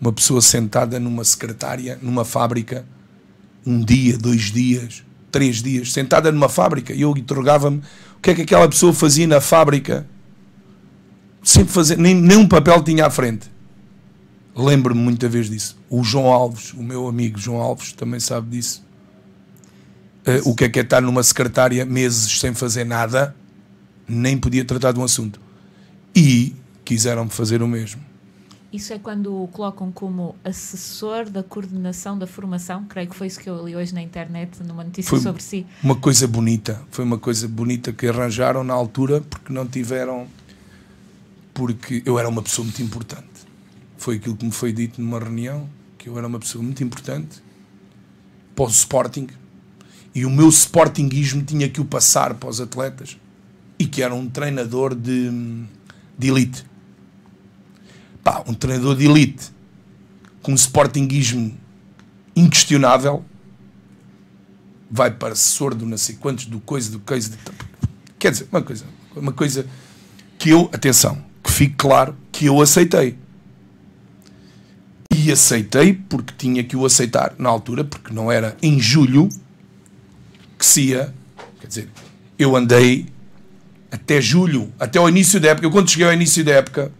uma 0.00 0.12
pessoa 0.12 0.40
sentada 0.40 1.00
numa 1.00 1.24
secretária, 1.24 1.98
numa 2.00 2.24
fábrica, 2.24 2.86
um 3.66 3.84
dia, 3.84 4.16
dois 4.16 4.52
dias, 4.52 5.04
três 5.30 5.60
dias, 5.60 5.92
sentada 5.92 6.30
numa 6.30 6.48
fábrica, 6.48 6.94
e 6.94 7.02
eu 7.02 7.14
interrogava-me 7.16 7.78
o 8.16 8.20
que 8.22 8.30
é 8.30 8.34
que 8.34 8.42
aquela 8.42 8.68
pessoa 8.68 8.92
fazia 8.92 9.26
na 9.26 9.40
fábrica, 9.40 10.06
sempre 11.42 11.72
fazer, 11.72 11.98
nem, 11.98 12.14
nem 12.14 12.36
um 12.36 12.46
papel 12.46 12.80
tinha 12.82 13.06
à 13.06 13.10
frente. 13.10 13.50
Lembro-me 14.54 15.00
muita 15.00 15.28
vez 15.28 15.50
disso. 15.50 15.76
O 15.90 16.02
João 16.02 16.26
Alves, 16.26 16.72
o 16.72 16.82
meu 16.82 17.06
amigo 17.06 17.38
João 17.38 17.60
Alves, 17.60 17.92
também 17.92 18.18
sabe 18.18 18.56
disso. 18.56 18.87
Eh, 20.28 20.42
o 20.44 20.54
que 20.54 20.64
é 20.64 20.68
que 20.68 20.78
é 20.78 20.82
estar 20.82 21.00
numa 21.00 21.22
secretária 21.22 21.86
meses 21.86 22.38
sem 22.38 22.52
fazer 22.52 22.84
nada, 22.84 23.34
nem 24.06 24.36
podia 24.36 24.62
tratar 24.62 24.92
de 24.92 25.00
um 25.00 25.04
assunto. 25.04 25.40
E 26.14 26.54
quiseram-me 26.84 27.30
fazer 27.30 27.62
o 27.62 27.66
mesmo. 27.68 28.06
isso 28.70 28.92
é 28.92 28.98
quando 28.98 29.44
o 29.44 29.48
colocam 29.48 29.90
como 29.90 30.36
assessor 30.44 31.30
da 31.30 31.42
coordenação 31.42 32.18
da 32.18 32.26
formação, 32.26 32.84
creio 32.84 33.08
que 33.08 33.16
foi 33.16 33.26
isso 33.26 33.40
que 33.40 33.48
eu 33.48 33.66
li 33.66 33.74
hoje 33.74 33.94
na 33.94 34.02
internet, 34.02 34.62
numa 34.62 34.84
notícia 34.84 35.08
Foi- 35.08 35.20
sobre 35.20 35.42
si. 35.42 35.64
Uma 35.82 35.96
coisa 35.96 36.28
bonita, 36.28 36.78
foi 36.90 37.06
uma 37.06 37.16
coisa 37.16 37.48
bonita 37.48 37.90
que 37.94 38.06
arranjaram 38.06 38.62
na 38.62 38.74
altura 38.74 39.22
porque 39.22 39.50
não 39.50 39.66
tiveram. 39.66 40.26
Porque 41.54 42.02
eu 42.04 42.18
era 42.18 42.28
uma 42.28 42.42
pessoa 42.42 42.64
muito 42.64 42.82
importante. 42.82 43.24
Foi 43.96 44.16
aquilo 44.16 44.36
que 44.36 44.44
me 44.44 44.52
foi 44.52 44.72
dito 44.74 45.00
numa 45.00 45.18
reunião, 45.18 45.66
que 45.96 46.10
eu 46.10 46.18
era 46.18 46.26
uma 46.26 46.38
pessoa 46.38 46.62
muito 46.62 46.84
importante 46.84 47.42
para 48.54 48.66
o 48.66 48.68
Sporting 48.68 49.26
e 50.14 50.24
o 50.24 50.30
meu 50.30 50.48
Sportinguismo 50.48 51.42
tinha 51.42 51.68
que 51.68 51.80
o 51.80 51.84
passar 51.84 52.34
para 52.34 52.48
os 52.48 52.60
atletas 52.60 53.16
e 53.78 53.86
que 53.86 54.02
era 54.02 54.14
um 54.14 54.28
treinador 54.28 54.94
de, 54.94 55.30
de 56.18 56.28
elite. 56.28 56.64
Pá, 58.24 58.42
um 58.46 58.54
treinador 58.54 58.96
de 58.96 59.06
elite 59.06 59.50
com 60.42 60.52
um 60.52 60.56
Sportinguismo 60.56 61.56
inquestionável 62.34 63.24
vai 64.90 65.10
para 65.10 65.34
sordo, 65.34 65.84
não 65.84 65.98
sei 65.98 66.16
quantos, 66.16 66.46
do 66.46 66.60
coisa, 66.60 66.90
do 66.90 67.00
coisa. 67.00 67.30
De... 67.30 67.36
Quer 68.18 68.32
dizer, 68.32 68.48
uma 68.50 68.62
coisa, 68.62 68.84
uma 69.14 69.32
coisa 69.32 69.66
que 70.38 70.50
eu, 70.50 70.70
atenção, 70.72 71.22
que 71.42 71.50
fique 71.50 71.74
claro 71.76 72.16
que 72.32 72.46
eu 72.46 72.60
aceitei. 72.60 73.18
E 75.14 75.30
aceitei 75.30 75.92
porque 75.94 76.32
tinha 76.36 76.64
que 76.64 76.76
o 76.76 76.86
aceitar 76.86 77.34
na 77.38 77.48
altura, 77.48 77.84
porque 77.84 78.12
não 78.12 78.30
era 78.30 78.56
em 78.62 78.78
julho 78.78 79.28
que 80.58 80.66
se 80.66 80.82
ia. 80.88 81.14
Quer 81.60 81.66
dizer, 81.66 81.88
eu 82.38 82.56
andei 82.56 83.06
até 83.90 84.20
julho, 84.20 84.72
até 84.78 84.98
ao 84.98 85.08
início 85.08 85.38
da 85.40 85.50
época. 85.50 85.66
Eu, 85.66 85.70
quando 85.70 85.90
cheguei 85.90 86.06
ao 86.06 86.12
início 86.12 86.44
da 86.44 86.52
época, 86.52 86.92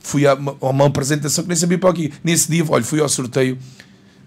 fui 0.00 0.26
a 0.26 0.34
uma, 0.34 0.56
a 0.60 0.68
uma 0.68 0.86
apresentação 0.86 1.44
que 1.44 1.48
nem 1.48 1.56
sabia 1.56 1.78
para 1.78 1.90
aqui. 1.90 2.12
Nesse 2.24 2.50
dia, 2.50 2.64
olha, 2.68 2.84
fui 2.84 3.00
ao 3.00 3.08
sorteio 3.08 3.58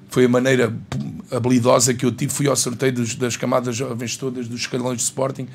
foi 0.10 0.26
a 0.26 0.30
maneira 0.30 0.70
p- 0.70 1.36
habilidosa 1.36 1.92
que 1.92 2.06
eu 2.06 2.12
tive. 2.12 2.32
Fui 2.32 2.46
ao 2.48 2.56
sorteio 2.56 2.94
dos- 2.94 3.16
das 3.16 3.36
camadas 3.36 3.76
jovens 3.76 4.16
todas, 4.16 4.48
dos 4.48 4.62
escalões 4.62 4.98
de 4.98 5.04
Sporting. 5.06 5.48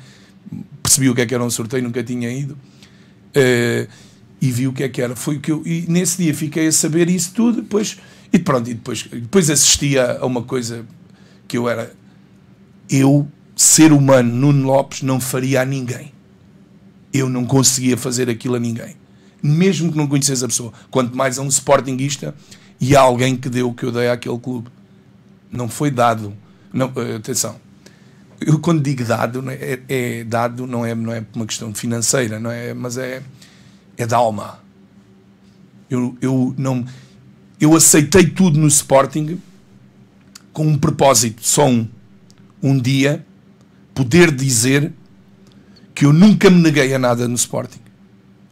Percebi 0.83 1.09
o 1.09 1.15
que 1.15 1.21
é 1.21 1.25
que 1.25 1.33
era 1.33 1.41
um 1.41 1.49
sorteio, 1.49 1.81
nunca 1.81 2.03
tinha 2.03 2.29
ido. 2.29 2.57
Eh, 3.33 3.87
e 4.41 4.51
vi 4.51 4.67
o 4.67 4.73
que 4.73 4.83
é 4.83 4.89
que 4.89 5.01
era. 5.01 5.15
Foi 5.15 5.37
o 5.37 5.39
que 5.39 5.49
eu, 5.51 5.63
e 5.65 5.85
nesse 5.87 6.17
dia 6.21 6.33
fiquei 6.33 6.67
a 6.67 6.71
saber 6.73 7.09
isso 7.09 7.31
tudo. 7.33 7.61
Depois, 7.61 7.97
e 8.33 8.37
pronto, 8.39 8.69
e 8.69 8.73
depois, 8.73 9.03
depois 9.03 9.49
assisti 9.49 9.97
a 9.97 10.25
uma 10.25 10.41
coisa 10.43 10.85
que 11.47 11.57
eu 11.57 11.69
era. 11.69 11.93
Eu, 12.89 13.27
ser 13.55 13.91
humano, 13.91 14.33
Nuno 14.33 14.65
Lopes, 14.65 15.01
não 15.01 15.19
faria 15.19 15.61
a 15.61 15.65
ninguém. 15.65 16.11
Eu 17.13 17.29
não 17.29 17.45
conseguia 17.45 17.97
fazer 17.97 18.29
aquilo 18.29 18.55
a 18.55 18.59
ninguém. 18.59 18.95
Mesmo 19.41 19.91
que 19.91 19.97
não 19.97 20.07
conhecesse 20.07 20.43
a 20.43 20.47
pessoa. 20.47 20.73
Quanto 20.89 21.15
mais 21.15 21.37
a 21.37 21.41
um 21.41 21.47
sportinguista 21.47 22.35
e 22.79 22.95
a 22.95 23.01
alguém 23.01 23.35
que 23.35 23.49
deu 23.49 23.69
o 23.69 23.73
que 23.73 23.83
eu 23.83 23.91
dei 23.91 24.09
àquele 24.09 24.37
clube. 24.39 24.69
Não 25.51 25.67
foi 25.67 25.91
dado. 25.91 26.33
Não, 26.71 26.91
eh, 26.95 27.15
atenção. 27.15 27.55
Eu 28.39 28.59
quando 28.59 28.81
digo 28.81 29.03
dado, 29.03 29.41
não 29.41 29.51
é, 29.51 29.79
é 29.89 30.23
dado 30.23 30.65
não 30.65 30.85
é, 30.85 30.95
não 30.95 31.11
é 31.11 31.25
uma 31.35 31.45
questão 31.45 31.73
financeira, 31.73 32.39
não 32.39 32.49
é, 32.49 32.73
mas 32.73 32.97
é, 32.97 33.21
é 33.97 34.07
da 34.07 34.17
alma. 34.17 34.59
Eu, 35.89 36.15
eu, 36.21 36.53
não, 36.57 36.85
eu 37.59 37.75
aceitei 37.75 38.27
tudo 38.27 38.59
no 38.59 38.67
Sporting 38.67 39.41
com 40.53 40.65
um 40.65 40.77
propósito, 40.77 41.41
só 41.45 41.67
um. 41.67 41.87
Um 42.61 42.77
dia 42.77 43.25
poder 43.93 44.31
dizer 44.31 44.93
que 45.93 46.05
eu 46.05 46.13
nunca 46.13 46.49
me 46.49 46.61
neguei 46.61 46.93
a 46.93 46.99
nada 46.99 47.27
no 47.27 47.35
Sporting. 47.35 47.81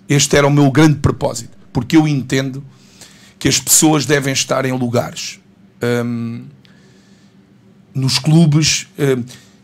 Este 0.09 0.35
era 0.35 0.45
o 0.45 0.51
meu 0.51 0.69
grande 0.71 0.99
propósito, 0.99 1.57
porque 1.71 1.95
eu 1.95 2.07
entendo 2.07 2.63
que 3.39 3.47
as 3.47 3.59
pessoas 3.59 4.05
devem 4.05 4.33
estar 4.33 4.65
em 4.65 4.71
lugares. 4.71 5.39
hum, 5.81 6.45
nos 7.93 8.19
clubes, 8.19 8.87
hum, 8.99 9.23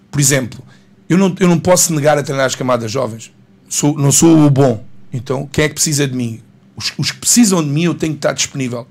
por 0.10 0.20
exemplo, 0.20 0.64
eu 1.08 1.18
não, 1.18 1.36
eu 1.40 1.48
não 1.48 1.60
posso 1.60 1.94
negar 1.94 2.18
a 2.18 2.24
treinar 2.24 2.46
as 2.46 2.56
camadas 2.56 2.92
jovens. 2.92 3.32
Sou, 3.70 3.98
não 3.98 4.12
sou 4.12 4.46
o 4.46 4.50
bom. 4.50 4.84
Então, 5.12 5.48
quem 5.52 5.66
é 5.66 5.68
que 5.68 5.76
precisa 5.76 6.08
de 6.08 6.16
mim? 6.16 6.42
Os, 6.76 6.94
os 6.98 7.12
que 7.12 7.20
precisam 7.20 7.64
de 7.64 7.70
mim, 7.70 7.84
eu 7.84 7.94
tenho 7.94 8.14
que 8.14 8.20
estar 8.20 8.34
disponível. 8.34 8.88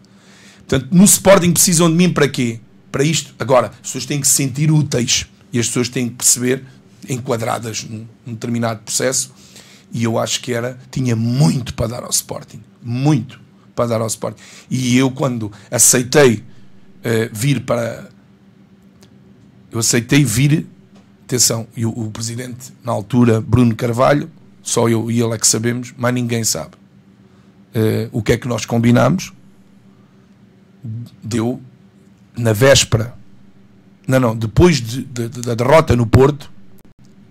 Portanto, 0.59 0.89
no 0.93 1.05
Sporting 1.05 1.53
precisam 1.53 1.91
de 1.91 1.97
mim 1.97 2.13
para 2.13 2.29
quê? 2.29 2.61
Para 2.91 3.03
isto. 3.03 3.35
Agora, 3.39 3.69
as 3.69 3.79
pessoas 3.79 4.07
têm 4.07 4.21
que 4.21 4.29
se 4.29 4.35
sentir 4.35 4.71
úteis 4.71 5.27
e 5.53 5.59
as 5.59 5.67
pessoas 5.67 5.89
têm 5.89 6.09
que 6.09 6.17
perceber, 6.17 6.65
enquadradas 7.09 7.85
num, 7.85 8.07
num 8.25 8.33
determinado 8.33 8.81
processo. 8.81 9.33
E 9.93 10.05
eu 10.05 10.19
acho 10.19 10.41
que 10.41 10.53
era, 10.53 10.79
tinha 10.91 11.15
muito 11.15 11.75
para 11.75 11.89
dar 11.89 12.03
ao 12.03 12.11
Sporting. 12.11 12.63
Muito 12.83 13.41
para 13.75 13.87
dar 13.87 14.01
ao 14.01 14.07
Sporting. 14.07 14.41
E 14.71 14.97
eu, 14.97 15.11
quando 15.11 15.53
aceitei 15.71 16.37
uh, 16.37 17.31
vir 17.33 17.61
para. 17.65 18.09
Eu 19.71 19.79
aceitei 19.79 20.25
vir. 20.25 20.67
Atenção, 21.25 21.67
e 21.75 21.87
o, 21.87 21.91
o 21.91 22.11
presidente, 22.11 22.75
na 22.85 22.93
altura, 22.93 23.41
Bruno 23.41 23.75
Carvalho, 23.75 24.31
só 24.63 24.87
eu 24.87 25.11
e 25.11 25.19
ele 25.19 25.33
é 25.33 25.39
que 25.39 25.47
sabemos, 25.47 25.95
mas 25.97 26.13
ninguém 26.13 26.45
sabe. 26.45 26.75
Uh, 27.75 28.09
o 28.13 28.23
que 28.23 28.33
é 28.33 28.37
que 28.37 28.47
nós 28.47 28.67
combinámos? 28.67 29.33
Deu 31.23 31.59
na 32.37 32.53
véspera, 32.53 33.15
não, 34.07 34.21
não, 34.21 34.37
depois 34.37 34.81
de, 34.81 35.03
de, 35.03 35.29
de, 35.29 35.41
da 35.43 35.55
derrota 35.55 35.95
no 35.95 36.07
Porto, 36.07 36.51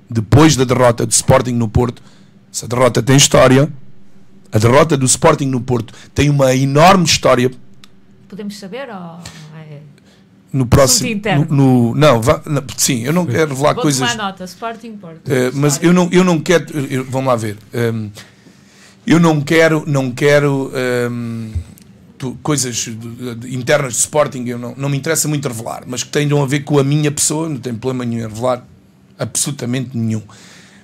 depois 0.10 0.56
da 0.56 0.64
derrota 0.64 1.06
do 1.06 1.12
Sporting 1.12 1.54
no 1.54 1.68
Porto, 1.68 2.02
essa 2.54 2.68
derrota 2.68 3.02
tem 3.02 3.16
história. 3.16 3.72
A 4.52 4.58
derrota 4.58 4.98
do 4.98 5.06
Sporting 5.06 5.46
no 5.46 5.62
Porto 5.62 5.94
tem 6.14 6.30
uma 6.30 6.54
enorme 6.54 7.06
história. 7.06 7.50
Podemos 8.28 8.58
saber 8.60 8.90
ou 8.90 9.20
é... 9.58 9.80
No 10.52 10.66
próximo. 10.66 11.22
No, 11.50 11.56
no, 11.56 11.96
não, 11.96 12.22
vá, 12.22 12.42
não, 12.46 12.62
sim, 12.76 13.04
eu 13.04 13.14
não 13.14 13.26
quero 13.26 13.52
revelar 13.52 13.74
Vou 13.74 13.84
coisas. 13.84 14.12
tomar 14.12 14.22
nota, 14.22 14.44
Sporting 14.44 14.98
Porto. 14.98 15.26
Uh, 15.30 15.52
mas 15.54 15.82
eu 15.82 15.94
não, 15.94 16.10
eu 16.12 16.26
não 16.26 16.42
quero. 16.42 16.78
Eu, 16.90 17.06
vamos 17.06 17.28
lá 17.28 17.38
ver. 17.38 17.58
Um, 17.74 18.10
eu 19.08 19.18
não 19.18 19.40
quero. 19.40 19.86
Não 19.88 20.12
quero 20.12 20.70
um, 21.10 21.52
tu, 21.54 21.71
coisas 22.42 22.88
internas 23.50 23.94
de 23.94 24.00
Sporting, 24.00 24.46
eu 24.46 24.58
não, 24.58 24.74
não 24.76 24.90
me 24.90 24.98
interessa 24.98 25.28
muito 25.28 25.48
revelar, 25.48 25.84
mas 25.88 26.04
que 26.04 26.10
tenham 26.10 26.42
a 26.42 26.46
ver 26.46 26.62
com 26.62 26.80
a 26.80 26.84
minha 26.84 27.12
pessoa, 27.12 27.50
não 27.50 27.58
tenho 27.58 27.78
problema 27.78 28.06
nenhum 28.06 28.26
em 28.26 28.30
revelar 28.30 28.66
absolutamente 29.18 29.98
nenhum. 29.98 30.22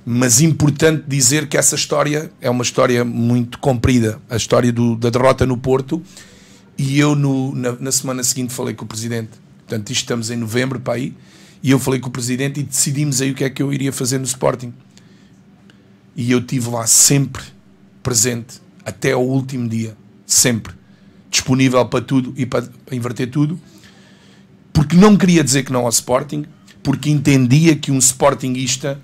Mas 0.09 0.39
importante 0.39 1.03
dizer 1.05 1.47
que 1.47 1.57
essa 1.57 1.75
história 1.75 2.31
é 2.39 2.49
uma 2.49 2.63
história 2.63 3.03
muito 3.03 3.59
comprida, 3.59 4.21
a 4.29 4.37
história 4.37 4.71
do, 4.71 4.95
da 4.95 5.09
derrota 5.09 5.45
no 5.45 5.57
Porto. 5.57 6.01
E 6.77 6.97
eu, 6.97 7.13
no, 7.13 7.53
na, 7.53 7.73
na, 7.73 7.91
semana 7.91 8.23
seguinte, 8.23 8.53
falei 8.53 8.73
com 8.73 8.85
o 8.85 8.87
presidente. 8.87 9.31
Portanto, 9.67 9.89
isto 9.89 10.03
estamos 10.03 10.31
em 10.31 10.37
novembro 10.37 10.79
para 10.79 10.93
aí. 10.93 11.13
E 11.61 11.71
eu 11.71 11.79
falei 11.79 11.99
com 11.99 12.07
o 12.07 12.11
presidente 12.11 12.61
e 12.61 12.63
decidimos 12.63 13.21
aí 13.21 13.31
o 13.31 13.35
que 13.35 13.43
é 13.43 13.49
que 13.49 13.61
eu 13.61 13.73
iria 13.73 13.91
fazer 13.91 14.17
no 14.17 14.23
Sporting. 14.23 14.73
E 16.15 16.31
eu 16.31 16.41
tive 16.41 16.69
lá 16.69 16.87
sempre 16.87 17.43
presente, 18.01 18.61
até 18.85 19.11
ao 19.11 19.25
último 19.25 19.67
dia. 19.67 19.97
Sempre. 20.25 20.76
Disponível 21.37 21.85
para 21.85 22.03
tudo 22.03 22.33
e 22.35 22.47
para, 22.47 22.67
inverter 22.91 23.29
tudo. 23.29 23.59
Porque 24.73 24.95
não 24.95 25.15
queria 25.15 25.43
dizer 25.43 25.63
que 25.63 25.71
não 25.71 25.83
ao 25.83 25.89
Sporting, 25.89 26.45
porque 26.81 27.11
entendia 27.11 27.75
que 27.75 27.91
um 27.91 27.99
Sportingista 27.99 28.99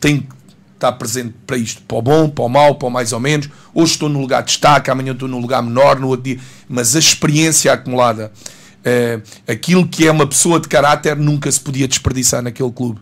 tem 0.00 0.20
que 0.20 0.28
estar 0.74 0.92
presente 0.92 1.34
para 1.44 1.56
isto, 1.56 1.82
para 1.82 1.96
o 1.96 2.02
bom, 2.02 2.30
para 2.30 2.44
o 2.44 2.48
mau, 2.48 2.76
para 2.76 2.86
o 2.86 2.90
mais 2.90 3.12
ou 3.12 3.18
menos. 3.18 3.48
Hoje 3.74 3.92
estou 3.92 4.08
no 4.08 4.20
lugar 4.20 4.42
de 4.42 4.50
destaque, 4.50 4.88
amanhã 4.88 5.12
estou 5.12 5.28
no 5.28 5.40
lugar 5.40 5.60
menor, 5.62 5.98
no 5.98 6.08
outro 6.08 6.24
dia. 6.24 6.38
Mas 6.68 6.94
a 6.94 7.00
experiência 7.00 7.72
acumulada, 7.72 8.32
uh, 8.80 9.50
aquilo 9.50 9.86
que 9.88 10.06
é 10.06 10.12
uma 10.12 10.28
pessoa 10.28 10.60
de 10.60 10.68
caráter, 10.68 11.16
nunca 11.16 11.50
se 11.50 11.60
podia 11.60 11.88
desperdiçar 11.88 12.40
naquele 12.40 12.70
clube. 12.70 13.00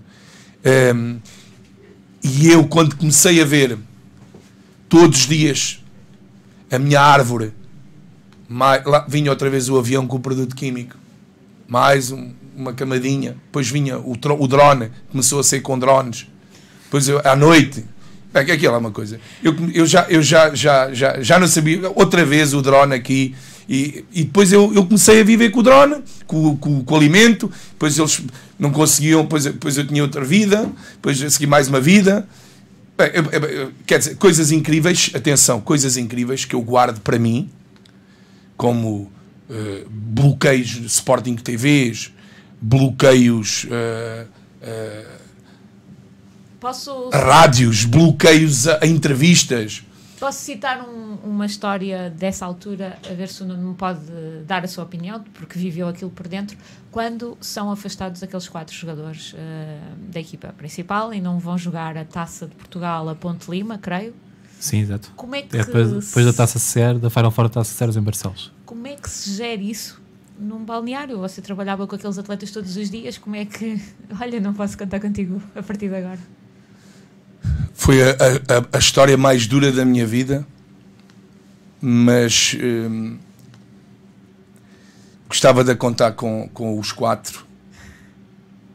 Ehm, 0.65 1.19
e 2.23 2.49
eu, 2.49 2.67
quando 2.67 2.97
comecei 2.97 3.41
a 3.43 3.45
ver 3.45 3.79
todos 4.89 5.21
os 5.21 5.27
dias 5.27 5.85
a 6.73 6.79
minha 6.79 7.01
árvore, 7.01 7.53
mais, 8.49 8.85
lá, 8.85 9.05
vinha 9.09 9.31
outra 9.31 9.51
vez 9.51 9.69
o 9.69 9.79
avião 9.79 10.07
com 10.07 10.17
o 10.17 10.21
produto 10.21 10.55
químico, 10.55 10.97
mais 11.67 12.11
um, 12.11 12.31
uma 12.57 12.73
camadinha, 12.73 13.37
depois 13.47 13.69
vinha 13.69 13.99
o, 13.99 14.13
o 14.13 14.49
drone, 14.49 14.91
começou 15.11 15.41
a 15.41 15.43
ser 15.43 15.61
com 15.61 15.79
drones, 15.79 16.27
depois 16.85 17.09
eu, 17.09 17.21
à 17.25 17.35
noite, 17.35 17.85
é 18.33 18.41
aquilo 18.41 18.75
é 18.75 18.79
uma 18.79 18.91
coisa. 18.91 19.19
Eu, 19.43 19.55
eu, 19.73 19.87
já, 19.87 20.07
eu 20.09 20.23
já, 20.23 20.55
já, 20.55 20.93
já, 20.93 21.21
já 21.21 21.39
não 21.39 21.47
sabia, 21.47 21.91
outra 21.95 22.25
vez 22.25 22.53
o 22.55 22.61
drone 22.61 22.95
aqui, 22.95 23.35
e, 23.69 24.05
e 24.13 24.25
depois 24.25 24.53
eu, 24.53 24.73
eu 24.75 24.85
comecei 24.85 25.21
a 25.21 25.25
viver 25.25 25.51
com 25.51 25.61
o 25.61 25.63
drone, 25.63 25.97
com, 26.27 26.57
com, 26.57 26.85
com 26.85 26.95
o 26.95 26.97
alimento, 26.97 27.51
depois 27.71 27.99
eles 27.99 28.23
não 28.59 28.71
conseguiam, 28.71 29.23
depois, 29.23 29.45
depois 29.45 29.77
eu 29.77 29.87
tinha 29.87 30.03
outra 30.03 30.25
vida, 30.25 30.71
depois 30.93 31.21
eu 31.21 31.31
segui 31.31 31.47
mais 31.47 31.69
uma 31.69 31.81
vida. 31.81 32.27
Bem, 32.97 33.11
eu, 33.13 33.25
eu, 33.25 33.73
quer 33.85 33.99
dizer, 33.99 34.17
coisas 34.17 34.53
incríveis, 34.53 35.11
atenção, 35.15 35.61
coisas 35.61 35.97
incríveis 35.97 36.45
que 36.45 36.55
eu 36.55 36.63
guardo 36.63 37.01
para 37.01 37.19
mim, 37.19 37.51
como 38.57 39.11
uh, 39.51 39.89
bloqueios 39.89 40.69
de 40.69 40.87
Sporting 40.87 41.37
TVs, 41.37 42.13
bloqueios. 42.61 43.65
Uh, 43.65 44.27
uh, 44.63 45.27
Posso... 46.59 47.11
rádios, 47.11 47.85
bloqueios 47.85 48.67
a, 48.67 48.81
a 48.83 48.87
entrevistas. 48.87 49.85
Posso 50.19 50.39
citar 50.39 50.83
um, 50.89 51.17
uma 51.23 51.45
história 51.45 52.09
dessa 52.09 52.47
altura, 52.47 52.99
a 53.09 53.13
ver 53.13 53.29
se 53.29 53.43
o 53.43 53.47
Nuno 53.47 53.69
me 53.69 53.75
pode 53.75 54.01
dar 54.47 54.65
a 54.65 54.69
sua 54.69 54.83
opinião, 54.83 55.23
porque 55.35 55.59
viveu 55.59 55.87
aquilo 55.87 56.11
por 56.11 56.27
dentro, 56.27 56.57
quando 56.91 57.37
são 57.39 57.71
afastados 57.71 58.23
aqueles 58.23 58.49
quatro 58.49 58.75
jogadores 58.75 59.35
uh, 59.35 59.37
da 60.11 60.19
equipa 60.19 60.55
principal 60.57 61.13
e 61.13 61.21
não 61.21 61.39
vão 61.39 61.59
jogar 61.59 61.99
a 61.99 62.05
Taça 62.05 62.47
de 62.47 62.55
Portugal 62.55 63.07
a 63.11 63.15
Ponte 63.15 63.51
Lima, 63.51 63.77
creio. 63.77 64.15
Sim, 64.59 64.81
exato. 64.81 65.13
Como 65.17 65.35
é 65.35 65.43
que 65.43 65.57
é 65.57 65.65
depois, 65.65 66.07
depois 66.07 66.27
da 66.27 66.33
Taça 66.33 66.59
Ser, 66.59 66.99
da 66.99 67.11
Final 67.11 67.31
Four 67.31 67.45
da 67.45 67.55
Taça 67.55 67.73
Ser 67.73 67.97
em 67.97 68.03
Barcelos. 68.03 68.53
Como 68.65 68.87
é 68.87 68.95
que 68.95 69.09
se 69.09 69.35
gera 69.35 69.61
isso 69.61 70.01
num 70.39 70.65
balneário? 70.65 71.19
Você 71.19 71.41
trabalhava 71.41 71.87
com 71.87 71.95
aqueles 71.95 72.19
atletas 72.19 72.51
todos 72.51 72.77
os 72.77 72.91
dias, 72.91 73.19
como 73.19 73.37
é 73.37 73.45
que... 73.45 73.81
Olha, 74.21 74.41
não 74.41 74.55
posso 74.55 74.77
cantar 74.77 75.01
contigo 75.01 75.41
a 75.55 75.63
partir 75.63 75.89
de 75.89 75.97
agora. 75.97 76.19
Foi 77.75 78.03
a, 78.03 78.11
a, 78.11 78.77
a, 78.77 78.79
história 78.79 79.17
mais 79.17 79.47
dura 79.47 79.71
da 79.71 79.85
minha 79.85 80.07
vida, 80.07 80.47
mas 81.81 82.57
hum, 82.61 83.19
gostava 85.29 85.63
de 85.63 85.75
contar 85.77 86.13
com, 86.13 86.49
com 86.53 86.79
os 86.79 86.91
quatro. 86.91 87.47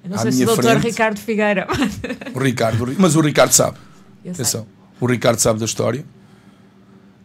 Eu 0.03 0.11
não 0.11 0.17
sei 0.19 0.31
se 0.31 0.43
o 0.43 0.45
doutor 0.45 0.63
frente. 0.63 0.83
Ricardo 0.83 1.19
Figueira. 1.19 1.67
O 2.33 2.39
Ricardo, 2.39 2.95
mas 2.97 3.15
o 3.15 3.21
Ricardo 3.21 3.51
sabe. 3.51 3.77
Eu 4.23 4.31
Atenção, 4.31 4.61
sei. 4.61 4.80
O 5.01 5.05
Ricardo 5.05 5.39
sabe 5.39 5.59
da 5.59 5.65
história. 5.65 6.05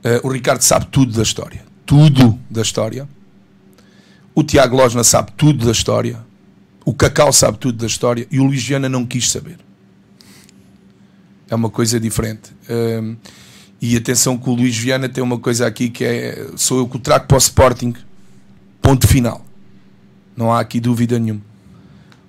Uh, 0.04 0.26
o 0.26 0.32
Ricardo 0.32 0.62
sabe 0.62 0.86
tudo 0.86 1.12
da 1.12 1.22
história. 1.22 1.64
Tudo 1.84 2.36
da 2.50 2.62
história. 2.62 3.08
O 4.34 4.42
Tiago 4.42 4.76
Losna 4.76 5.04
sabe 5.04 5.30
tudo 5.36 5.64
da 5.64 5.70
história. 5.70 6.18
O 6.84 6.92
Cacau 6.92 7.32
sabe 7.32 7.58
tudo 7.58 7.78
da 7.78 7.86
história. 7.86 8.26
E 8.30 8.40
o 8.40 8.44
Luís 8.44 8.64
Viana 8.64 8.88
não 8.88 9.06
quis 9.06 9.30
saber 9.30 9.58
é 11.48 11.54
uma 11.54 11.70
coisa 11.70 11.98
diferente. 11.98 12.52
Um, 12.68 13.16
e 13.80 13.96
atenção 13.96 14.36
que 14.38 14.48
o 14.48 14.54
Luís 14.54 14.76
Viana 14.76 15.08
tem 15.08 15.22
uma 15.22 15.38
coisa 15.38 15.66
aqui 15.66 15.90
que 15.90 16.04
é 16.04 16.48
sou 16.56 16.78
eu 16.78 16.88
que 16.88 16.96
o 16.96 16.98
trago 16.98 17.26
para 17.26 17.36
o 17.36 17.38
Sporting. 17.38 17.94
Ponto 18.80 19.06
final. 19.06 19.44
Não 20.36 20.52
há 20.52 20.60
aqui 20.60 20.80
dúvida 20.80 21.18
nenhuma. 21.18 21.42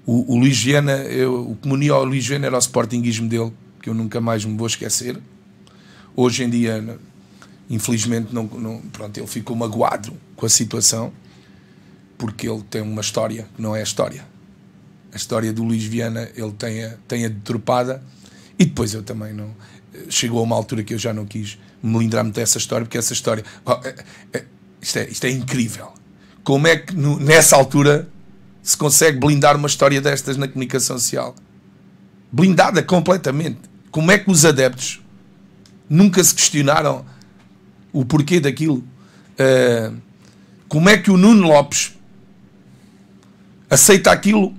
O, 0.05 0.33
o 0.33 0.37
Luís 0.37 0.61
Viana, 0.61 0.93
eu, 0.93 1.51
o 1.51 1.55
que 1.55 1.67
me 1.67 1.89
ao 1.89 2.05
Luís 2.05 2.25
Viana 2.25 2.47
era 2.47 2.55
o 2.55 2.59
Sportingismo 2.59 3.27
dele, 3.27 3.51
que 3.81 3.89
eu 3.89 3.93
nunca 3.93 4.21
mais 4.21 4.45
me 4.45 4.55
vou 4.57 4.67
esquecer. 4.67 5.19
Hoje 6.19 6.43
em 6.43 6.49
dia, 6.49 6.97
infelizmente, 7.69 8.33
não, 8.33 8.45
não, 8.45 8.81
pronto, 8.91 9.15
ele 9.15 9.27
ficou 9.27 9.55
magoado 9.55 10.11
com 10.35 10.47
a 10.47 10.49
situação, 10.49 11.13
porque 12.17 12.49
ele 12.49 12.63
tem 12.63 12.81
uma 12.81 13.01
história 13.01 13.47
que 13.55 13.61
não 13.61 13.75
é 13.75 13.81
a 13.81 13.83
história. 13.83 14.25
A 15.13 15.15
história 15.15 15.53
do 15.53 15.63
Luís 15.63 15.83
Viana, 15.83 16.27
ele 16.35 16.51
tem 16.53 16.83
a, 16.83 16.97
tem 17.07 17.23
a 17.23 17.27
deturpada 17.27 18.03
e 18.57 18.65
depois 18.65 18.95
eu 18.95 19.03
também 19.03 19.31
não. 19.31 19.53
Chegou 20.09 20.39
a 20.39 20.41
uma 20.41 20.55
altura 20.55 20.83
que 20.83 20.95
eu 20.95 20.97
já 20.97 21.13
não 21.13 21.23
quis 21.23 21.59
me 21.83 21.99
lindrar 21.99 22.23
muito 22.23 22.35
dessa 22.35 22.57
história, 22.57 22.83
porque 22.83 22.97
essa 22.97 23.13
história. 23.13 23.45
É, 24.33 24.43
isto, 24.81 24.97
é, 24.97 25.09
isto 25.09 25.25
é 25.25 25.29
incrível. 25.29 25.93
Como 26.43 26.65
é 26.65 26.77
que 26.77 26.95
no, 26.95 27.19
nessa 27.19 27.55
altura 27.55 28.09
se 28.63 28.75
consegue 28.75 29.19
blindar 29.19 29.55
uma 29.55 29.67
história 29.67 30.01
destas 30.01 30.35
na 30.35 30.47
comunicação 30.47 30.97
social? 30.97 31.35
Blindada 32.31 32.81
completamente. 32.81 33.59
Como 33.91 34.11
é 34.11 34.17
que 34.17 34.31
os 34.31 34.45
adeptos 34.45 34.99
nunca 35.89 36.23
se 36.23 36.33
questionaram 36.33 37.05
o 37.91 38.05
porquê 38.05 38.39
daquilo? 38.39 38.83
Uh, 39.39 39.95
como 40.67 40.89
é 40.89 40.97
que 40.97 41.09
o 41.09 41.17
Nuno 41.17 41.47
Lopes 41.47 41.97
aceita 43.69 44.11
aquilo 44.11 44.53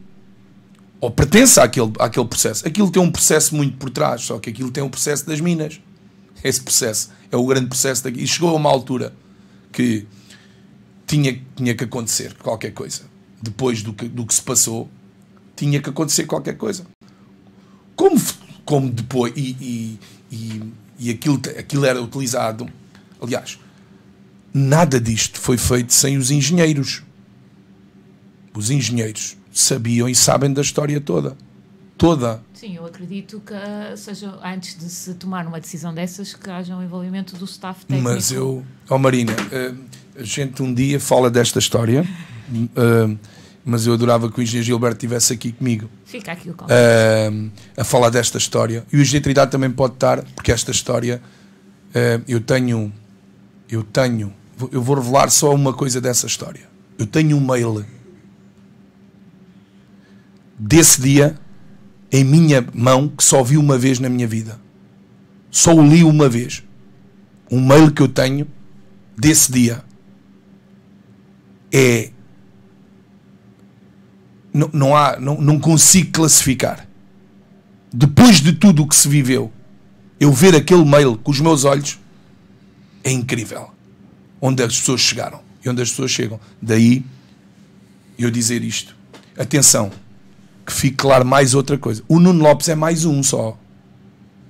ou 1.01 1.11
pertence 1.11 1.61
àquele, 1.61 1.93
àquele 1.99 2.27
processo. 2.27 2.67
Aquilo 2.67 2.91
tem 2.91 3.01
um 3.01 3.11
processo 3.11 3.55
muito 3.55 3.77
por 3.77 3.91
trás, 3.91 4.23
só 4.23 4.39
que 4.39 4.51
aquilo 4.51 4.71
tem 4.71 4.83
um 4.83 4.89
processo 4.89 5.27
das 5.27 5.41
minas. 5.41 5.81
Esse 6.43 6.61
processo 6.61 7.11
é 7.31 7.37
o 7.37 7.47
grande 7.47 7.69
processo 7.69 8.03
daqui. 8.05 8.23
E 8.23 8.27
chegou 8.27 8.51
a 8.51 8.55
uma 8.55 8.69
altura 8.69 9.15
que 9.73 10.07
tinha, 11.07 11.41
tinha 11.55 11.75
que 11.75 11.85
acontecer 11.85 12.35
qualquer 12.35 12.73
coisa. 12.73 13.03
Depois 13.41 13.83
do 13.83 13.93
que, 13.93 14.09
do 14.09 14.27
que 14.27 14.35
se 14.35 14.43
passou, 14.43 14.89
tinha 15.55 15.81
que 15.81 15.89
acontecer 15.89 16.25
qualquer 16.25 16.57
coisa. 16.57 16.85
Como, 17.95 18.21
como 18.65 18.91
depois. 18.91 19.33
E, 19.37 19.57
e, 19.61 19.99
e, 20.31 20.63
e 20.99 21.11
aquilo, 21.11 21.41
aquilo 21.59 21.85
era 21.85 22.03
utilizado. 22.03 22.69
Aliás, 23.21 23.59
nada 24.53 25.01
disto 25.01 25.39
foi 25.39 25.57
feito 25.57 25.93
sem 25.93 26.17
os 26.17 26.31
engenheiros. 26.31 27.03
Os 28.55 28.71
engenheiros 28.71 29.37
sabiam 29.53 30.09
e 30.09 30.15
sabem 30.15 30.53
da 30.53 30.63
história 30.63 31.01
toda. 31.01 31.37
Toda. 31.97 32.41
Sim, 32.55 32.77
eu 32.77 32.87
acredito 32.87 33.41
que 33.41 33.55
seja 33.97 34.39
antes 34.45 34.79
de 34.79 34.89
se 34.89 35.15
tomar 35.15 35.47
uma 35.47 35.61
decisão 35.61 35.93
dessas 35.93 36.33
que 36.33 36.49
haja 36.49 36.77
um 36.77 36.83
envolvimento 36.83 37.37
do 37.37 37.45
staff 37.45 37.85
técnico. 37.85 38.09
Mas 38.09 38.31
eu, 38.31 38.65
ó 38.89 38.95
oh 38.95 38.99
Marina, 38.99 39.33
eh, 39.51 39.75
a 40.17 40.23
gente 40.23 40.63
um 40.63 40.73
dia 40.73 41.01
fala 41.01 41.29
desta 41.29 41.59
história 41.59 42.07
uh, 42.53 43.19
mas 43.69 43.87
eu 43.87 43.93
adorava 43.93 44.33
que 44.33 44.41
o 44.41 44.43
engenheiro 44.43 44.65
Gilberto 44.65 44.97
estivesse 44.97 45.31
aqui 45.35 45.53
comigo. 45.53 45.91
Fica 46.07 46.33
aqui 46.33 46.49
o 46.49 46.53
uh, 46.53 47.51
a 47.77 47.85
falar 47.85 48.09
desta 48.09 48.39
história. 48.39 48.83
E 48.91 48.97
o 48.97 49.03
engenheiro 49.03 49.25
Trindade 49.25 49.51
também 49.51 49.71
pode 49.71 49.93
estar, 49.93 50.23
porque 50.23 50.51
esta 50.51 50.71
história 50.71 51.21
uh, 51.91 52.25
eu 52.27 52.41
tenho, 52.41 52.91
eu 53.69 53.83
tenho, 53.83 54.33
eu 54.73 54.81
vou 54.81 54.97
revelar 54.97 55.29
só 55.29 55.55
uma 55.55 55.75
coisa 55.75 56.01
dessa 56.01 56.27
história. 56.27 56.63
Eu 56.99 57.07
tenho 57.07 57.37
um 57.37 57.47
mail 57.47 57.85
desse 60.59 61.03
dia 61.03 61.39
em 62.11 62.25
minha 62.25 62.67
mão 62.73 63.07
que 63.07 63.23
só 63.23 63.45
vi 63.45 63.59
uma 63.59 63.77
vez 63.77 63.99
na 63.99 64.09
minha 64.09 64.27
vida. 64.27 64.59
Só 65.51 65.75
o 65.75 65.87
li 65.87 66.03
uma 66.03 66.27
vez. 66.27 66.65
Um 67.51 67.61
mail 67.61 67.91
que 67.93 68.01
eu 68.01 68.09
tenho 68.09 68.49
desse 69.15 69.53
dia 69.53 69.85
é 71.71 72.13
não, 74.59 74.71
não 74.73 74.97
há 74.97 75.19
não, 75.19 75.41
não 75.41 75.59
consigo 75.59 76.13
classificar 76.13 76.87
depois 77.93 78.41
de 78.41 78.53
tudo 78.53 78.83
o 78.83 78.89
que 78.89 78.97
se 78.97 79.09
viveu 79.09 79.53
eu 80.21 80.33
ver 80.33 80.55
aquele 80.55 80.85
mail 80.85 81.17
com 81.17 81.31
os 81.31 81.41
meus 81.41 81.65
olhos 81.65 81.99
é 83.05 83.11
incrível 83.11 83.71
onde 84.41 84.63
as 84.63 84.79
pessoas 84.79 85.01
chegaram 85.01 85.41
e 85.65 85.69
onde 85.69 85.83
as 85.83 85.91
pessoas 85.91 86.11
chegam 86.11 86.41
daí 86.61 87.05
eu 88.19 88.31
dizer 88.31 88.63
isto 88.63 88.97
atenção 89.39 89.91
que 90.69 90.73
fique 90.75 90.97
claro 90.97 91.25
mais 91.25 91.55
outra 91.55 91.79
coisa. 91.79 92.03
O 92.07 92.21
Nuno 92.21 92.43
Lopes 92.43 92.69
é 92.69 92.75
mais 92.75 93.07
um 93.07 93.23
só. 93.23 93.59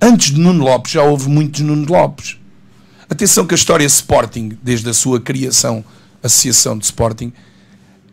Antes 0.01 0.33
de 0.33 0.39
Nuno 0.39 0.65
Lopes 0.65 0.91
já 0.91 1.01
houve 1.01 1.29
muitos 1.29 1.61
Nuno 1.61 1.89
Lopes. 1.89 2.37
Atenção 3.09 3.47
que 3.47 3.53
a 3.53 3.57
história 3.57 3.85
Sporting, 3.85 4.57
desde 4.61 4.89
a 4.89 4.93
sua 4.93 5.21
criação, 5.21 5.83
Associação 6.21 6.77
de 6.77 6.83
Sporting, 6.83 7.31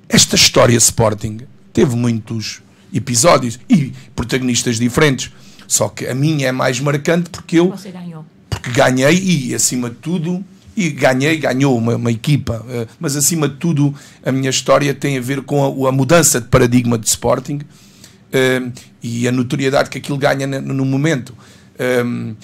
esta 0.08 0.36
história 0.36 0.76
Sporting 0.76 1.40
teve 1.76 1.94
muitos 1.94 2.62
episódios 2.90 3.60
e 3.68 3.92
protagonistas 4.14 4.78
diferentes. 4.78 5.30
Só 5.68 5.90
que 5.90 6.06
a 6.06 6.14
minha 6.14 6.48
é 6.48 6.52
mais 6.52 6.80
marcante 6.80 7.28
porque 7.28 7.58
eu. 7.58 7.68
Você 7.68 7.90
ganhou. 7.90 8.24
Porque 8.48 8.70
ganhei 8.70 9.18
e, 9.18 9.54
acima 9.54 9.90
de 9.90 9.96
tudo, 9.96 10.42
e 10.74 10.88
ganhei, 10.88 11.36
ganhou 11.36 11.76
uma, 11.76 11.96
uma, 11.96 12.10
equipa, 12.10 12.64
eh, 12.70 12.86
mas 12.98 13.14
acima 13.14 13.46
de 13.46 13.56
tudo, 13.56 13.94
a 14.24 14.32
minha 14.32 14.48
história 14.48 14.94
tem 14.94 15.18
a 15.18 15.20
ver 15.20 15.42
com 15.42 15.84
a, 15.84 15.88
a 15.90 15.92
mudança 15.92 16.40
de 16.40 16.48
paradigma 16.48 16.96
de 16.96 17.06
Sporting 17.06 17.60
um, 18.32 18.72
e 19.02 19.28
a 19.28 19.32
notoriedade 19.32 19.90
que 19.90 19.98
aquilo 19.98 20.16
ganha 20.16 20.46
no, 20.46 20.84
momento. 20.86 21.34
Um, 21.78 22.34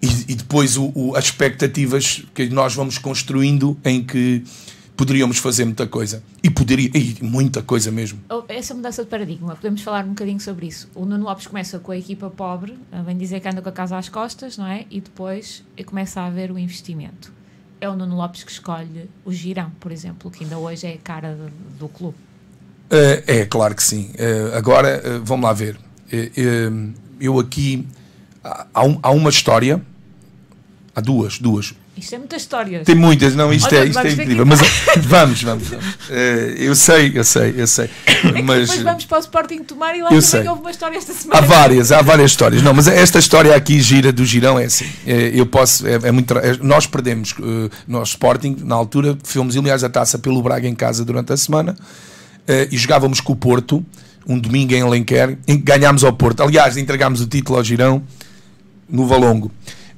e, 0.00 0.32
e, 0.32 0.34
depois 0.34 0.78
o, 0.78 0.90
o, 0.94 1.16
as 1.16 1.24
expectativas 1.24 2.22
que 2.32 2.48
nós 2.48 2.74
vamos 2.74 2.96
construindo 2.96 3.76
em 3.84 4.02
que 4.02 4.42
poderíamos 5.00 5.38
fazer 5.38 5.64
muita 5.64 5.86
coisa. 5.86 6.22
E 6.42 6.50
poderia, 6.50 6.90
e 6.94 7.16
muita 7.22 7.62
coisa 7.62 7.90
mesmo. 7.90 8.20
Oh, 8.28 8.42
essa 8.48 8.74
mudança 8.74 9.02
de 9.02 9.08
paradigma, 9.08 9.56
podemos 9.56 9.80
falar 9.80 10.04
um 10.04 10.10
bocadinho 10.10 10.38
sobre 10.38 10.66
isso. 10.66 10.90
O 10.94 11.06
Nuno 11.06 11.24
Lopes 11.24 11.46
começa 11.46 11.78
com 11.78 11.90
a 11.90 11.96
equipa 11.96 12.28
pobre, 12.28 12.78
vem 13.06 13.16
dizer 13.16 13.40
que 13.40 13.48
anda 13.48 13.62
com 13.62 13.68
a 13.70 13.72
casa 13.72 13.96
às 13.96 14.10
costas, 14.10 14.58
não 14.58 14.66
é? 14.66 14.84
E 14.90 15.00
depois 15.00 15.64
começa 15.86 16.20
a 16.20 16.26
haver 16.26 16.50
o 16.50 16.58
investimento. 16.58 17.32
É 17.80 17.88
o 17.88 17.96
Nuno 17.96 18.14
Lopes 18.14 18.44
que 18.44 18.52
escolhe 18.52 19.08
o 19.24 19.32
Girão, 19.32 19.72
por 19.80 19.90
exemplo, 19.90 20.30
que 20.30 20.44
ainda 20.44 20.58
hoje 20.58 20.86
é 20.86 20.92
a 20.92 20.98
cara 20.98 21.34
do, 21.34 21.78
do 21.78 21.88
clube. 21.88 22.18
Uh, 22.92 23.24
é, 23.26 23.46
claro 23.46 23.74
que 23.74 23.82
sim. 23.82 24.10
Agora, 24.54 25.02
vamos 25.24 25.46
lá 25.46 25.54
ver. 25.54 25.78
eu 27.18 27.38
aqui. 27.38 27.88
Há, 28.44 28.66
há, 28.74 29.10
uma 29.12 29.30
história. 29.30 29.80
Há 30.94 31.00
duas, 31.00 31.38
duas. 31.38 31.74
Isto 31.96 32.14
é 32.14 32.18
muitas 32.18 32.42
histórias. 32.42 32.86
Tem 32.86 32.94
muitas, 32.94 33.34
não, 33.34 33.52
isto 33.52 33.66
Olha, 33.66 33.84
é, 33.84 33.86
isto 33.86 33.98
é 33.98 34.10
incrível. 34.12 34.46
Mas 34.46 34.60
vamos, 35.02 35.42
vamos, 35.42 35.68
vamos. 35.68 35.84
eu 36.56 36.74
sei, 36.74 37.12
eu 37.14 37.24
sei, 37.24 37.54
eu 37.56 37.66
sei. 37.66 37.90
É 38.06 38.42
mas 38.42 38.68
depois 38.68 38.82
vamos 38.82 39.04
para 39.04 39.18
o 39.18 39.20
Sporting 39.20 39.58
tomar 39.64 39.94
e 39.94 40.00
lá 40.00 40.04
eu 40.04 40.08
também 40.08 40.22
sei. 40.22 40.48
houve 40.48 40.60
uma 40.60 40.70
história 40.70 40.96
esta 40.96 41.12
semana. 41.12 41.40
Há 41.40 41.44
várias, 41.44 41.92
há 41.92 42.00
várias 42.00 42.30
histórias. 42.30 42.62
Não, 42.62 42.72
mas 42.72 42.86
esta 42.88 43.18
história 43.18 43.54
aqui 43.54 43.80
gira 43.80 44.12
do 44.12 44.24
girão 44.24 44.58
é 44.58 44.64
assim. 44.64 44.86
eu 45.06 45.44
posso, 45.44 45.86
é, 45.86 45.94
é 45.94 46.12
muito. 46.12 46.36
É, 46.38 46.56
nós 46.62 46.86
perdemos, 46.86 47.34
nós 47.86 48.10
Sporting, 48.10 48.56
na 48.64 48.74
altura, 48.74 49.16
fomos 49.22 49.56
aliás 49.56 49.82
a 49.84 49.88
taça 49.88 50.18
pelo 50.18 50.42
Braga 50.42 50.68
em 50.68 50.74
casa 50.74 51.04
durante 51.04 51.32
a 51.32 51.36
semana 51.36 51.72
uh, 51.72 52.68
e 52.70 52.76
jogávamos 52.76 53.20
com 53.20 53.32
o 53.32 53.36
Porto, 53.36 53.84
um 54.26 54.38
domingo 54.38 54.74
em 54.74 55.04
que 55.04 55.14
ganhámos 55.58 56.04
ao 56.04 56.12
Porto. 56.12 56.42
Aliás, 56.42 56.76
entregámos 56.76 57.20
o 57.20 57.26
título 57.26 57.58
ao 57.58 57.64
Girão 57.64 58.02
no 58.88 59.06
Valongo. 59.06 59.50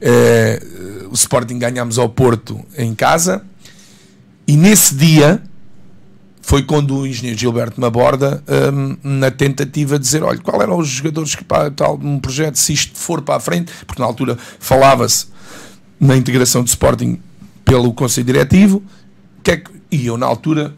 Uh, 0.03 1.09
o 1.11 1.15
Sporting 1.15 1.59
ganhámos 1.59 1.99
ao 1.99 2.09
Porto 2.09 2.61
em 2.77 2.95
casa. 2.95 3.45
E 4.47 4.57
nesse 4.57 4.95
dia 4.95 5.41
foi 6.43 6.63
quando 6.63 6.97
o 6.99 7.07
engenheiro 7.07 7.39
Gilberto 7.39 7.81
me 7.81 7.87
aborda 7.87 8.43
um, 8.75 8.97
na 9.03 9.31
tentativa 9.31 9.99
de 9.99 10.05
dizer, 10.05 10.23
olha, 10.23 10.39
qual 10.39 10.61
eram 10.61 10.77
os 10.77 10.89
jogadores 10.89 11.35
que 11.35 11.45
para 11.45 11.71
tal 11.71 11.99
um 12.03 12.19
projeto, 12.19 12.57
se 12.57 12.73
isto 12.73 12.99
for 12.99 13.23
para 13.23 13.37
a 13.37 13.41
frente, 13.41 13.73
porque 13.87 14.03
na 14.03 14.07
altura 14.07 14.37
falava-se 14.59 15.27
na 16.01 16.17
integração 16.17 16.65
do 16.65 16.67
Sporting 16.67 17.21
pelo 17.65 17.93
Conselho 17.95 18.27
Diretivo, 18.27 18.83
que 19.43 19.53
é 19.53 19.57
que, 19.57 19.71
e 19.91 20.07
eu 20.07 20.19
na 20.19 20.27
altura 20.27 20.75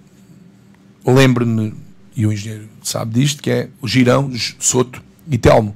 lembro-me, 1.05 1.75
e 2.15 2.27
o 2.27 2.33
engenheiro 2.33 2.69
sabe 2.83 3.21
disto, 3.21 3.43
que 3.43 3.51
é 3.51 3.69
o 3.81 3.89
Girão, 3.89 4.31
Soto 4.59 5.03
e 5.29 5.39
Telmo. 5.39 5.75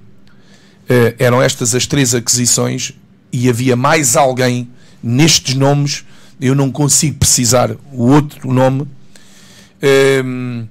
Uh, 0.84 1.14
eram 1.18 1.42
estas 1.42 1.74
as 1.74 1.86
três 1.86 2.14
aquisições 2.14 2.92
e 3.32 3.48
havia 3.48 3.76
mais 3.76 4.16
alguém 4.16 4.68
nestes 5.02 5.54
nomes, 5.54 6.04
eu 6.40 6.54
não 6.54 6.70
consigo 6.70 7.18
precisar 7.18 7.72
o 7.92 8.10
outro 8.10 8.52
nome. 8.52 8.82
Uh, 8.82 10.66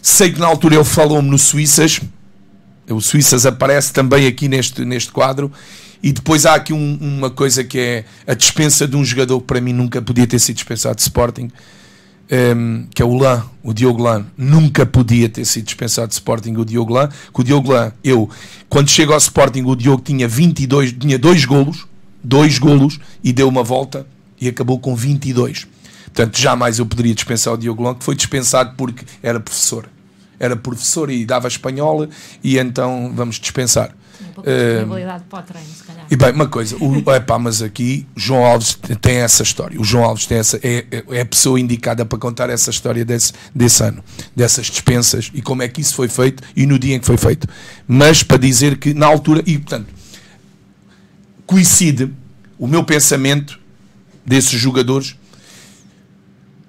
sei 0.00 0.32
que 0.32 0.40
na 0.40 0.46
altura 0.46 0.76
ele 0.76 0.84
falou-me 0.84 1.28
no 1.30 1.38
Suíças, 1.38 2.00
o 2.88 3.00
Suíças 3.00 3.46
aparece 3.46 3.92
também 3.92 4.26
aqui 4.26 4.48
neste, 4.48 4.84
neste 4.84 5.12
quadro. 5.12 5.50
E 6.02 6.12
depois 6.12 6.44
há 6.44 6.54
aqui 6.54 6.72
um, 6.72 6.98
uma 7.00 7.30
coisa 7.30 7.62
que 7.62 7.78
é 7.78 8.04
a 8.26 8.34
dispensa 8.34 8.88
de 8.88 8.96
um 8.96 9.04
jogador 9.04 9.40
que 9.40 9.46
para 9.46 9.60
mim 9.60 9.72
nunca 9.72 10.02
podia 10.02 10.26
ter 10.26 10.40
sido 10.40 10.56
dispensado 10.56 10.96
de 10.96 11.02
Sporting, 11.02 11.44
um, 11.44 11.50
ehm, 12.28 12.86
que 12.92 13.00
é 13.00 13.04
o 13.04 13.14
Lan, 13.14 13.44
o 13.62 13.72
Diogo 13.72 14.02
Lan, 14.02 14.26
nunca 14.36 14.84
podia 14.84 15.28
ter 15.28 15.44
sido 15.44 15.64
dispensado 15.64 16.08
de 16.08 16.14
Sporting 16.14 16.54
o 16.56 16.64
Diogo 16.64 16.92
Lan, 16.92 17.08
que 17.08 17.40
o 17.40 17.44
Diogo 17.44 17.70
Lan, 17.70 17.92
eu, 18.02 18.28
quando 18.68 18.88
chego 18.90 19.12
ao 19.12 19.18
Sporting, 19.18 19.62
o 19.62 19.76
Diogo 19.76 20.02
tinha 20.02 20.26
22, 20.26 20.92
tinha 20.92 21.16
dois 21.16 21.44
golos, 21.44 21.86
dois 22.22 22.58
golos, 22.58 22.98
e 23.22 23.32
deu 23.32 23.48
uma 23.48 23.62
volta 23.62 24.06
e 24.40 24.48
acabou 24.48 24.78
com 24.78 24.94
22. 24.94 25.66
Portanto, 26.06 26.38
jamais 26.38 26.78
eu 26.78 26.86
poderia 26.86 27.14
dispensar 27.14 27.54
o 27.54 27.56
Diogo 27.56 27.82
Lan, 27.82 27.94
que 27.94 28.04
foi 28.04 28.14
dispensado 28.14 28.74
porque 28.76 29.04
era 29.22 29.40
professor. 29.40 29.88
Era 30.38 30.56
professor 30.56 31.10
e 31.10 31.24
dava 31.24 31.48
espanhola, 31.48 32.08
e 32.42 32.58
então 32.58 33.12
vamos 33.14 33.36
dispensar. 33.36 33.94
Um 34.20 34.24
pouco 34.34 34.50
de 34.50 34.56
uh, 34.56 35.20
para 35.28 35.38
o 35.38 35.42
treino, 35.42 35.68
se 35.68 35.84
calhar. 35.84 36.06
E 36.10 36.16
bem, 36.16 36.32
uma 36.32 36.48
coisa, 36.48 36.76
o, 36.76 37.10
epá, 37.12 37.38
mas 37.38 37.62
aqui 37.62 38.06
João 38.14 38.44
Alves 38.44 38.78
tem 39.00 39.16
essa 39.16 39.42
história. 39.42 39.80
O 39.80 39.84
João 39.84 40.04
Alves 40.04 40.26
tem 40.26 40.38
essa, 40.38 40.58
é, 40.62 40.84
é 41.10 41.20
a 41.20 41.24
pessoa 41.24 41.58
indicada 41.58 42.04
para 42.04 42.18
contar 42.18 42.50
essa 42.50 42.70
história 42.70 43.04
desse, 43.04 43.32
desse 43.54 43.82
ano, 43.82 44.02
dessas 44.34 44.66
dispensas 44.66 45.30
e 45.32 45.40
como 45.40 45.62
é 45.62 45.68
que 45.68 45.80
isso 45.80 45.94
foi 45.94 46.08
feito 46.08 46.42
e 46.54 46.66
no 46.66 46.78
dia 46.78 46.96
em 46.96 47.00
que 47.00 47.06
foi 47.06 47.16
feito. 47.16 47.48
Mas 47.86 48.22
para 48.22 48.36
dizer 48.36 48.76
que 48.76 48.92
na 48.92 49.06
altura, 49.06 49.42
e 49.46 49.58
portanto, 49.58 49.86
coincide 51.52 52.10
o 52.58 52.66
meu 52.66 52.82
pensamento 52.82 53.60
desses 54.24 54.58
jogadores. 54.58 55.14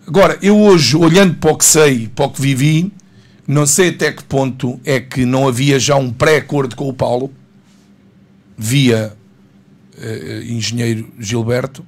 Agora, 0.05 0.38
eu 0.41 0.59
hoje, 0.59 0.97
olhando 0.97 1.36
para 1.36 1.51
o 1.51 1.57
que 1.57 1.63
sei, 1.63 2.09
para 2.13 2.25
o 2.25 2.29
que 2.29 2.41
vivi, 2.41 2.91
não 3.47 3.65
sei 3.65 3.89
até 3.89 4.11
que 4.11 4.23
ponto 4.23 4.77
é 4.84 4.99
que 4.99 5.25
não 5.25 5.47
havia 5.47 5.79
já 5.79 5.95
um 5.95 6.11
pré-acordo 6.11 6.75
com 6.75 6.89
o 6.89 6.93
Paulo 6.93 7.31
via 8.57 9.13
uh, 9.97 10.43
engenheiro 10.51 11.09
Gilberto, 11.17 11.86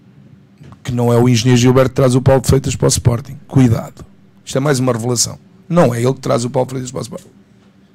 que 0.81 0.93
não 0.93 1.11
é 1.11 1.17
o 1.17 1.27
engenheiro 1.27 1.59
Gilberto 1.59 1.89
que 1.89 1.95
traz 1.95 2.15
o 2.15 2.21
Paulo 2.21 2.41
Freitas 2.45 2.77
para 2.77 2.85
o 2.85 2.89
Sporting. 2.89 3.37
Cuidado. 3.45 4.05
Isto 4.45 4.57
é 4.57 4.61
mais 4.61 4.79
uma 4.79 4.93
revelação. 4.93 5.37
Não 5.67 5.93
é 5.93 6.01
ele 6.01 6.13
que 6.13 6.21
traz 6.21 6.45
o 6.45 6.49
Paulo 6.49 6.69
Freitas 6.69 6.91
para 6.91 6.99
o 6.99 7.01
Sporting. 7.01 7.29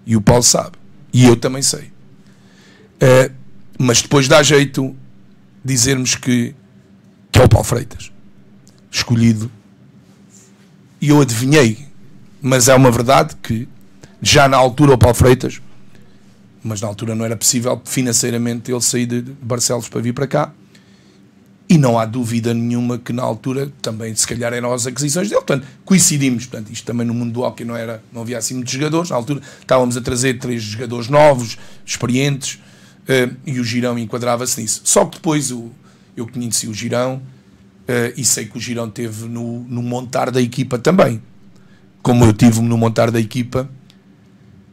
E 0.04 0.14
o 0.14 0.20
Paulo 0.20 0.42
sabe. 0.42 0.72
E 1.10 1.24
eu 1.24 1.36
também 1.36 1.62
sei. 1.62 1.90
Uh, 3.00 3.39
mas 3.82 4.02
depois 4.02 4.28
dá 4.28 4.42
jeito 4.42 4.94
dizermos 5.64 6.14
que, 6.14 6.54
que 7.32 7.40
é 7.40 7.44
o 7.44 7.48
Paulo 7.48 7.66
Freitas. 7.66 8.12
Escolhido. 8.90 9.50
E 11.00 11.08
eu 11.08 11.18
adivinhei. 11.18 11.88
Mas 12.42 12.68
é 12.68 12.74
uma 12.74 12.90
verdade 12.90 13.34
que 13.42 13.66
já 14.20 14.46
na 14.46 14.58
altura 14.58 14.92
o 14.92 14.98
Paulo 14.98 15.16
Freitas 15.16 15.62
mas 16.62 16.82
na 16.82 16.88
altura 16.88 17.14
não 17.14 17.24
era 17.24 17.34
possível 17.34 17.80
financeiramente 17.86 18.70
ele 18.70 18.82
sair 18.82 19.06
de 19.06 19.22
Barcelos 19.22 19.88
para 19.88 20.02
vir 20.02 20.12
para 20.12 20.26
cá. 20.26 20.52
E 21.66 21.78
não 21.78 21.98
há 21.98 22.04
dúvida 22.04 22.52
nenhuma 22.52 22.98
que 22.98 23.14
na 23.14 23.22
altura 23.22 23.72
também, 23.80 24.14
se 24.14 24.26
calhar, 24.26 24.52
eram 24.52 24.74
as 24.74 24.86
aquisições 24.86 25.30
dele. 25.30 25.40
Portanto, 25.40 25.66
coincidimos. 25.86 26.44
Portanto, 26.44 26.70
isto 26.70 26.84
também 26.84 27.06
no 27.06 27.14
mundo 27.14 27.32
do 27.32 27.40
hockey 27.40 27.64
não, 27.64 27.74
era, 27.74 28.02
não 28.12 28.20
havia 28.20 28.36
assim 28.36 28.54
muitos 28.54 28.74
jogadores. 28.74 29.08
Na 29.08 29.16
altura 29.16 29.40
estávamos 29.58 29.96
a 29.96 30.02
trazer 30.02 30.38
três 30.38 30.62
jogadores 30.62 31.08
novos, 31.08 31.56
experientes, 31.86 32.58
e 33.46 33.58
o 33.58 33.64
Girão 33.64 33.98
enquadrava-se 33.98 34.60
nisso. 34.60 34.82
Só 34.84 35.04
que 35.04 35.16
depois 35.16 35.50
o, 35.50 35.70
eu 36.16 36.26
conheci 36.26 36.66
o 36.66 36.74
Girão 36.74 37.16
uh, 37.16 38.12
e 38.16 38.24
sei 38.24 38.46
que 38.46 38.56
o 38.56 38.60
Girão 38.60 38.88
teve 38.88 39.26
no, 39.28 39.64
no 39.64 39.82
montar 39.82 40.30
da 40.30 40.40
equipa 40.40 40.78
também. 40.78 41.20
como 42.02 42.24
eu 42.24 42.32
tive 42.32 42.60
no 42.60 42.78
montar 42.78 43.10
da 43.10 43.20
equipa, 43.20 43.68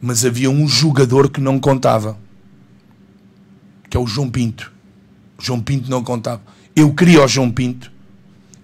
mas 0.02 0.24
havia 0.24 0.50
um 0.50 0.68
jogador 0.68 1.30
que 1.30 1.42
não 1.42 1.60
contava, 1.60 2.18
que 3.90 3.98
é 3.98 4.00
o 4.00 4.08
João 4.08 4.30
Pinto. 4.30 4.72
O 5.38 5.44
João 5.44 5.62
Pinto 5.62 5.90
não 5.90 6.04
contava. 6.04 6.42
Eu 6.76 6.94
queria 6.94 7.24
o 7.24 7.28
João 7.28 7.52
Pinto 7.52 7.92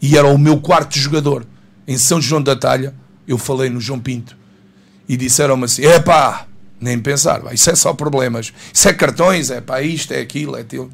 e 0.01 0.17
era 0.17 0.28
o 0.28 0.38
meu 0.38 0.59
quarto 0.59 0.97
jogador. 0.97 1.45
Em 1.88 1.97
São 1.97 2.21
João 2.21 2.41
da 2.41 2.55
Talha, 2.55 2.93
eu 3.28 3.38
falei 3.38 3.69
no 3.69 3.82
João 3.82 3.99
Pinto 3.99 4.38
e 5.07 5.17
disseram-me 5.17 5.65
assim: 5.65 5.84
é 5.84 5.99
pá, 5.99 6.47
nem 6.84 6.99
pensar, 6.99 7.41
isso 7.53 7.69
é 7.69 7.75
só 7.75 7.93
problemas, 7.93 8.53
isso 8.73 8.89
é 8.89 8.93
cartões, 8.93 9.49
é 9.49 9.61
pá, 9.61 9.81
isto, 9.81 10.11
é 10.13 10.19
aquilo, 10.19 10.55
é 10.55 10.61
aquilo. 10.61 10.91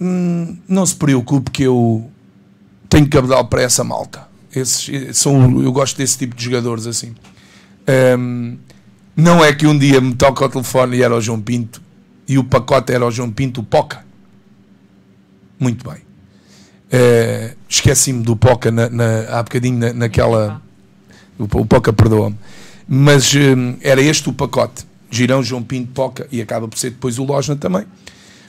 Hum, 0.00 0.58
não 0.68 0.84
se 0.84 0.94
preocupe 0.94 1.50
que 1.50 1.62
eu 1.62 2.10
tenho 2.88 3.08
cabedal 3.08 3.46
para 3.46 3.62
essa 3.62 3.82
malta. 3.82 4.28
Esses, 4.54 5.16
são, 5.16 5.62
eu 5.62 5.72
gosto 5.72 5.96
desse 5.96 6.18
tipo 6.18 6.36
de 6.36 6.44
jogadores 6.44 6.86
assim. 6.86 7.14
Um, 8.18 8.58
não 9.16 9.44
é 9.44 9.52
que 9.52 9.66
um 9.66 9.76
dia 9.76 10.00
me 10.00 10.14
toca 10.14 10.44
o 10.44 10.48
telefone 10.48 10.98
e 10.98 11.02
era 11.02 11.14
o 11.14 11.20
João 11.20 11.40
Pinto 11.40 11.80
e 12.26 12.38
o 12.38 12.44
pacote 12.44 12.92
era 12.92 13.06
o 13.06 13.10
João 13.10 13.30
Pinto, 13.30 13.60
o 13.60 13.64
Poca. 13.64 14.04
Muito 15.58 15.88
bem. 15.88 16.00
Uh, 16.92 17.56
Esqueci-me 17.68 18.22
do 18.22 18.36
Poca 18.36 18.70
na, 18.70 18.88
na, 18.88 19.38
há 19.38 19.42
bocadinho 19.42 19.78
na, 19.78 19.92
naquela. 19.92 20.62
O, 21.38 21.44
o 21.44 21.66
Poca 21.66 21.92
perdoa-me. 21.92 22.38
Mas 22.88 23.34
um, 23.34 23.76
era 23.80 24.00
este 24.00 24.28
o 24.28 24.32
pacote. 24.32 24.84
Girão, 25.10 25.42
João 25.42 25.62
Pinto, 25.62 25.92
Poca 25.92 26.26
e 26.32 26.40
acaba 26.40 26.66
por 26.66 26.78
ser 26.78 26.90
depois 26.90 27.18
o 27.18 27.24
Lojna 27.24 27.54
também. 27.54 27.84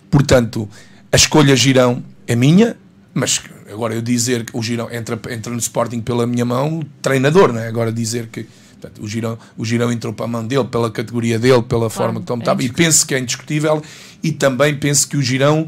Portanto, 0.10 0.68
a 1.12 1.16
escolha 1.16 1.56
Girão 1.56 2.02
é 2.26 2.36
minha, 2.36 2.78
mas 3.14 3.42
agora 3.72 3.94
eu 3.94 4.02
dizer 4.02 4.46
que 4.46 4.58
o 4.58 4.64
Girão 4.64 4.90
entra, 4.90 5.20
entra 5.30 5.52
no 5.52 5.60
Sporting 5.60 6.00
pela 6.00 6.26
minha 6.26 6.46
mão, 6.46 6.82
treinador, 7.02 7.52
não 7.52 7.60
é? 7.60 7.68
Agora 7.68 7.92
dizer 7.92 8.28
que 8.28 8.48
portanto, 8.80 9.04
o, 9.04 9.08
Girão, 9.08 9.38
o 9.58 9.66
Girão 9.66 9.92
entrou 9.92 10.14
para 10.14 10.26
a 10.26 10.28
mão 10.28 10.46
dele, 10.46 10.66
pela 10.66 10.90
categoria 10.90 11.38
dele, 11.38 11.62
pela 11.64 11.90
claro, 11.90 11.90
forma 11.90 12.22
que 12.22 12.34
estava, 12.34 12.62
é 12.62 12.66
e 12.66 12.70
penso 12.70 13.06
que 13.06 13.14
é 13.14 13.20
indiscutível, 13.20 13.82
e 14.22 14.32
também 14.32 14.76
penso 14.78 15.08
que 15.08 15.18
o 15.18 15.22
Girão, 15.22 15.68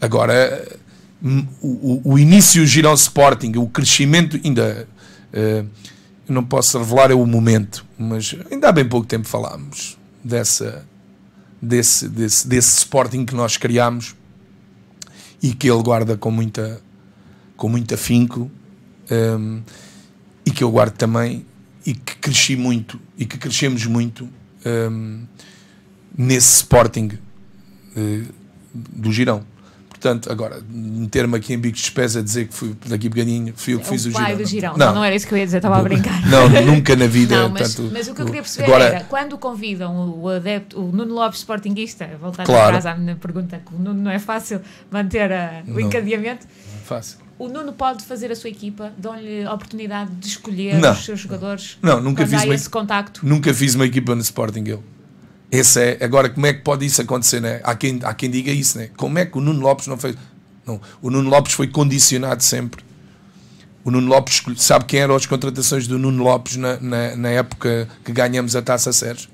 agora, 0.00 0.78
hum, 1.22 1.46
o, 1.60 1.68
o, 1.68 2.12
o 2.12 2.18
início 2.18 2.62
do 2.62 2.66
Girão 2.66 2.94
Sporting, 2.94 3.52
o 3.56 3.66
crescimento, 3.68 4.40
ainda. 4.42 4.88
Uh, 5.32 5.66
não 6.30 6.44
posso 6.44 6.78
revelar 6.78 7.10
é 7.10 7.14
o 7.14 7.26
momento, 7.26 7.84
mas 7.98 8.34
ainda 8.50 8.68
há 8.68 8.72
bem 8.72 8.88
pouco 8.88 9.06
tempo 9.06 9.26
falámos 9.26 9.98
dessa, 10.22 10.86
desse, 11.60 12.08
desse, 12.08 12.46
desse 12.46 12.78
Sporting 12.78 13.24
que 13.24 13.34
nós 13.34 13.56
criámos 13.56 14.14
e 15.42 15.52
que 15.52 15.70
ele 15.70 15.82
guarda 15.82 16.16
com 16.16 16.30
muita, 16.30 16.80
com 17.56 17.68
muito 17.68 17.94
afinco 17.94 18.50
um, 19.10 19.62
e 20.44 20.50
que 20.50 20.62
eu 20.62 20.70
guardo 20.70 20.94
também 20.94 21.44
e 21.84 21.94
que 21.94 22.16
cresci 22.16 22.56
muito 22.56 23.00
e 23.18 23.24
que 23.24 23.38
crescemos 23.38 23.86
muito 23.86 24.28
um, 24.64 25.24
nesse 26.16 26.56
Sporting 26.56 27.10
uh, 27.96 28.34
do 28.74 29.10
Girão. 29.10 29.44
Portanto, 30.00 30.32
agora, 30.32 30.62
meter-me 30.66 31.36
aqui 31.36 31.52
em 31.52 31.58
bicos 31.58 31.82
de 31.82 31.92
pés 31.92 32.16
a 32.16 32.22
dizer 32.22 32.48
que 32.48 32.54
fui 32.54 32.74
daqui 32.86 33.10
bocadinho, 33.10 33.52
fui 33.54 33.74
eu 33.74 33.80
que 33.80 33.84
é 33.84 33.88
fiz 33.90 34.06
o, 34.06 34.08
o 34.08 34.12
pai 34.12 34.30
girão. 34.30 34.38
do 34.38 34.48
girão. 34.48 34.72
Não, 34.78 34.86
não, 34.86 34.94
não, 34.94 35.04
era 35.04 35.14
isso 35.14 35.26
que 35.26 35.34
eu 35.34 35.38
ia 35.38 35.44
dizer, 35.44 35.58
estava 35.58 35.76
a 35.76 35.82
brincar. 35.82 36.26
Não, 36.26 36.48
nunca 36.64 36.96
na 36.96 37.06
vida. 37.06 37.36
Não, 37.36 37.50
mas, 37.50 37.74
tanto, 37.74 37.90
mas 37.92 38.08
o 38.08 38.14
que 38.14 38.22
eu 38.22 38.24
queria 38.24 38.40
perceber 38.40 38.64
agora, 38.64 38.84
era, 38.84 39.04
quando 39.04 39.36
convidam 39.36 40.18
o 40.18 40.26
adepto, 40.26 40.80
o 40.80 40.90
Nuno 40.90 41.12
Lopes 41.12 41.40
Sportinguista, 41.40 42.08
voltar 42.18 42.46
claro. 42.46 42.78
atrás 42.78 42.86
à 42.86 42.94
minha 42.94 43.14
pergunta, 43.14 43.60
que 43.64 43.74
o 43.74 43.78
Nuno 43.78 44.00
não 44.02 44.10
é 44.10 44.18
fácil 44.18 44.62
manter 44.90 45.30
a, 45.30 45.62
o 45.66 45.72
não, 45.72 45.80
encadeamento. 45.80 46.46
Não 46.46 46.80
é 46.80 46.84
fácil. 46.86 47.18
O 47.38 47.48
Nuno 47.48 47.74
pode 47.74 48.02
fazer 48.02 48.32
a 48.32 48.36
sua 48.36 48.48
equipa, 48.48 48.94
dão-lhe 48.96 49.44
a 49.44 49.52
oportunidade 49.52 50.10
de 50.12 50.28
escolher 50.28 50.78
não, 50.78 50.92
os 50.92 51.04
seus 51.04 51.20
jogadores. 51.20 51.76
Não, 51.82 52.00
nunca 52.00 52.26
fiz 52.26 52.42
uma, 52.42 52.54
esse 52.54 52.70
contacto. 52.70 53.20
Nunca 53.22 53.52
fiz 53.52 53.74
uma 53.74 53.84
equipa 53.84 54.14
no 54.14 54.22
Sporting 54.22 54.64
eu. 54.66 54.82
Esse 55.50 55.80
é, 55.80 56.04
agora 56.04 56.28
como 56.28 56.46
é 56.46 56.52
que 56.52 56.62
pode 56.62 56.86
isso 56.86 57.02
acontecer, 57.02 57.40
né? 57.40 57.60
Há 57.64 57.74
quem, 57.74 57.98
há 58.02 58.14
quem 58.14 58.30
diga 58.30 58.52
isso, 58.52 58.78
né? 58.78 58.90
Como 58.96 59.18
é 59.18 59.26
que 59.26 59.36
o 59.36 59.40
Nuno 59.40 59.60
Lopes 59.60 59.86
não 59.88 59.98
fez? 59.98 60.16
Não, 60.64 60.80
o 61.02 61.10
Nuno 61.10 61.28
Lopes 61.28 61.54
foi 61.54 61.66
condicionado 61.66 62.42
sempre. 62.42 62.84
O 63.82 63.90
Nuno 63.90 64.08
Lopes, 64.08 64.42
sabe 64.58 64.84
quem 64.84 65.00
eram 65.00 65.16
as 65.16 65.26
contratações 65.26 65.88
do 65.88 65.98
Nuno 65.98 66.22
Lopes 66.22 66.56
na, 66.56 66.78
na, 66.78 67.16
na 67.16 67.28
época 67.30 67.88
que 68.04 68.12
ganhamos 68.12 68.54
a 68.54 68.62
Taça 68.62 68.92
Sérgio? 68.92 69.28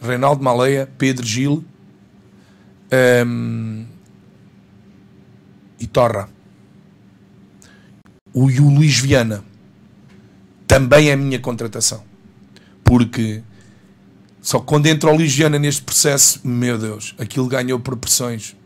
Reinaldo 0.00 0.42
Maleia, 0.42 0.88
Pedro 0.98 1.24
Gil 1.24 1.64
um, 3.26 3.86
e 5.80 5.86
Torra. 5.86 6.28
O, 8.32 8.50
e 8.50 8.60
o 8.60 8.68
Luís 8.68 8.98
Viana 8.98 9.44
também 10.66 11.08
é 11.08 11.14
a 11.14 11.16
minha 11.16 11.38
contratação. 11.38 12.04
Porque 12.84 13.42
só 14.40 14.60
quando 14.60 14.86
entra 14.86 15.10
o 15.10 15.16
Luís 15.16 15.34
Viana 15.34 15.58
neste 15.58 15.82
processo, 15.82 16.40
meu 16.44 16.78
Deus, 16.78 17.14
aquilo 17.18 17.46
ganhou 17.46 17.78
proporções 17.80 18.56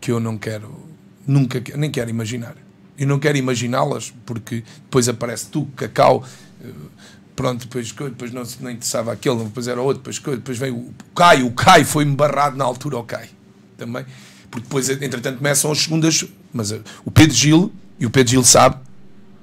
que 0.00 0.10
eu 0.10 0.20
não 0.20 0.36
quero, 0.38 0.74
nunca, 1.26 1.62
nem 1.76 1.90
quero 1.90 2.10
imaginar. 2.10 2.56
Eu 2.98 3.06
não 3.06 3.18
quero 3.18 3.38
imaginá-las 3.38 4.12
porque 4.26 4.62
depois 4.82 5.08
aparece 5.08 5.46
tu, 5.46 5.66
Cacau, 5.76 6.24
eh, 6.62 6.68
pronto, 7.34 7.66
depois, 7.66 7.90
depois 7.90 8.32
não, 8.32 8.42
não 8.60 8.70
interessava 8.70 9.12
aquele, 9.12 9.44
depois 9.44 9.66
era 9.66 9.80
outro, 9.80 10.02
depois, 10.02 10.36
depois 10.38 10.58
vem 10.58 10.70
o 10.70 10.92
Caio, 11.14 11.46
o 11.46 11.52
Caio 11.52 11.86
foi-me 11.86 12.14
barrado 12.14 12.56
na 12.56 12.64
altura 12.64 12.96
ao 12.96 13.04
Caio 13.04 13.30
também, 13.78 14.04
porque 14.50 14.64
depois, 14.64 14.90
entretanto, 14.90 15.38
começam 15.38 15.72
as 15.72 15.78
segundas, 15.78 16.24
mas 16.52 16.70
uh, 16.70 16.82
o 17.04 17.10
Pedro 17.10 17.34
Gil, 17.34 17.72
e 17.98 18.04
o 18.04 18.10
Pedro 18.10 18.30
Gil 18.32 18.44
sabe, 18.44 18.76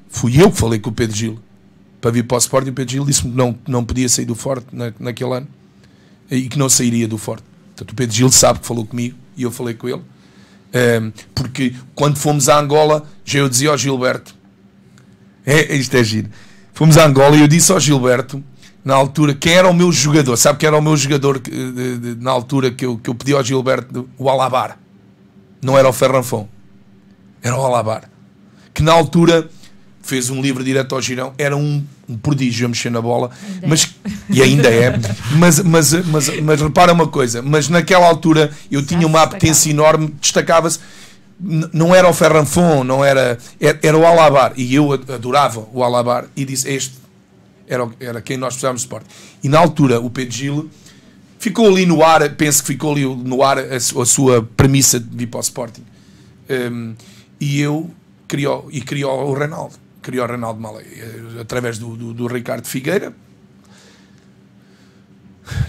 fui 0.10 0.40
eu 0.40 0.52
que 0.52 0.58
falei 0.58 0.80
com 0.80 0.92
o 0.92 0.94
Pedro 0.94 1.16
Gil 1.16 1.40
para 2.02 2.12
vir 2.12 2.24
para 2.24 2.36
o 2.36 2.38
Sport 2.40 2.68
e 2.68 2.70
o 2.70 2.74
Pedro 2.74 2.92
Gil 2.92 3.06
disse-me 3.06 3.32
que 3.32 3.38
não, 3.38 3.58
não 3.68 3.84
podia 3.84 4.08
sair 4.08 4.26
do 4.26 4.36
Forte 4.36 4.68
na, 4.72 4.94
naquele 5.00 5.34
ano 5.34 5.48
e 6.30 6.48
que 6.48 6.58
não 6.58 6.70
sairia 6.70 7.08
do 7.08 7.18
Forte. 7.18 7.44
Portanto, 7.68 7.92
o 7.92 7.96
Pedro 7.96 8.16
Gil 8.16 8.32
sabe 8.32 8.60
que 8.60 8.68
falou 8.68 8.86
comigo 8.86 9.18
e 9.36 9.44
eu 9.44 9.52
falei 9.52 9.74
com 9.74 9.88
ele 9.88 10.02
um, 10.74 11.12
porque 11.34 11.74
quando 11.96 12.18
fomos 12.18 12.50
a 12.50 12.60
Angola, 12.60 13.06
já 13.24 13.40
eu 13.40 13.50
dizia 13.50 13.70
ao 13.70 13.78
Gilberto: 13.78 14.36
é, 15.46 15.76
isto 15.76 15.96
é 15.96 16.04
giro. 16.04 16.30
Fomos 16.74 16.98
a 16.98 17.06
Angola 17.06 17.36
e 17.36 17.42
eu 17.42 17.48
disse 17.48 17.72
ao 17.72 17.80
Gilberto, 17.80 18.44
na 18.84 18.94
altura, 18.94 19.34
quem 19.34 19.54
era 19.54 19.68
o 19.68 19.74
meu 19.74 19.92
jogador? 19.92 20.38
Sabe 20.38 20.60
quem 20.60 20.68
era 20.68 20.78
o 20.78 20.82
meu 20.82 20.96
jogador 20.96 21.40
de, 21.40 21.98
de, 21.98 22.16
na 22.22 22.32
altura 22.32 22.70
que 22.70 22.86
eu, 22.86 22.98
que 22.98 23.10
eu 23.10 23.16
pedi 23.16 23.34
ao 23.34 23.44
Gilberto? 23.44 24.08
O 24.18 24.30
Alabar. 24.30 24.78
Não 25.62 25.78
era 25.78 25.90
o 25.90 25.94
Ferranfon, 25.94 26.48
era 27.42 27.58
o 27.58 27.66
Alabar. 27.66 28.10
Que 28.74 28.84
na 28.84 28.92
altura 28.92 29.50
fez 30.08 30.30
um 30.30 30.42
livro 30.42 30.64
direto 30.64 30.96
ao 30.96 31.02
girão, 31.02 31.34
era 31.38 31.56
um, 31.56 31.84
um 32.08 32.18
prodígio 32.18 32.66
a 32.66 32.70
mexer 32.70 32.90
na 32.90 33.02
bola, 33.02 33.30
ainda 33.54 33.68
mas, 33.68 33.96
é. 34.06 34.12
e 34.34 34.42
ainda 34.42 34.70
é, 34.70 34.98
mas, 35.38 35.60
mas, 35.60 35.94
mas, 36.06 36.40
mas, 36.40 36.62
repara 36.62 36.94
uma 36.94 37.08
coisa, 37.08 37.42
mas 37.42 37.68
naquela 37.68 38.08
altura 38.08 38.52
eu 38.72 38.84
tinha 38.86 39.06
uma 39.06 39.22
apetência 39.22 39.70
enorme, 39.70 40.14
destacava-se, 40.22 40.80
não 41.40 41.94
era 41.94 42.10
o 42.10 42.14
Ferranfon, 42.14 42.84
não 42.84 43.04
era, 43.04 43.38
era, 43.60 43.98
o 43.98 44.06
Alabar, 44.06 44.54
e 44.56 44.74
eu 44.74 44.94
adorava 44.94 45.68
o 45.74 45.84
Alabar, 45.84 46.26
e 46.36 46.46
disse, 46.46 46.70
este 46.70 46.96
era, 47.68 47.88
era 48.00 48.22
quem 48.22 48.38
nós 48.38 48.54
precisávamos 48.54 48.82
de 48.82 48.88
esporte. 48.88 49.08
E 49.44 49.50
na 49.50 49.60
altura 49.60 50.00
o 50.00 50.10
Pedro 50.10 50.34
Gil 50.34 50.70
ficou 51.38 51.68
ali 51.68 51.86
no 51.86 52.02
ar, 52.02 52.28
penso 52.36 52.62
que 52.62 52.68
ficou 52.68 52.94
ali 52.94 53.06
no 53.06 53.44
ar 53.44 53.60
a, 53.60 53.76
a 53.76 54.06
sua 54.06 54.42
premissa 54.56 55.00
de 55.00 55.16
vir 55.16 55.28
para 55.28 55.40
o 55.40 55.42
Sporting. 55.42 55.84
Um, 56.50 56.96
e 57.40 57.60
eu 57.60 57.92
criou, 58.26 58.70
e 58.72 58.82
criou 58.82 59.30
o 59.30 59.34
Reinaldo 59.34 59.76
criou 60.08 60.26
o 60.26 60.30
Reinaldo 60.30 60.62
Malé 60.62 60.84
eh, 60.84 61.42
através 61.42 61.78
do, 61.78 61.98
do, 61.98 62.14
do 62.14 62.28
Ricardo 62.28 62.66
Figueira. 62.66 63.14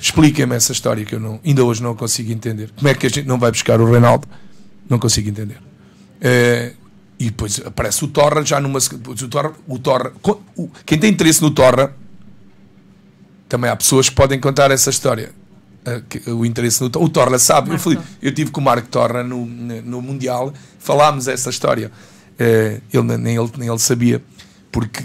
Expliquem-me 0.01 0.55
essa 0.55 0.70
história 0.70 1.05
que 1.05 1.16
eu 1.16 1.20
não, 1.20 1.41
ainda 1.45 1.64
hoje 1.64 1.82
não 1.82 1.97
consigo 1.97 2.30
entender. 2.30 2.70
Como 2.76 2.86
é 2.86 2.95
que 2.95 3.07
a 3.07 3.11
gente 3.11 3.26
não 3.26 3.36
vai 3.36 3.51
buscar 3.51 3.80
o 3.80 3.91
Reinaldo? 3.91 4.28
Não 4.89 4.97
consigo 4.97 5.28
entender. 5.28 5.61
É, 6.20 6.72
e 7.18 7.24
depois 7.24 7.61
aparece 7.66 8.05
o 8.05 8.09
Torra 8.09 8.45
já 8.45 8.61
numa. 8.61 8.78
O 8.78 9.28
Torra, 9.28 9.53
o 9.66 9.78
Torra, 9.78 10.12
o, 10.57 10.68
quem 10.86 10.99
tem 11.01 11.11
interesse 11.11 11.43
no 11.43 11.51
Torra, 11.51 11.93
também 13.49 13.68
há 13.68 13.74
pessoas 13.74 14.09
que 14.09 14.14
podem 14.14 14.39
contar 14.39 14.70
essa 14.70 14.89
história. 14.89 15.32
Eh, 15.84 16.30
o 16.30 16.47
interesse 16.47 16.80
no 16.80 16.86
O 16.86 17.09
Torra 17.09 17.41
sabe. 17.41 17.70
Eu, 17.72 17.78
fui, 17.78 17.99
eu 18.22 18.32
tive 18.32 18.53
com 18.53 18.61
o 18.61 18.64
Marco 18.64 18.89
Torra 18.89 19.24
no, 19.24 19.45
no 19.45 20.01
Mundial, 20.01 20.53
falámos 20.78 21.26
essa 21.26 21.51
história. 21.51 21.91
Uh, 22.41 22.80
ele, 22.93 23.16
nem, 23.18 23.36
ele, 23.36 23.51
nem 23.59 23.68
ele 23.68 23.78
sabia, 23.78 24.22
porque 24.70 25.03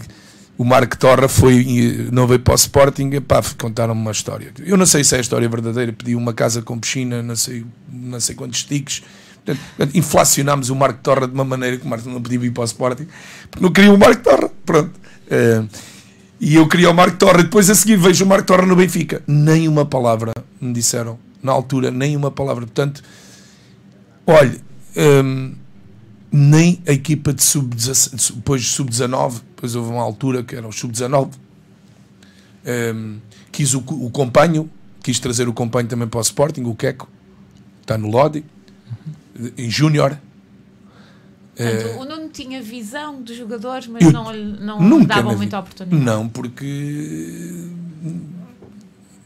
o 0.57 0.63
Marco 0.63 0.95
Torra 0.97 1.27
foi, 1.27 2.07
não 2.11 2.27
veio 2.27 2.39
para 2.39 2.53
o 2.53 2.55
Sporting, 2.55 3.09
pá, 3.21 3.41
contaram-me 3.57 3.99
uma 3.99 4.11
história. 4.11 4.51
Eu 4.59 4.77
não 4.77 4.85
sei 4.85 5.03
se 5.03 5.15
é 5.15 5.17
a 5.17 5.21
história 5.21 5.49
verdadeira, 5.49 5.91
pediu 5.91 6.17
uma 6.17 6.33
casa 6.33 6.61
com 6.61 6.79
piscina, 6.79 7.23
não 7.23 7.35
sei, 7.35 7.65
não 7.91 8.19
sei 8.19 8.35
quantos 8.35 8.63
tiques. 8.63 9.03
Portanto, 9.43 9.97
inflacionámos 9.97 10.69
o 10.69 10.75
Marco 10.75 10.99
Torra 11.01 11.27
de 11.27 11.33
uma 11.33 11.43
maneira 11.43 11.77
que 11.77 11.85
o 11.85 11.89
Marco 11.89 12.07
não 12.07 12.21
podia 12.21 12.39
vir 12.39 12.51
para 12.51 12.61
o 12.61 12.65
Sporting, 12.65 13.07
porque 13.49 13.65
não 13.65 13.73
queria 13.73 13.91
o 13.91 13.97
Marco 13.97 14.21
Torra. 14.21 14.49
Pronto. 14.65 14.91
Uh, 15.25 15.67
e 16.39 16.55
eu 16.55 16.67
queria 16.67 16.91
o 16.91 16.93
Marco 16.93 17.17
Torra, 17.17 17.41
depois 17.41 17.69
a 17.69 17.75
seguir 17.75 17.97
vejo 17.97 18.23
o 18.23 18.27
Marco 18.27 18.45
Torra 18.45 18.65
no 18.65 18.75
Benfica. 18.75 19.23
Nem 19.25 19.67
uma 19.67 19.85
palavra 19.85 20.31
me 20.61 20.71
disseram, 20.71 21.17
na 21.41 21.51
altura, 21.51 21.89
nem 21.89 22.15
uma 22.15 22.29
palavra. 22.29 22.65
Portanto, 22.65 23.01
olha. 24.27 24.61
Um, 24.95 25.62
nem 26.35 26.81
a 26.87 26.91
equipa 26.91 27.31
de 27.31 27.43
sub-17, 27.43 28.33
depois 28.37 28.67
sub-19, 28.67 29.41
depois 29.55 29.75
houve 29.75 29.91
uma 29.91 30.01
altura 30.01 30.43
que 30.43 30.55
era 30.55 30.67
o 30.67 30.71
sub-19, 30.71 31.29
um, 32.95 33.19
quis 33.51 33.75
o, 33.75 33.79
o 33.79 34.09
companho, 34.09 34.67
quis 35.03 35.19
trazer 35.19 35.47
o 35.47 35.53
companho 35.53 35.87
também 35.87 36.07
para 36.07 36.17
o 36.17 36.21
Sporting, 36.21 36.63
o 36.63 36.73
Queco, 36.73 37.07
está 37.81 37.99
no 37.99 38.09
Lodi, 38.09 38.43
em 39.55 39.69
Júnior. 39.69 40.17
Portanto, 41.55 41.99
o 41.99 42.05
Nuno 42.05 42.29
tinha 42.29 42.63
visão 42.63 43.21
dos 43.21 43.37
jogadores, 43.37 43.85
mas 43.85 44.11
não, 44.11 44.33
não 44.33 44.81
nunca 44.81 45.15
davam 45.15 45.37
muita 45.37 45.59
oportunidade. 45.59 46.03
Não, 46.03 46.27
porque 46.27 47.69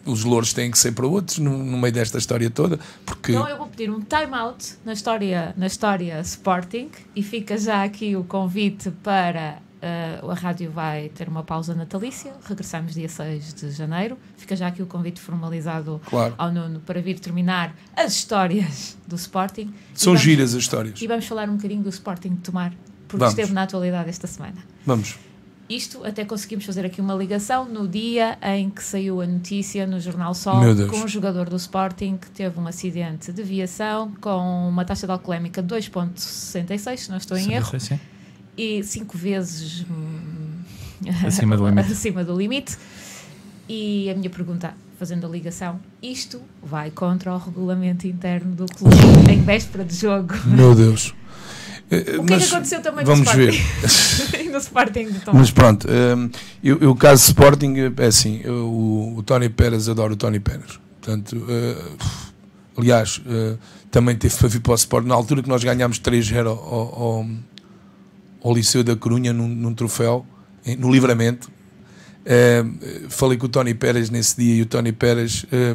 os 0.07 0.23
louros 0.23 0.53
têm 0.53 0.71
que 0.71 0.77
ser 0.79 0.91
para 0.93 1.05
outros 1.05 1.37
no, 1.39 1.57
no 1.57 1.77
meio 1.77 1.93
desta 1.93 2.17
história 2.17 2.49
toda, 2.49 2.79
porque 3.05 3.31
Então 3.33 3.47
eu 3.47 3.57
vou 3.57 3.67
pedir 3.67 3.89
um 3.91 4.01
time-out 4.01 4.75
na 4.85 4.93
história, 4.93 5.53
na 5.57 5.67
história 5.67 6.19
Sporting 6.21 6.89
e 7.15 7.21
fica 7.23 7.57
já 7.57 7.83
aqui 7.83 8.15
o 8.15 8.23
convite 8.23 8.89
para. 9.03 9.59
eh, 9.81 10.19
a 10.27 10.33
rádio 10.33 10.71
vai 10.71 11.09
ter 11.09 11.27
uma 11.29 11.43
pausa 11.43 11.75
natalícia, 11.75 12.33
regressamos 12.47 12.95
dia 12.95 13.07
6 13.07 13.53
de 13.53 13.69
janeiro. 13.71 14.17
Fica 14.35 14.55
já 14.55 14.67
aqui 14.67 14.81
o 14.81 14.87
convite 14.87 15.19
formalizado 15.21 16.01
Claro. 16.05 16.33
ao 16.37 16.51
Nuno 16.51 16.79
para 16.79 16.99
vir 16.99 17.19
terminar 17.19 17.75
as 17.95 18.13
histórias 18.13 18.97
do 19.07 19.15
Sporting. 19.15 19.71
São 19.93 20.13
vamos- 20.13 20.21
giras 20.21 20.55
as 20.55 20.61
histórias. 20.63 20.99
E 20.99 21.05
vamos 21.07 21.25
falar 21.27 21.47
um 21.47 21.55
bocadinho 21.57 21.83
do 21.83 21.89
Sporting 21.89 22.29
de 22.29 22.37
Tomar, 22.41 22.71
porque 23.07 23.17
Vamos. 23.19 23.33
esteve 23.33 23.53
na 23.53 23.63
atualidade 23.63 24.09
esta 24.09 24.25
semana. 24.25 24.57
Vamos. 24.85 25.15
Isto 25.69 26.05
até 26.05 26.23
conseguimos 26.23 26.65
fazer 26.65 26.85
aqui 26.85 27.01
uma 27.01 27.13
ligação 27.13 27.65
no 27.65 27.87
dia 27.87 28.37
em 28.41 28.69
que 28.69 28.81
saiu 28.81 29.21
a 29.21 29.27
notícia 29.27 29.85
no 29.85 29.99
Jornal 29.99 30.33
Sol 30.33 30.61
com 30.89 30.97
um 30.99 31.07
jogador 31.07 31.49
do 31.49 31.57
Sporting 31.57 32.15
que 32.15 32.29
teve 32.29 32.57
um 32.57 32.65
acidente 32.67 33.33
de 33.33 33.43
viação 33.43 34.13
com 34.21 34.69
uma 34.69 34.85
taxa 34.85 35.05
de 35.05 35.11
alcoolémica 35.11 35.61
de 35.61 35.75
2,66, 35.75 36.97
se 36.97 37.09
não 37.09 37.17
estou 37.17 37.37
em 37.37 37.51
erro, 37.51 37.77
Sim. 37.79 37.99
e 38.57 38.81
cinco 38.81 39.17
vezes 39.17 39.85
hum, 39.91 40.47
Acima 41.25 41.57
do 41.57 41.67
limite. 41.67 41.91
acima 41.91 42.23
do 42.23 42.37
limite. 42.37 42.77
E 43.69 44.09
a 44.09 44.15
minha 44.15 44.29
pergunta, 44.29 44.73
fazendo 44.97 45.27
a 45.27 45.29
ligação, 45.29 45.79
isto 46.01 46.41
vai 46.63 46.89
contra 46.89 47.33
o 47.33 47.37
regulamento 47.37 48.07
interno 48.07 48.55
do 48.55 48.65
clube 48.65 48.95
em 49.29 49.41
véspera 49.41 49.83
de 49.83 49.95
jogo. 49.95 50.33
Meu 50.45 50.73
Deus. 50.73 51.13
Eh, 51.89 52.17
O 52.19 52.25
que 52.25 52.33
é 52.33 52.35
mas 52.37 52.47
que 52.49 52.53
aconteceu 52.55 52.81
também 52.81 53.05
vamos 53.05 53.25
no 53.27 53.33
ver. 53.33 53.53
Sporting? 53.53 54.49
no 54.51 54.57
Sporting 54.57 55.05
de 55.11 55.19
Tomar. 55.19 55.39
Mas 55.39 55.51
pronto, 55.51 55.87
hum, 55.89 56.29
eu, 56.63 56.77
eu, 56.79 56.91
o 56.91 56.95
caso 56.95 57.23
Sporting 57.27 57.73
é 57.97 58.05
assim, 58.05 58.41
eu- 58.43 58.67
o, 58.69 59.17
o 59.17 59.23
Tony 59.23 59.47
Pérez 59.49 59.87
adoro 59.87 60.13
o 60.13 60.17
Tony 60.17 60.39
Pérez. 60.39 60.79
Portanto, 61.01 61.45
eh, 61.49 61.77
aliás, 62.77 63.21
eh, 63.25 63.55
também 63.89 64.15
teve 64.17 64.35
para 64.35 64.47
vir 64.49 64.59
para 64.59 64.73
o 64.73 64.75
Sporting 64.75 65.07
na 65.07 65.15
altura 65.15 65.41
que 65.41 65.47
nós 65.49 65.63
ganhámos 65.63 65.99
3-0 65.99 66.45
ao, 66.47 66.57
ao, 66.57 67.25
ao 68.43 68.53
Liceu 68.53 68.83
da 68.83 68.95
Corunha 68.95 69.31
num, 69.31 69.47
num 69.47 69.73
troféu, 69.73 70.25
no 70.77 70.91
livramento. 70.91 71.49
Eh, 72.25 72.65
falei 73.07 73.37
com 73.37 73.45
o 73.45 73.49
Tony 73.49 73.73
Pérez 73.73 74.09
nesse 74.09 74.35
dia 74.35 74.55
e 74.55 74.61
o 74.61 74.65
Tony 74.65 74.91
Pérez 74.91 75.45
eh, 75.49 75.73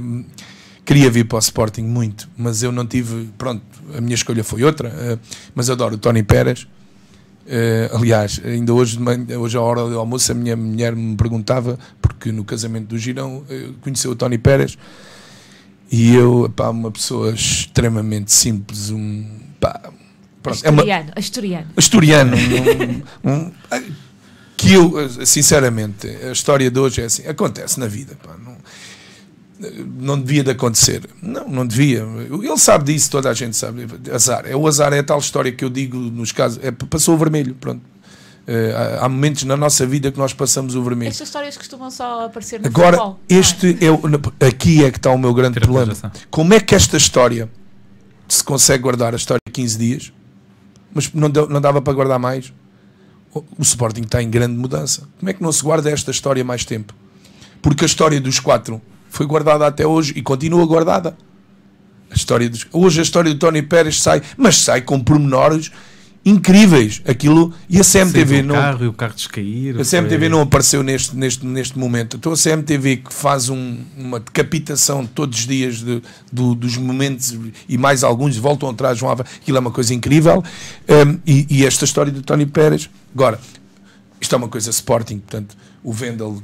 queria 0.85 1.11
vir 1.11 1.25
para 1.25 1.37
o 1.37 1.39
Sporting 1.39 1.83
muito, 1.83 2.29
mas 2.37 2.63
eu 2.63 2.73
não 2.73 2.87
tive. 2.87 3.29
Pronto, 3.39 3.63
a 3.97 4.01
minha 4.01 4.15
escolha 4.15 4.43
foi 4.45 4.63
outra, 4.65 4.89
eh, 4.89 5.19
mas 5.55 5.69
adoro 5.71 5.95
o 5.95 5.99
Tony 5.99 6.23
Pérez. 6.23 6.67
Eh, 7.47 7.91
aliás, 7.93 8.41
ainda 8.45 8.73
hoje, 8.73 8.99
hoje 9.37 9.57
à 9.57 9.61
hora 9.61 9.89
do 9.89 9.99
almoço, 9.99 10.31
a 10.31 10.35
minha 10.35 10.57
mulher 10.57 10.95
me 10.95 11.17
perguntava, 11.17 11.79
porque 12.01 12.31
no 12.31 12.45
casamento 12.45 12.87
do 12.89 12.99
Girão 12.99 13.43
eh, 13.51 13.71
conheceu 13.81 14.13
o 14.13 14.17
Tony 14.17 14.39
Pérez 14.39 14.79
e 15.91 16.15
eu, 16.15 16.51
pá, 16.55 16.71
uma 16.71 16.91
pessoa 16.91 17.31
extremamente 17.33 18.33
simples, 18.33 18.91
um. 18.91 19.27
Pá, 19.61 19.91
pronto, 20.43 20.65
é 20.65 20.71
uma, 20.71 20.83
Asturiano, 20.83 21.13
asturiano. 21.17 21.67
asturiano. 21.77 22.37
um- 23.25 23.31
um- 23.31 23.53
que 24.57 24.73
eu, 24.75 24.93
sinceramente, 25.27 26.07
a 26.07 26.31
história 26.31 26.71
de 26.71 26.79
hoje 26.79 27.01
é 27.03 27.05
assim: 27.07 27.27
acontece 27.27 27.81
na 27.81 27.89
vida, 27.89 28.17
pá, 28.23 28.37
não, 28.43 28.57
não 29.99 30.21
devia 30.21 30.43
de 30.45 30.51
acontecer. 30.51 31.03
Não, 31.23 31.49
não 31.49 31.67
devia. 31.67 32.01
Ele 32.29 32.59
sabe 32.59 32.93
disso, 32.93 33.11
toda 33.11 33.31
a 33.31 33.35
gente 33.35 33.57
sabe. 33.57 33.87
Azar. 34.13 34.45
É 34.47 34.57
o 34.57 34.67
azar, 34.67 34.93
é 34.93 34.99
a 34.99 35.03
tal 35.05 35.19
história 35.19 35.53
que 35.53 35.65
eu 35.65 35.71
digo 35.71 35.97
nos 35.99 36.33
casos. 36.33 36.59
É, 36.63 36.71
passou 36.71 37.15
o 37.15 37.19
vermelho, 37.19 37.55
pronto. 37.55 37.81
Eh, 38.45 38.99
há, 39.01 39.09
momentos 39.09 39.45
na 39.45 39.57
nossa 39.57 39.87
vida 39.87 40.11
que 40.11 40.19
nós 40.19 40.33
passamos 40.35 40.75
o 40.75 40.83
vermelho. 40.83 41.11
Estas 41.11 41.29
histórias 41.29 41.57
costumam 41.57 41.91
só 41.93 42.25
aparecer 42.27 42.61
no 42.61 42.67
Agora, 42.67 42.97
futebol. 42.97 43.21
é? 43.29 43.35
este 43.37 43.79
é 43.81 43.91
o, 43.91 44.01
aqui 44.45 44.85
é 44.85 44.91
que 44.91 44.99
está 44.99 45.11
o 45.13 45.19
meu 45.19 45.33
grande 45.33 45.61
problema. 45.61 45.93
Como 46.29 46.53
é 46.53 46.59
que 46.59 46.75
esta 46.75 46.97
história 46.97 47.49
se 48.29 48.43
consegue 48.43 48.83
guardar 48.83 49.13
a 49.13 49.17
história 49.17 49.41
de 49.47 49.53
15 49.53 49.79
dias, 49.79 50.13
mas 50.93 51.13
não, 51.15 51.31
deu- 51.31 51.49
não 51.49 51.61
dava 51.61 51.81
para 51.81 51.93
guardar 51.93 52.19
mais? 52.19 52.53
O, 53.33 53.45
o 53.59 53.63
Sporting 53.63 54.03
está 54.03 54.21
em 54.21 54.29
grande 54.29 54.57
mudança. 54.57 55.09
Como 55.21 55.31
é 55.31 55.33
que 55.33 55.41
não 55.43 55.53
se 55.53 55.63
guarda 55.63 55.89
esta 55.89 56.11
história 56.11 56.43
mais 56.45 56.65
tempo? 56.65 56.93
Porque 57.63 57.85
a 57.85 57.87
história 57.87 58.21
dos 58.21 58.41
quatro 58.41 58.83
foi 59.13 59.27
guardada 59.27 59.67
até 59.67 59.87
hoje 59.87 60.15
e 60.17 60.23
continua 60.23 60.65
guardada. 60.67 61.15
A 62.11 62.15
história 62.15 62.49
dos, 62.49 62.67
hoje 62.73 63.01
a 63.01 63.03
história 63.03 63.31
do 63.33 63.39
Tony 63.39 63.61
Pérez 63.63 64.01
sai, 64.01 64.23
mas 64.39 64.57
sai 64.57 64.81
com 64.81 64.99
pormenores 64.99 65.71
incríveis. 66.25 67.03
Aquilo 67.07 67.53
e 67.69 67.79
a 67.79 67.85
CMTV 67.85 68.43
não, 68.43 68.55
carro 68.55 68.87
o 68.89 68.93
carro 68.93 69.15
descair. 69.15 69.79
a 69.79 69.85
CMTV 69.85 70.29
não 70.31 70.41
apareceu 70.41 70.83
neste, 70.83 71.15
neste, 71.15 71.45
neste 71.45 71.79
momento. 71.79 72.17
Então 72.17 72.33
a 72.33 72.37
CMTV 72.37 72.99
que 72.99 73.13
faz 73.13 73.49
um- 73.51 73.79
uma 73.99 74.19
decapitação 74.19 75.05
todos 75.05 75.41
os 75.41 75.47
dias 75.47 75.77
de- 75.83 76.03
do- 76.33 76.55
dos 76.55 76.77
momentos 76.79 77.37
e 77.69 77.77
mais 77.77 78.03
alguns 78.05 78.37
voltam 78.37 78.71
atrás, 78.71 78.99
vão 78.99 79.11
aquilo 79.11 79.57
é 79.59 79.61
uma 79.61 79.71
coisa 79.71 79.93
incrível. 79.93 80.43
Um, 80.89 81.19
e, 81.27 81.47
e 81.51 81.67
esta 81.67 81.85
história 81.85 82.11
do 82.13 82.23
Tony 82.23 82.47
Pérez, 82.47 82.89
agora, 83.15 83.39
isto 84.21 84.35
é 84.35 84.39
uma 84.39 84.49
coisa 84.49 84.71
Sporting, 84.71 85.19
portanto, 85.19 85.55
o 85.83 85.93
Vendel 85.93 86.43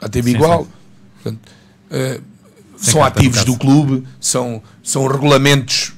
a 0.00 0.08
teve 0.08 0.30
Sim, 0.30 0.36
igual. 0.36 0.64
sim. 0.64 0.70
Portanto, 1.30 1.40
uh, 1.90 2.22
são 2.76 3.00
carta, 3.00 3.18
ativos 3.18 3.44
do 3.44 3.56
clube, 3.56 4.06
são, 4.20 4.62
são 4.82 5.06
regulamentos 5.06 5.92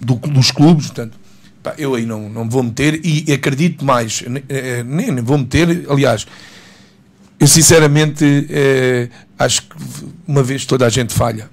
do- 0.00 0.16
dos 0.16 0.50
clubes, 0.50 0.86
portanto, 0.86 1.18
pá, 1.62 1.74
eu 1.78 1.94
aí 1.94 2.04
não, 2.04 2.28
não 2.28 2.44
me 2.44 2.50
vou 2.50 2.62
meter 2.62 3.00
e 3.04 3.32
acredito 3.32 3.84
mais, 3.84 4.22
ne- 4.22 4.44
eh, 4.48 4.82
nem, 4.82 5.10
nem 5.12 5.22
vou 5.24 5.38
meter, 5.38 5.86
aliás, 5.88 6.26
eu 7.38 7.46
sinceramente 7.46 8.24
eh, 8.50 9.08
acho 9.38 9.62
que 9.62 9.76
uma 10.26 10.42
vez 10.42 10.64
toda 10.66 10.84
a 10.86 10.88
gente 10.88 11.14
falha 11.14 11.48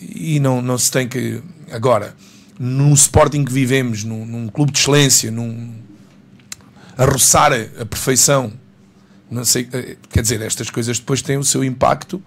e 0.00 0.38
não, 0.40 0.62
não 0.62 0.78
se 0.78 0.90
tem 0.90 1.06
que. 1.08 1.42
Agora, 1.72 2.14
num 2.58 2.94
Sporting 2.94 3.44
que 3.44 3.52
vivemos, 3.52 4.04
num, 4.04 4.24
num 4.24 4.48
clube 4.48 4.72
de 4.72 4.78
excelência, 4.78 5.30
num, 5.30 5.74
a 6.96 7.04
roçar 7.04 7.52
a 7.52 7.84
perfeição, 7.84 8.52
não 9.30 9.44
sei, 9.44 9.68
eh, 9.72 9.96
quer 10.10 10.22
dizer, 10.22 10.40
estas 10.40 10.70
coisas 10.70 10.98
depois 10.98 11.22
têm 11.22 11.36
o 11.36 11.44
seu 11.44 11.62
impacto, 11.62 12.22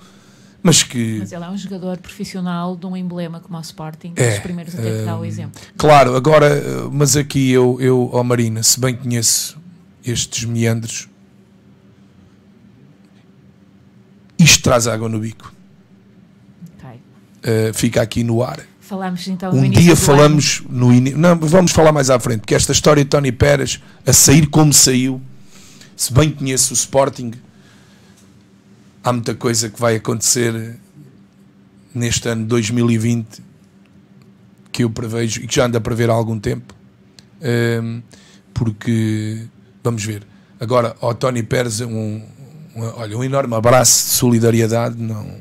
mas 0.64 0.84
que. 0.84 1.18
Mas 1.20 1.32
ele 1.32 1.44
é 1.44 1.50
um 1.50 1.58
jogador 1.58 1.98
profissional 1.98 2.76
de 2.76 2.86
um 2.86 2.96
emblema 2.96 3.40
como 3.40 3.58
o 3.58 3.62
Sporting, 3.62 4.14
É, 4.16 4.32
dos 4.32 4.40
primeiros 4.40 4.76
até 4.76 5.00
que 5.00 5.06
dá 5.06 5.18
o 5.18 5.22
hum, 5.22 5.26
exemplo. 5.26 5.62
Claro, 5.78 6.16
agora, 6.16 6.48
eh, 6.48 6.90
mas 6.92 7.16
aqui 7.18 7.52
eu, 7.52 7.78
eu 7.80 8.10
ó 8.14 8.24
Marina, 8.24 8.62
se 8.62 8.80
bem 8.80 8.96
conheço 8.96 9.58
estes 10.06 10.46
meandros, 10.46 11.10
isto 14.38 14.64
traz 14.64 14.88
água 14.88 15.10
no 15.10 15.20
bico. 15.20 15.52
Ok. 16.78 17.00
Eh, 17.44 17.72
fica 17.74 18.02
aqui 18.02 18.24
no 18.24 18.44
ar. 18.44 18.60
Falamos 18.80 19.26
então 19.30 19.54
Um 19.54 19.70
dia 19.70 19.96
falamos 19.96 20.64
no 20.70 20.94
início. 20.94 21.18
Não, 21.18 21.38
vamos 21.38 21.72
falar 21.72 21.94
mais 21.94 22.10
à 22.10 22.20
frente, 22.20 22.42
porque 22.42 22.54
esta 22.54 22.74
história 22.74 23.02
de 23.04 23.10
Tony 23.10 23.32
Pérez 23.32 23.80
a 24.06 24.12
sair 24.12 24.48
como 24.48 24.74
saiu, 24.74 25.22
se 26.02 26.12
bem 26.12 26.32
conheço 26.32 26.74
o 26.74 26.76
Sporting, 26.76 27.32
há 29.04 29.14
muita 29.14 29.36
coisa 29.36 29.70
que 29.70 29.80
vai 29.80 29.98
acontecer 29.98 30.80
neste 31.94 32.28
ano 32.28 32.44
2020 32.48 33.44
que 34.72 34.84
eu 34.84 34.90
prevejo 34.90 35.42
e 35.44 35.48
que 35.48 35.56
já 35.56 35.68
anda 35.68 35.78
a 35.78 35.82
prever 35.82 36.10
há 36.10 36.14
algum 36.14 36.40
tempo. 36.40 36.74
Ehm, 37.40 38.00
porque 38.52 39.46
vamos 39.84 40.04
ver. 40.04 40.26
Agora, 40.60 40.96
ao 41.02 41.14
Tony 41.14 41.44
Pérez, 41.44 41.82
um, 41.82 41.92
um- 41.94 42.24
olha, 42.76 43.16
um 43.16 43.24
enorme 43.24 43.54
abraço 43.54 44.06
de 44.08 44.14
solidariedade. 44.16 44.96
Não, 45.00 45.36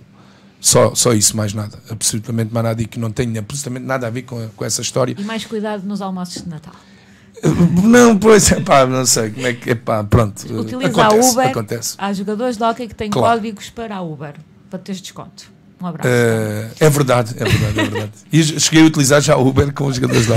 só, 0.60 0.94
só 0.94 1.14
isso, 1.14 1.34
mais 1.38 1.54
nada. 1.54 1.78
Absolutamente 1.88 2.52
mais 2.52 2.64
nada. 2.64 2.82
E 2.82 2.86
que 2.86 2.98
não 2.98 3.10
tem 3.10 3.38
absolutamente 3.38 3.86
nada 3.86 4.06
a 4.08 4.10
ver 4.10 4.22
com, 4.24 4.46
com 4.54 4.62
essa 4.64 4.82
história. 4.82 5.14
E 5.18 5.24
mais 5.24 5.46
cuidado 5.46 5.86
nos 5.86 6.02
almoços 6.02 6.42
de 6.42 6.50
Natal. 6.50 6.74
Não, 7.82 8.18
pois 8.18 8.50
é 8.52 8.60
pá, 8.60 8.86
não 8.86 9.04
sei 9.06 9.30
como 9.30 9.46
é 9.46 9.52
que 9.54 9.70
é 9.70 9.74
pá, 9.74 10.04
pronto. 10.04 10.40
Utiliza 10.60 10.86
acontece, 10.86 11.28
a 11.28 11.32
Uber. 11.32 11.46
acontece. 11.48 11.94
Há 11.98 12.12
jogadores 12.12 12.56
de 12.56 12.62
hockey 12.64 12.88
que 12.88 12.94
têm 12.94 13.10
Claro. 13.10 13.36
códigos 13.40 13.70
para 13.70 13.96
a 13.96 14.02
Uber, 14.02 14.34
para 14.68 14.78
teres 14.78 15.00
desconto. 15.00 15.50
Um 15.82 15.86
abraço. 15.86 16.08
Eh, 16.12 16.70
é 16.80 16.90
verdade, 16.90 17.34
é 17.38 17.44
verdade, 17.44 17.80
é 17.80 17.84
verdade. 17.84 18.12
E 18.30 18.42
cheguei 18.60 18.82
a 18.82 18.86
utilizar 18.86 19.20
já 19.22 19.36
o 19.36 19.48
Uber 19.48 19.72
com 19.72 19.86
os 19.86 19.96
jogadores 19.96 20.26
lá. 20.26 20.36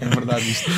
É 0.00 0.06
verdade 0.08 0.50
isto. 0.50 0.70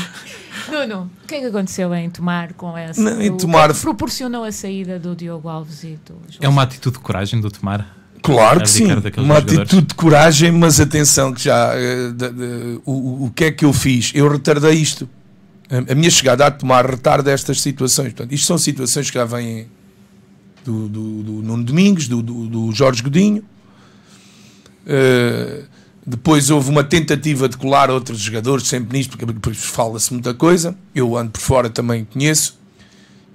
Nuno, 0.70 1.10
o 1.22 1.26
que 1.26 1.34
é 1.34 1.40
que 1.40 1.46
aconteceu 1.46 1.92
em 1.94 2.08
Tomar 2.08 2.52
com 2.54 2.76
essa? 2.78 3.00
Não, 3.00 3.20
em 3.20 3.36
Tomar- 3.36 3.70
é 3.70 3.74
proporcionou 3.74 4.44
a 4.44 4.52
saída 4.52 4.98
do 4.98 5.14
Diogo 5.16 5.48
Alves 5.48 5.82
e 5.82 5.98
do 6.06 6.14
João 6.28 6.38
É 6.40 6.48
uma 6.48 6.62
atitude 6.62 6.96
de 6.96 7.02
coragem 7.02 7.40
do 7.40 7.50
Tomar. 7.50 7.86
Claro 8.22 8.60
que 8.60 8.70
sim, 8.70 8.84
uma 8.84 8.94
jogadores. 9.02 9.58
atitude 9.58 9.86
de 9.88 9.94
coragem, 9.94 10.50
mas 10.52 10.80
atenção 10.80 11.32
que 11.34 11.42
já 11.42 11.72
eh, 11.74 12.10
de- 12.14 12.30
de- 12.30 12.80
o, 12.86 13.26
o 13.26 13.32
que 13.34 13.44
é 13.44 13.50
que 13.50 13.64
eu 13.66 13.72
fiz? 13.72 14.12
Eu 14.14 14.30
retardei 14.30 14.72
isto. 14.74 15.06
A, 15.90 15.94
minha 15.94 16.10
chegada 16.10 16.46
a 16.46 16.50
tomar 16.50 16.86
retarda 16.88 17.30
estas 17.30 17.60
situações. 17.60 18.12
Portanto, 18.12 18.32
isto 18.32 18.46
são 18.46 18.58
situações 18.58 19.10
que 19.10 19.18
já 19.18 19.24
vêm 19.24 19.66
do, 20.64 20.88
do, 20.88 21.22
do 21.22 21.32
Nuno 21.42 21.64
Domingos, 21.64 22.08
do, 22.08 22.22
do, 22.22 22.46
do 22.46 22.72
Jorge 22.72 23.02
Godinho. 23.02 23.44
Eh, 24.86 25.62
depois 26.06 26.50
houve 26.50 26.68
uma 26.70 26.84
tentativa 26.84 27.48
de 27.48 27.56
colar 27.56 27.90
outros 27.90 28.20
jogadores, 28.20 28.66
sempre 28.66 28.96
nisto, 28.96 29.10
porque 29.16 29.24
depois 29.24 29.56
fala-se 29.56 30.12
muita 30.12 30.34
coisa. 30.34 30.76
Eu 30.94 31.16
ando 31.16 31.30
por 31.30 31.40
fora 31.40 31.70
também 31.70 32.04
conheço. 32.04 32.58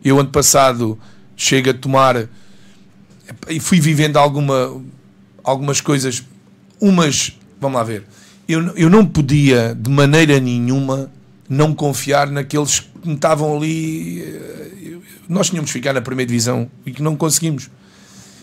Eu 0.04 0.20
ano 0.20 0.30
passado 0.30 0.98
chego 1.36 1.72
a 1.72 1.74
tomar 1.74 2.30
e 3.50 3.60
fui 3.60 3.80
vivendo 3.80 4.18
alguma, 4.18 4.82
algumas 5.44 5.82
coisas, 5.82 6.24
umas, 6.80 7.38
vamos 7.60 7.78
lá 7.78 7.84
ver, 7.84 8.04
eu, 8.48 8.76
eu 8.76 8.90
não 8.90 9.06
podia 9.06 9.76
de 9.76 9.90
maneira 9.90 10.40
nenhuma 10.40 11.12
não 11.50 11.74
confiar 11.74 12.30
naqueles 12.30 12.80
que 12.80 13.12
estavam 13.12 13.58
ali. 13.58 14.22
eh, 14.22 14.98
Nós 15.28 15.50
tínhamos 15.50 15.70
de 15.70 15.74
ficar 15.74 15.94
na 15.94 16.02
primeira 16.02 16.28
divisão 16.28 16.70
e 16.86 16.92
que 16.92 17.02
não 17.02 17.16
conseguimos. 17.16 17.70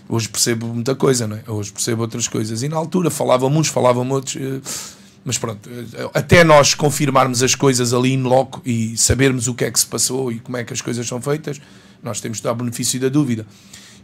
Hoje 0.09 0.29
percebo 0.29 0.67
muita 0.67 0.95
coisa, 0.95 1.27
não 1.27 1.37
é? 1.37 1.43
Hoje 1.49 1.73
percebo 1.73 2.03
outras 2.03 2.29
coisas. 2.29 2.63
E 2.63 2.69
na 2.69 2.77
altura 2.77 3.11
falavam 3.11 3.51
uns, 3.57 3.69
falavam 3.69 4.09
outros. 4.11 4.37
eh, 4.37 4.61
Mas 5.25 5.39
pronto, 5.39 5.69
eh, 5.69 6.11
até 6.15 6.45
nós 6.45 6.75
confirmarmos 6.75 7.43
as 7.43 7.55
coisas 7.55 7.93
ali 7.93 8.13
in 8.13 8.23
loco 8.23 8.61
e 8.65 8.97
sabermos 8.97 9.49
o 9.49 9.55
que 9.55 9.65
é 9.65 9.71
que 9.71 9.79
se 9.81 9.87
passou 9.87 10.31
e 10.31 10.39
como 10.41 10.57
é 10.57 10.65
que 10.65 10.73
as 10.73 10.81
coisas 10.81 11.07
são 11.07 11.21
feitas, 11.21 11.61
nós 12.03 12.21
temos 12.21 12.39
de 12.39 12.45
dar 12.45 12.55
benefício 12.55 13.01
da 13.01 13.09
dúvida. 13.09 13.45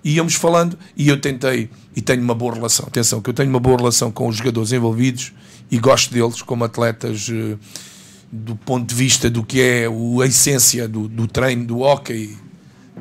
E 0.03 0.15
íamos 0.15 0.35
falando 0.35 0.77
e 0.97 1.09
eu 1.09 1.21
tentei, 1.21 1.71
e 1.95 2.01
tenho 2.03 2.23
uma 2.23 2.35
boa 2.35 2.55
relação, 2.55 2.87
atenção, 2.89 3.21
que 3.21 3.31
eu 3.31 3.35
tenho 3.35 3.51
uma 3.51 3.61
boa 3.61 3.77
relação 3.77 4.11
com 4.11 4.27
os 4.27 4.35
jogadores 4.37 4.73
envolvidos 4.73 5.33
e 5.71 5.79
gosto 5.79 6.13
deles 6.13 6.43
como 6.43 6.65
atletas 6.65 7.31
do 8.33 8.57
ponto 8.57 8.89
de 8.89 8.95
vista 8.95 9.29
do 9.29 9.45
que 9.45 9.61
é 9.61 9.87
a 9.87 10.27
essência 10.27 10.89
do, 10.89 11.07
do 11.07 11.29
treino, 11.29 11.67
do 11.67 11.81
hockey 11.81 12.35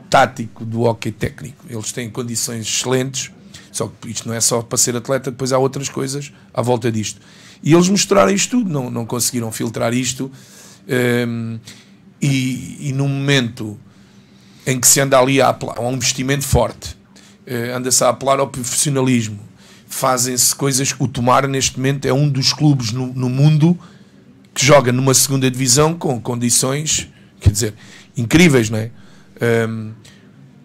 tático, 0.09 0.65
do 0.65 0.81
hockey 0.81 1.11
técnico. 1.11 1.65
Eles 1.69 1.93
têm 1.93 2.09
condições 2.09 2.67
excelentes, 2.67 3.31
só 3.71 3.87
que 3.87 4.09
isto 4.09 4.27
não 4.27 4.35
é 4.35 4.41
só 4.41 4.61
para 4.61 4.77
ser 4.77 4.93
atleta, 4.97 5.31
depois 5.31 5.53
há 5.53 5.57
outras 5.57 5.87
coisas 5.87 6.33
à 6.53 6.61
volta 6.61 6.91
disto. 6.91 7.21
E 7.63 7.73
eles 7.73 7.87
mostraram 7.87 8.31
isto 8.31 8.57
tudo, 8.57 8.69
não, 8.69 8.91
não 8.91 9.05
conseguiram 9.05 9.49
filtrar 9.53 9.93
isto. 9.93 10.29
ehm, 10.87 11.57
e, 12.21 12.89
e 12.89 12.93
num 12.93 13.07
momento 13.07 13.79
em 14.67 14.79
que 14.79 14.87
se 14.87 14.99
anda 14.99 15.17
ali 15.17 15.41
a 15.41 15.49
apelar 15.49 15.77
a 15.77 15.81
um 15.81 15.93
investimento 15.93 16.43
forte, 16.43 16.95
eh, 17.47 17.71
anda-se 17.71 18.03
a 18.03 18.09
apelar 18.09 18.39
ao 18.39 18.47
profissionalismo, 18.47 19.39
fazem-se 19.87 20.55
coisas. 20.55 20.93
O 20.99 21.07
Tomar, 21.07 21.47
neste 21.47 21.77
momento, 21.77 22.05
é 22.05 22.13
um 22.13 22.29
dos 22.29 22.53
clubes 22.53 22.91
no, 22.91 23.07
no 23.07 23.27
mundo 23.27 23.79
que 24.53 24.65
joga 24.65 24.91
numa 24.91 25.13
segunda 25.13 25.49
divisão 25.49 25.93
com 25.93 26.19
condições, 26.19 27.09
quer 27.39 27.51
dizer, 27.51 27.73
incríveis, 28.15 28.69
não 28.69 28.79
é? 28.79 28.91
Ehm, 29.39 29.91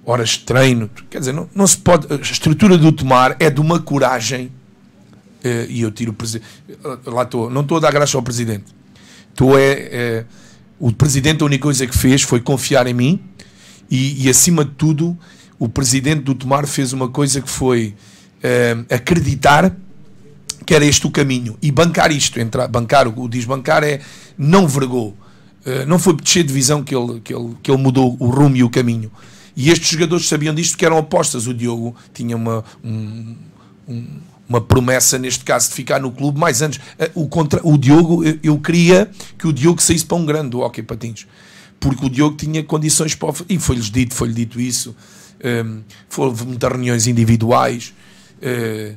horas 0.05 0.31
de 0.31 0.41
treino, 0.41 0.91
quer 1.11 1.19
dizer, 1.19 1.33
não, 1.33 1.49
não 1.55 1.67
se 1.67 1.77
pode. 1.79 2.07
A 2.13 2.17
estrutura 2.17 2.79
do 2.79 2.93
Tomar 2.93 3.37
é 3.41 3.51
de 3.51 3.61
uma 3.61 3.81
coragem. 3.81 4.53
eh, 5.43 5.67
e 5.69 5.83
eu 5.83 5.91
tiro 5.91 6.13
o 6.13 6.15
presidente. 6.15 6.47
Lá 7.05 7.23
estou, 7.23 7.51
não 7.51 7.61
estou 7.63 7.77
a 7.77 7.81
dar 7.81 7.93
graça 7.93 8.17
ao 8.17 8.23
presidente. 8.23 8.65
Estou 9.31 9.59
é, 9.59 9.73
é, 9.93 10.25
o 10.79 10.93
presidente, 10.93 11.43
a 11.43 11.47
única 11.47 11.63
coisa 11.63 11.87
que 11.87 11.97
fez 11.97 12.23
foi 12.23 12.41
confiar 12.41 12.87
em 12.87 12.95
mim 12.95 13.21
e, 13.91 14.25
e, 14.25 14.31
acima 14.31 14.65
de 14.65 14.73
tudo, 14.73 15.17
o 15.59 15.69
presidente 15.69 16.23
do 16.23 16.35
Tomar 16.35 16.67
fez 16.67 16.93
uma 16.93 17.09
coisa 17.09 17.41
que 17.41 17.49
foi 17.49 17.95
eh, 18.43 18.77
acreditar 18.91 19.75
que 20.67 20.75
era 20.75 20.85
este 20.85 21.07
o 21.07 21.11
caminho 21.11 21.57
e 21.63 21.71
bancar 21.71 22.11
isto. 22.11 22.41
Entrar, 22.41 22.67
bancar, 22.67 23.07
o 23.07 23.29
desbancar 23.29 23.85
é 23.85 24.01
não 24.37 24.67
vergou. 24.67 25.17
Eh, 25.65 25.87
não 25.87 25.99
foi 25.99 26.15
por 26.15 26.23
descer 26.23 26.43
de 26.45 26.53
visão 26.53 26.83
que 26.83 26.95
ele, 26.95 27.21
que, 27.21 27.33
ele, 27.33 27.57
que 27.63 27.71
ele 27.71 27.81
mudou 27.81 28.17
o 28.19 28.29
rumo 28.29 28.57
e 28.57 28.65
o 28.65 28.69
caminho. 28.69 29.11
E 29.57 29.71
estes 29.71 29.89
jogadores 29.89 30.29
sabiam 30.29 30.55
disto 30.55 30.77
que 30.77 30.85
eram 30.85 30.99
apostas. 30.99 31.47
O 31.47 31.55
Diogo 31.55 31.95
tinha 32.13 32.37
uma, 32.37 32.65
um, 32.85 33.35
um, 33.89 34.07
uma 34.49 34.61
promessa, 34.61 35.19
neste 35.19 35.45
caso, 35.45 35.69
de 35.69 35.75
ficar 35.75 36.01
no 36.01 36.11
clube 36.11 36.39
mais 36.39 36.61
antes. 36.61 36.81
Eh, 36.99 37.11
O, 37.15 37.29
contra, 37.29 37.61
o 37.65 37.79
Diogo, 37.79 38.23
eu, 38.43 38.59
queria 38.59 39.11
que 39.39 39.47
o 39.47 39.53
Diogo 39.53 39.81
saísse 39.81 40.05
para 40.05 40.17
um 40.17 40.27
grande 40.27 40.51
do 40.51 40.61
Hockey 40.61 40.83
Patins. 40.83 41.27
Porque 41.79 42.05
o 42.05 42.11
Diogo 42.11 42.37
tinha 42.37 42.63
condições 42.65 43.15
para. 43.15 43.33
E 43.49 43.59
foi-lhes 43.59 43.91
dito, 43.91 44.15
foi-lhe 44.15 44.35
dito 44.35 44.61
isso. 44.61 44.97
Um, 45.45 45.83
houve 46.17 46.45
muitas 46.45 46.71
reuniões 46.71 47.07
individuais. 47.07 47.93
Eh, 48.41 48.95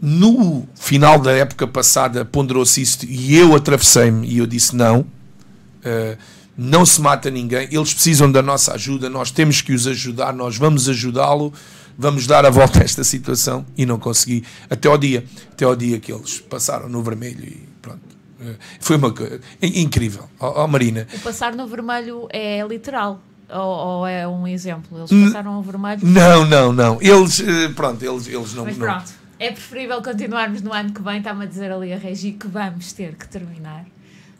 no 0.00 0.66
final 0.74 1.18
da 1.18 1.32
época 1.32 1.66
passada 1.66 2.24
ponderou-se 2.24 2.80
isso 2.82 2.98
e 3.06 3.36
eu 3.36 3.54
atravessei-me 3.54 4.26
e 4.26 4.38
eu 4.38 4.46
disse 4.46 4.74
não. 4.76 5.00
Uh, 5.00 6.16
não 6.58 6.86
se 6.86 7.00
mata 7.02 7.30
ninguém, 7.30 7.68
eles 7.70 7.92
precisam 7.92 8.32
da 8.32 8.40
nossa 8.40 8.72
ajuda, 8.72 9.10
nós 9.10 9.30
temos 9.30 9.60
que 9.60 9.74
os 9.74 9.86
ajudar, 9.86 10.32
nós 10.32 10.56
vamos 10.56 10.88
ajudá-lo, 10.88 11.52
vamos 11.98 12.26
dar 12.26 12.46
a 12.46 12.50
volta 12.50 12.80
a 12.80 12.82
esta 12.82 13.04
situação 13.04 13.66
e 13.76 13.84
não 13.84 13.98
consegui 13.98 14.42
até 14.70 14.88
ao 14.88 14.96
dia, 14.96 15.22
até 15.52 15.66
ao 15.66 15.76
dia 15.76 16.00
que 16.00 16.10
eles 16.10 16.40
passaram 16.40 16.88
no 16.88 17.02
vermelho 17.02 17.44
e 17.44 17.68
pronto. 17.82 18.00
Uh, 18.40 18.54
Foi 18.80 18.96
uma 18.96 19.12
coisa 19.12 19.38
incrível. 19.62 20.24
Ó 20.40 20.64
ó, 20.64 20.66
Marina, 20.66 21.06
O 21.14 21.18
passar 21.20 21.54
no 21.54 21.66
vermelho 21.66 22.26
é 22.30 22.66
literal. 22.66 23.20
Ou, 23.48 23.60
ou 23.60 24.06
é 24.06 24.26
um 24.26 24.46
exemplo? 24.48 24.98
Eles 24.98 25.26
passaram 25.26 25.58
o 25.58 25.62
vermelho. 25.62 26.00
não, 26.02 26.44
não, 26.44 26.72
não. 26.72 26.98
Eles, 27.00 27.38
eh, 27.40 27.68
pronto, 27.68 28.04
eles, 28.04 28.26
eles 28.26 28.54
não. 28.54 28.64
Mas 28.64 28.76
não- 28.76 28.86
pronto, 28.86 29.12
é 29.38 29.50
preferível 29.50 30.02
continuarmos 30.02 30.62
no 30.62 30.72
ano 30.72 30.92
que 30.92 31.02
vem. 31.02 31.18
Está-me 31.18 31.44
a 31.44 31.46
dizer 31.46 31.70
ali 31.72 31.92
a 31.92 31.98
Regi 31.98 32.32
que 32.32 32.46
vamos 32.48 32.92
ter 32.92 33.14
que 33.14 33.28
terminar. 33.28 33.84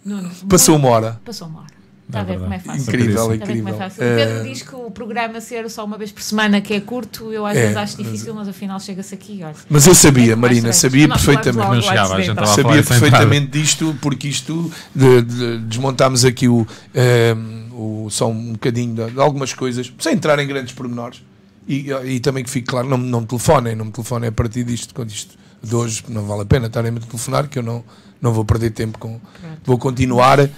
Nuno, 0.05 0.31
Passou 0.49 0.77
uma 0.77 0.89
hora. 0.89 1.21
Passou 1.25 1.49
uma 1.49 1.61
hora. 1.61 1.77
Está 2.09 2.21
É 2.21 2.23
a 2.23 2.25
ver 2.25 2.39
como 2.39 2.55
é 2.55 2.59
fácil. 2.61 2.83
Incrível, 2.83 3.09
Está 3.11 3.23
a 3.25 3.27
ver 3.29 3.39
como 3.41 3.51
incrível. 3.51 3.75
é 3.75 3.79
fácil. 3.79 4.05
O 4.05 4.07
Pedro 4.17 4.37
Eh, 4.37 4.43
diz 4.45 4.63
que 4.63 4.75
o 4.77 4.91
programa 4.93 5.41
ser 5.41 5.69
só 5.69 5.85
uma 5.85 5.99
vez 5.99 6.13
por 6.13 6.23
semana, 6.23 6.61
que 6.61 6.73
é 6.73 6.81
curto, 6.81 7.33
eu 7.33 7.45
às 7.45 7.57
É, 7.57 7.63
vezes 7.63 7.77
acho 7.77 7.97
difícil, 7.97 8.33
mas 8.33 8.47
afinal 8.47 8.79
chega-se 8.79 9.13
aqui. 9.13 9.41
Olha, 9.43 9.55
Mas 9.69 9.89
eu 9.89 9.95
sabia, 9.97 10.33
É 10.35 10.37
Marina, 10.37 10.73
sabia 10.73 11.09
perfeitamente. 11.09 11.69
Não 11.69 11.83
chegava, 11.83 12.15
a 12.15 12.21
gente 12.21 12.47
sabia 12.49 12.83
perfeitamente 12.85 13.47
disto, 13.49 13.97
porque 14.01 14.29
isto 14.29 14.71
de, 14.95 15.23
de- 15.23 15.59
desmontámos 15.59 16.25
aqui 16.25 16.47
o, 16.47 16.65
ehm, 16.95 17.73
o, 17.73 18.07
só 18.09 18.29
um 18.31 18.53
bocadinho 18.53 18.95
de, 18.95 19.11
de 19.11 19.21
algumas 19.21 19.53
coisas, 19.53 19.93
sem 19.99 20.13
entrar 20.15 20.39
em 20.39 20.47
grandes 20.47 20.73
pormenores. 20.75 21.21
E, 21.69 21.91
e 21.91 22.21
também 22.21 22.45
que 22.45 22.51
fique 22.51 22.69
claro, 22.69 22.89
não, 22.89 22.97
não 22.97 23.23
me 23.23 23.27
telefonem, 23.27 23.75
não 23.75 23.87
me 23.87 23.93
telefonem 23.93 24.29
a 24.29 24.33
partir 24.33 24.65
disto, 24.65 24.95
quando 24.95 25.11
isto 25.11 25.37
de 25.63 25.75
hoje 25.75 26.05
não 26.09 26.25
vale 26.25 26.43
a 26.43 26.47
pena 26.47 26.67
estarem-me 26.67 26.99
a 26.99 27.01
telefonar, 27.01 27.49
que 27.49 27.59
eu 27.59 27.63
não, 27.63 27.85
não 28.21 28.33
vou 28.33 28.45
perder 28.45 28.71
tempo 28.71 28.99
com. 28.99 29.21
Vou 29.65 29.79
continuar 29.79 30.49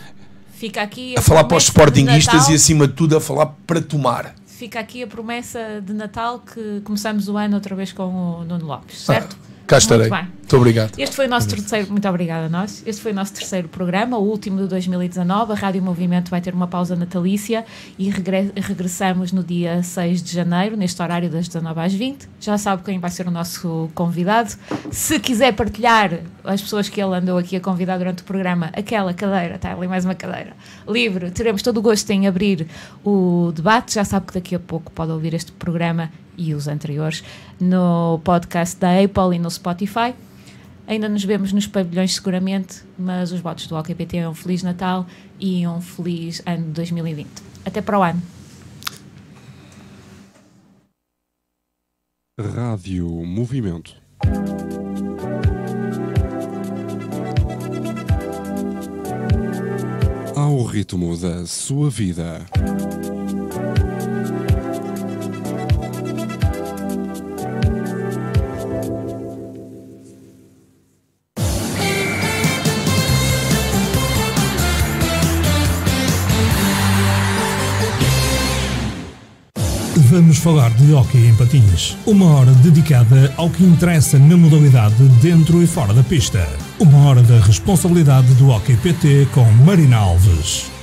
Fica 0.59 0.82
aqui 0.82 1.16
a 1.16 1.22
falar 1.22 1.44
para 1.44 1.56
os 1.56 1.64
sportinguistas 1.64 2.48
e 2.48 2.54
acima 2.54 2.88
de 2.88 2.94
tudo 2.94 3.16
a 3.16 3.20
falar 3.20 3.46
para 3.64 3.80
tomar. 3.80 4.34
Fica 4.44 4.80
aqui 4.80 5.04
a 5.04 5.06
promessa 5.06 5.80
de 5.80 5.92
Natal 5.92 6.40
que 6.40 6.80
começamos 6.82 7.28
o 7.28 7.36
ano 7.36 7.54
outra 7.54 7.76
vez 7.76 7.92
com 7.92 8.02
o 8.02 8.44
Nuno 8.44 8.66
Lopes, 8.66 9.02
certo? 9.02 9.38
Cá 9.68 9.78
estarei. 9.78 10.08
Muito. 10.08 10.38
Muito 10.48 10.56
obrigado. 10.56 10.98
Este 10.98 11.14
foi 11.14 11.26
o 11.26 11.28
nosso 11.28 11.46
terceiro, 11.46 11.90
muito 11.90 12.08
obrigada 12.08 12.46
a 12.46 12.48
nós. 12.48 12.82
Este 12.86 13.02
foi 13.02 13.12
o 13.12 13.14
nosso 13.14 13.34
terceiro 13.34 13.68
programa, 13.68 14.16
o 14.16 14.22
último 14.22 14.62
de 14.62 14.66
2019. 14.68 15.52
A 15.52 15.54
Rádio 15.54 15.82
Movimento 15.82 16.30
vai 16.30 16.40
ter 16.40 16.54
uma 16.54 16.66
pausa 16.66 16.96
natalícia 16.96 17.66
e 17.98 18.08
regre- 18.08 18.50
regressamos 18.56 19.30
no 19.30 19.44
dia 19.44 19.82
6 19.82 20.22
de 20.22 20.32
janeiro, 20.32 20.74
neste 20.74 21.02
horário 21.02 21.28
das 21.28 21.48
19 21.48 21.80
às 21.80 21.92
20. 21.92 22.26
Já 22.40 22.56
sabe 22.56 22.82
quem 22.82 22.98
vai 22.98 23.10
ser 23.10 23.28
o 23.28 23.30
nosso 23.30 23.90
convidado. 23.94 24.54
Se 24.90 25.20
quiser 25.20 25.52
partilhar 25.52 26.18
as 26.42 26.62
pessoas 26.62 26.88
que 26.88 26.98
ele 26.98 27.14
andou 27.14 27.36
aqui 27.36 27.54
a 27.56 27.60
convidar 27.60 27.98
durante 27.98 28.22
o 28.22 28.24
programa, 28.24 28.70
aquela 28.72 29.12
cadeira, 29.12 29.56
está 29.56 29.74
ali 29.74 29.86
mais 29.86 30.06
uma 30.06 30.14
cadeira, 30.14 30.54
livre, 30.88 31.30
teremos 31.30 31.60
todo 31.60 31.76
o 31.76 31.82
gosto 31.82 32.08
em 32.10 32.26
abrir 32.26 32.66
o 33.04 33.52
debate. 33.54 33.96
Já 33.96 34.04
sabe 34.04 34.24
que 34.28 34.32
daqui 34.32 34.54
a 34.54 34.58
pouco 34.58 34.90
pode 34.92 35.12
ouvir 35.12 35.34
este 35.34 35.52
programa 35.52 36.10
e 36.39 36.55
os 36.55 36.68
anteriores 36.68 37.22
no 37.61 38.20
podcast 38.24 38.78
da 38.78 38.99
Apple 38.99 39.36
e 39.36 39.39
no 39.39 39.51
Spotify. 39.51 40.14
Ainda 40.86 41.07
nos 41.07 41.22
vemos 41.22 41.53
nos 41.53 41.66
pavilhões 41.66 42.14
seguramente, 42.14 42.82
mas 42.99 43.30
os 43.30 43.41
votos 43.41 43.66
do 43.66 43.76
OKPT 43.76 44.16
é 44.16 44.28
um 44.28 44.32
Feliz 44.32 44.62
Natal 44.62 45.07
e 45.39 45.66
um 45.68 45.82
Feliz 45.82 46.41
ano 46.47 46.72
2020. 46.72 47.28
Até 47.66 47.82
para 47.82 47.99
o 47.99 48.03
ano. 48.03 48.22
Rádio 52.41 53.07
Movimento. 53.26 53.97
Ao 60.36 60.62
ritmo 60.62 61.18
da 61.18 61.45
sua 61.45 61.91
vida. 61.91 62.47
Vamos 80.11 80.38
falar 80.38 80.70
de 80.70 80.94
hóquei 80.94 81.28
em 81.28 81.34
patins. 81.34 81.94
Uma 82.06 82.34
hora 82.34 82.52
dedicada 82.52 83.30
ao 83.36 83.50
que 83.50 83.62
interessa 83.62 84.18
na 84.18 84.38
modalidade 84.38 85.06
dentro 85.20 85.62
e 85.62 85.66
fora 85.66 85.92
da 85.92 86.02
pista. 86.02 86.48
Uma 86.80 87.06
hora 87.06 87.22
da 87.22 87.38
responsabilidade 87.40 88.32
do 88.34 88.48
Hockey 88.48 88.74
PT 88.78 89.28
com 89.34 89.44
Marina 89.66 89.98
Alves. 89.98 90.77